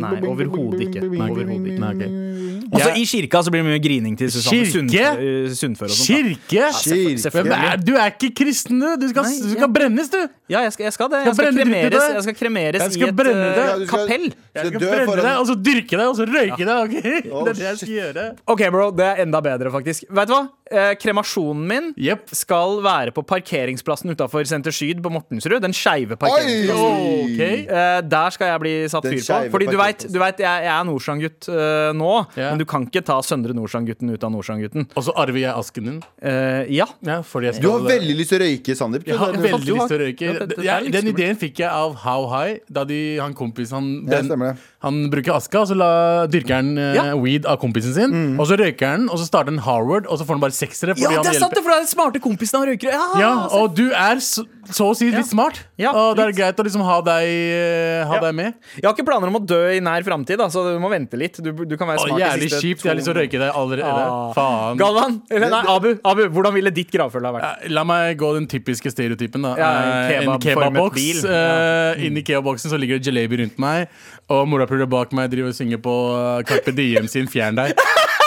Nei, 0.00 0.20
overhodet 0.28 0.86
ikke. 0.88 1.06
Overhodet 1.10 1.72
ikke. 1.74 1.80
Nei, 1.80 1.94
ok. 1.96 2.48
Altså, 2.68 2.90
I 2.96 3.04
kirka 3.08 3.42
så 3.46 3.52
blir 3.52 3.64
det 3.64 3.70
mye 3.70 3.82
grining 3.82 4.18
til 4.18 4.30
Susanne 4.32 4.66
Sund, 4.70 4.92
eh, 4.94 5.50
Sundfør 5.56 5.88
og 5.88 5.96
sånt. 5.96 6.10
Kirke? 6.10 6.68
Kirke. 6.76 7.44
Er, 7.56 7.80
du 7.80 7.94
er 7.96 8.12
ikke 8.12 8.32
kristen, 8.42 8.80
du! 8.82 8.88
Du 9.00 9.08
skal, 9.10 9.26
Nei, 9.28 9.40
du 9.40 9.48
ja. 9.48 9.56
skal 9.58 9.72
brennes, 9.74 10.12
du! 10.12 10.20
Ja, 10.50 10.64
jeg 10.66 10.74
skal, 10.74 10.84
jeg 10.88 10.96
skal 10.96 11.10
det. 11.12 11.20
Skal 11.22 11.30
Jeg 11.30 11.54
skal 11.54 11.58
kremeres, 11.60 12.06
jeg 12.14 12.22
skal 12.26 12.36
kremeres 12.38 12.82
Jeg 12.82 12.94
skal 12.96 13.06
i 13.06 13.10
et 13.10 13.20
eh. 13.20 13.40
Ja, 13.40 13.66
skal- 13.74 13.90
kapell. 13.92 14.24
Jeg 14.54 14.66
skal 14.72 14.80
brenne 14.80 15.18
deg, 15.22 15.34
og 15.38 15.46
så 15.46 15.54
dyrke 15.54 15.96
deg, 15.96 16.06
og 16.06 16.16
så 16.18 16.26
røyke 16.26 16.64
deg. 16.64 16.78
ok? 16.84 16.96
det 17.46 17.52
er 17.52 17.60
det 17.60 17.68
jeg 17.68 17.82
skal 17.82 17.94
gjøre. 17.98 18.24
Ok, 18.50 18.64
bro, 18.74 18.88
det 18.90 19.06
er 19.06 19.22
enda 19.26 19.42
bedre, 19.44 19.70
faktisk. 19.70 20.08
Vet 20.10 20.30
du 20.30 20.34
hva? 20.34 20.46
Eh, 20.70 20.92
kremasjonen 21.02 21.62
min 21.66 21.86
yep. 21.98 22.28
skal 22.30 22.76
være 22.84 23.10
på 23.10 23.24
parkeringsplassen 23.26 24.12
utafor 24.14 24.44
Senter 24.46 24.74
Syd 24.74 25.00
på 25.02 25.10
Mortensrud. 25.10 25.58
Den 25.64 25.74
skeive 25.74 26.14
parkeringsplassen. 26.14 27.08
Ok. 27.24 27.40
Eh, 27.42 27.96
der 28.06 28.36
skal 28.36 28.52
jeg 28.52 28.62
bli 28.62 28.74
satt 28.92 29.08
fyr 29.10 29.24
på. 29.26 29.40
Fordi 29.54 29.66
du 29.66 29.78
vet, 29.80 30.06
du 30.06 30.18
vet 30.22 30.42
jeg, 30.44 30.66
jeg 30.66 30.74
er 30.74 30.86
Nordstrand-gutt 30.86 31.50
uh, 31.50 31.90
nå, 31.98 32.12
Ja. 32.38 32.49
Men 32.50 32.58
du 32.58 32.64
kan 32.64 32.86
ikke 32.86 33.02
ta 33.04 33.20
Søndre 33.22 33.54
Nordstrand-gutten 33.56 34.10
ut 34.12 34.24
av 34.24 34.30
Nordstrand-gutten. 34.34 34.86
Og 34.96 35.02
så 35.06 35.12
arver 35.16 35.38
jeg 35.40 35.54
asken 35.54 35.84
din. 35.84 36.02
Eh, 36.22 36.66
ja. 36.76 36.86
Ja, 37.02 37.20
fordi 37.22 37.46
jeg 37.50 37.54
skal, 37.54 37.62
Du 37.62 37.70
har 37.70 37.80
veldig 37.90 38.16
lyst 38.18 38.30
til 38.34 38.40
å 38.40 38.44
røyke, 38.44 38.76
Sandeep. 38.76 39.04
du. 39.04 39.10
Jeg 39.10 39.18
har 39.18 39.32
veldig 39.32 39.74
lyst 39.74 39.88
til 39.88 39.98
å 39.98 40.02
røyke. 40.04 40.20
Ja, 40.20 40.32
det- 40.32 40.48
det 40.48 40.58
er 40.58 40.62
Jeg- 40.64 40.92
den 40.92 41.02
skummelt. 41.02 41.18
ideen 41.18 41.36
fikk 41.36 41.54
jeg 41.58 41.68
av 41.70 41.94
How 41.96 42.26
High, 42.28 42.58
da 42.70 42.84
de, 42.84 43.16
han 43.18 43.34
kompisen 43.34 43.72
han, 43.72 44.04
Ja, 44.04 44.10
den, 44.20 44.26
stemmer 44.28 44.52
det. 44.54 44.58
Han 44.80 45.10
bruker 45.12 45.34
aska, 45.36 45.60
og 45.60 45.68
så 45.68 45.76
la, 45.76 46.26
dyrker 46.26 46.54
han 46.56 46.70
eh, 46.78 46.94
Ja. 46.96 47.14
weed 47.16 47.44
av 47.46 47.58
kompisen 47.60 47.92
sin. 47.92 48.10
Mm. 48.10 48.40
Og 48.40 48.46
så 48.48 48.56
røyker 48.56 48.86
han, 48.94 49.08
og 49.10 49.18
så 49.20 49.26
starter 49.28 49.52
han 49.52 49.58
Harvard, 49.66 50.06
og 50.08 50.16
så 50.18 50.24
får 50.24 50.38
han 50.38 50.40
bare 50.40 50.56
seksere. 50.56 50.94
fordi 50.96 51.02
ja, 51.04 51.10
han 51.18 51.22
det 51.26 51.34
er 51.34 51.38
sant, 51.38 51.52
hjelper- 51.52 51.54
det, 51.60 51.62
for 51.64 51.70
det 51.70 51.76
er 51.76 51.84
den 51.84 51.92
smarte 51.92 52.20
kompisen 52.24 52.58
han 52.60 52.68
røyker. 52.68 52.90
Ja, 52.92 53.20
Ja, 53.20 53.32
og 53.60 53.74
du 53.76 53.90
er 53.92 54.16
så, 54.24 54.46
så 54.70 54.88
å 54.90 54.96
si 54.96 55.10
litt 55.10 55.26
smart. 55.28 55.60
Ja, 55.76 55.92
og 55.92 56.16
det 56.16 56.24
er 56.24 56.32
greit 56.32 56.56
å 56.56 56.64
liksom 56.64 56.80
ha 56.86 57.00
deg, 57.02 57.28
eh, 57.28 58.04
ha 58.08 58.14
Ja. 58.14 58.20
deg 58.20 58.34
med. 58.34 58.54
Jeg 58.76 58.84
har 58.88 58.94
ikke 58.94 59.04
planer 59.04 59.28
om 59.28 59.36
å 59.36 59.44
dø 59.44 59.60
i 59.76 59.80
nær 59.80 60.00
framtid, 60.02 60.38
så 60.50 60.64
du 60.72 60.78
må 60.80 60.88
vente 60.88 61.12
litt. 61.18 61.36
Du, 61.42 61.52
du 61.52 61.76
kan 61.76 61.86
være 61.88 61.98
Å, 62.00 62.06
smart 62.08 62.16
de 62.18 62.24
jævlig 62.24 62.48
siste 62.50 62.62
kjipt. 62.64 62.82
Jeg 62.84 62.90
har 62.90 62.96
lyst 62.96 63.04
til 63.10 63.14
å 63.14 63.20
røyke 63.20 63.38
deg 63.38 63.52
allerede. 63.52 64.00
Ah. 64.00 64.32
Faen. 64.32 64.78
Galvan, 64.80 65.20
eller 65.30 65.50
nei, 65.50 65.62
Abu, 65.68 65.90
Abu, 66.04 66.22
hvordan 66.32 66.54
ville 66.56 66.70
ditt 66.72 66.90
gravfølge 66.90 67.26
ha 67.28 67.32
vært? 67.36 67.66
Eh, 67.66 67.68
La 67.68 67.84
meg 67.84 68.16
gå 68.16 68.32
den 68.34 68.46
typiske 68.48 68.88
stereotypen. 68.90 69.42
da 69.42 69.54
Ja, 69.60 69.70
en 69.82 69.90
Eh, 69.90 70.16
En 70.20 70.38
kebabformet 70.40 70.72
kebabboks. 70.72 70.94
bil. 70.94 71.30
Eh, 71.30 72.06
Inni 72.06 72.22
kebaboksen 72.24 72.70
så 72.72 72.78
ligger 72.80 72.98
det 72.98 73.04
jalebi 73.12 73.38
rundt 73.44 73.58
meg, 73.58 73.88
og 74.30 74.46
morapuler 74.70 74.90
bak 74.90 75.12
meg 75.16 75.30
driver 75.32 75.50
og 75.50 75.56
synger 75.56 75.80
på 75.82 75.94
eh, 76.14 76.42
Carpe 76.46 76.72
Diem 76.76 77.08
sin 77.10 77.26
'Fjern 77.28 77.58
deg'. 77.58 77.74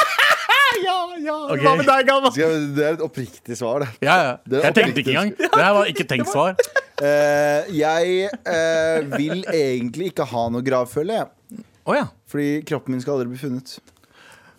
ja, 0.87 0.97
ja. 1.23 1.37
Okay. 1.47 1.63
Hva 1.63 1.75
med 1.77 1.87
deg, 1.87 2.07
Galvan? 2.07 2.33
Skal 2.35 2.67
Det 2.75 2.85
er 2.85 2.97
et 2.97 3.03
oppriktig 3.03 3.57
svar, 3.57 3.83
det. 3.83 3.89
Ja, 4.01 4.15
ja. 4.23 4.33
Det 4.45 4.63
Jeg 4.63 4.75
tenkte 4.75 4.99
ikke 4.99 5.15
engang. 5.15 5.33
Det 5.39 5.63
her 5.63 5.73
var 5.73 5.85
ikke 5.85 6.07
tenkt 6.07 6.31
svar. 6.31 6.57
Uh, 6.99 7.63
jeg 7.85 8.29
uh, 8.47 9.17
vil 9.17 9.45
egentlig 9.47 10.11
ikke 10.11 10.27
ha 10.27 10.49
noe 10.51 10.63
gravfølge, 10.65 11.23
jeg. 11.23 11.63
Oh, 11.85 11.95
ja. 11.95 12.07
Fordi 12.31 12.63
kroppen 12.67 12.95
min 12.95 13.01
skal 13.03 13.17
aldri 13.17 13.33
bli 13.33 13.39
funnet. 13.39 13.77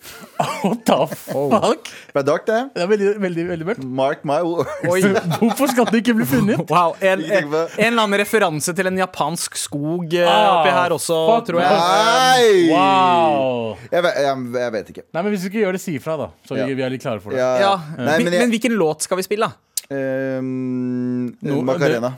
What 0.65 0.81
the 0.89 0.97
fuck? 1.17 1.89
Det 2.13 2.21
er 2.21 2.27
dark, 2.27 2.45
det. 2.49 2.59
Det 2.75 2.83
er 2.85 2.89
veldig, 2.91 3.09
veldig, 3.23 3.45
veldig 3.51 3.67
mørkt. 3.69 3.85
Mark 4.01 4.25
my 4.29 4.39
words. 4.45 4.71
Oi. 4.93 5.01
Hvorfor 5.41 5.71
skal 5.73 5.89
det 5.93 6.01
ikke 6.03 6.15
bli 6.21 6.27
funnet? 6.29 6.63
Wow, 6.75 6.97
en, 7.01 7.23
en, 7.25 7.53
en 7.55 7.87
eller 7.87 8.03
annen 8.05 8.19
referanse 8.21 8.75
til 8.75 8.89
en 8.91 8.99
japansk 8.99 9.57
skog 9.61 10.15
eh, 10.19 10.27
Ah, 10.29 10.59
oppi 10.61 10.73
her 10.75 10.95
også, 10.97 11.19
fuck 11.31 11.47
tror 11.51 11.63
jeg. 11.63 11.79
Nei! 11.79 12.67
Wow. 12.73 13.77
Jeg, 13.93 14.03
vet- 14.09 14.19
jeg, 14.27 14.47
jeg 14.65 14.75
vet 14.79 14.93
ikke. 14.95 15.07
Nei, 15.15 15.23
men 15.23 15.31
Hvis 15.37 15.45
du 15.47 15.51
ikke 15.53 15.63
gjør 15.65 15.79
det, 15.79 15.83
si 15.85 15.97
ifra, 16.01 16.17
da. 16.25 16.31
Så 16.49 16.59
Ja. 16.59 16.67
vi, 16.69 16.75
vi 16.81 16.87
er 16.87 16.93
litt 16.97 17.05
klare 17.05 17.23
for 17.25 17.31
det. 17.35 17.41
Ja, 17.43 17.53
Ja. 17.63 17.75
Nei, 17.99 18.19
men, 18.25 18.33
men 18.41 18.55
hvilken 18.57 18.75
låt 18.81 19.07
skal 19.07 19.21
vi 19.23 19.27
spille, 19.27 19.49
da? 19.49 19.61
Um, 19.95 21.35
No, 21.45 21.61
Macarena. 21.63 22.15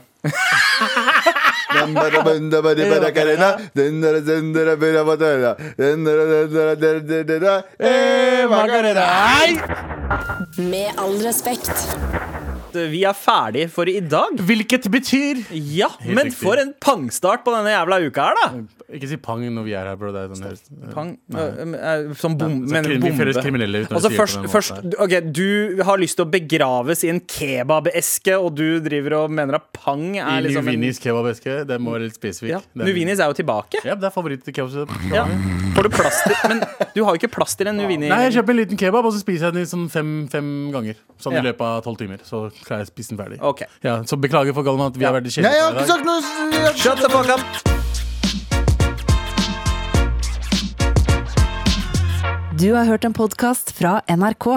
Den 1.85 1.93
bare- 1.93 2.23
bunda 2.23 2.61
bare 2.61 2.99
Macarena. 3.05 3.49
Den 3.77 4.01
der- 4.01 4.21
den 4.29 4.53
der 4.53 4.75
bare 4.81 5.03
Macarena. 5.09 5.51
Den 5.79 6.05
der- 6.05 6.25
den 6.31 6.53
der- 6.53 6.75
den 6.75 7.07
der- 7.09 7.23
den 7.23 7.41
der- 7.41 7.63
Eh, 7.79 8.49
Macarena. 8.49 9.05
Nei! 9.39 9.51
Med 10.71 10.87
all 10.97 11.15
respekt. 11.27 11.71
Vi 12.91 13.03
er 13.09 13.13
ferdige 13.17 13.69
for 13.73 13.89
i 13.89 13.99
dag. 13.99 14.37
Hvilket 14.37 14.87
betyr 14.93 15.43
Ja, 15.51 15.89
Helt 15.99 16.15
men 16.15 16.25
riktig. 16.29 16.37
for 16.41 16.55
en 16.61 16.73
pangstart 16.79 17.43
på 17.45 17.51
denne 17.55 17.73
jævla 17.73 17.99
uka 18.07 18.27
her, 18.29 18.35
da. 18.43 18.47
Ikke 18.93 19.07
si 19.09 19.17
pang 19.17 19.41
når 19.51 19.63
vi 19.65 19.73
er 19.75 19.83
her, 19.89 19.95
bro. 19.99 20.11
Det 20.15 20.21
er 20.23 20.33
sånn 20.35 20.45
høres- 20.47 20.93
Pang, 20.93 21.09
øh, 21.33 21.73
øh, 21.75 22.15
som 22.15 22.37
bom, 22.37 22.53
Så 22.67 22.71
mener 22.71 22.89
krim- 22.89 23.01
bombe. 23.01 23.87
Altså 23.91 24.09
først, 24.15 24.45
først, 24.53 24.95
ok, 24.99 25.15
Du 25.33 25.83
har 25.83 25.97
lyst 25.97 26.15
til 26.15 26.25
å 26.25 26.29
begraves 26.31 27.03
i 27.03 27.09
en 27.09 27.19
kebabeske, 27.19 28.33
og 28.39 28.55
du 28.55 28.79
driver 28.83 29.13
og 29.23 29.31
mener 29.31 29.55
at 29.55 29.67
pang 29.73 30.15
er 30.17 30.37
I 30.39 30.41
liksom 30.45 30.67
en 30.67 30.75
Nuvinis 30.77 30.99
kebabeske. 31.03 31.65
Det 31.67 31.79
må 31.81 31.91
være 31.97 32.07
litt 32.07 32.15
spesifikk. 32.19 32.49
ja. 32.49 32.61
Nuvinis 32.75 33.19
er 33.19 33.27
jo 33.31 33.33
tilbake. 33.43 33.83
Ja, 33.83 33.95
det 33.95 34.03
er 34.07 34.13
favoritt-kebab. 34.15 34.89
Ja. 35.11 35.25
Får 35.75 35.83
du 35.83 35.89
plass 35.89 36.21
til 36.23 36.35
Men 36.49 36.59
du 36.95 37.03
har 37.03 37.13
jo 37.15 37.19
ikke 37.19 37.31
plass 37.31 37.55
til 37.55 37.67
en 37.67 37.77
Nuvini. 37.77 38.07
Nei, 38.09 38.29
jeg 38.29 38.37
kjøper 38.39 38.49
en 38.55 38.57
liten 38.61 38.77
kebab, 38.77 39.05
og 39.05 39.13
så 39.13 39.19
spiser 39.21 39.47
jeg 39.49 39.53
den 39.53 39.61
i 39.63 39.65
sånn 39.69 39.89
fem, 39.91 40.27
fem 40.31 40.71
ganger. 40.71 40.95
Sånn 41.19 41.33
Ja. 41.33 41.41
i 41.41 41.43
løpet 41.51 41.61
av 41.61 41.83
tolv 41.83 41.97
timer. 41.97 42.17
Så 42.23 42.51
klarer 42.67 42.83
jeg 42.83 42.89
å 42.89 42.93
spise 42.93 43.13
den 43.13 43.21
ferdig. 43.21 43.39
Ok. 43.41 43.63
Ja, 43.85 43.99
så 44.07 44.19
beklager 44.19 44.55
for 44.57 44.67
Galvan 44.67 44.91
at 44.91 44.99
vi 44.99 45.07
har 45.07 45.15
vært 45.15 45.31
Nei, 45.31 45.53
jeg 45.55 45.63
har 45.63 45.73
ikke 45.73 45.89
sagt 45.89 46.05
noe 46.07 46.21
Shut 46.77 46.99
the 47.01 47.09
fuck 47.11 47.31
up. 47.31 47.43
Du 52.57 52.71
har 52.73 52.87
hørt 52.89 53.05
en 53.05 53.13
podkast 53.13 53.69
fra 53.77 53.99
NRK. 54.09 54.47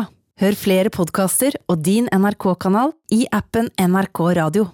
Hør 0.41 0.57
flere 0.57 0.89
podkaster 0.89 1.53
og 1.69 1.83
din 1.85 2.09
NRK-kanal 2.09 2.95
i 3.13 3.27
appen 3.37 3.69
NRK 3.77 4.23
Radio. 4.41 4.71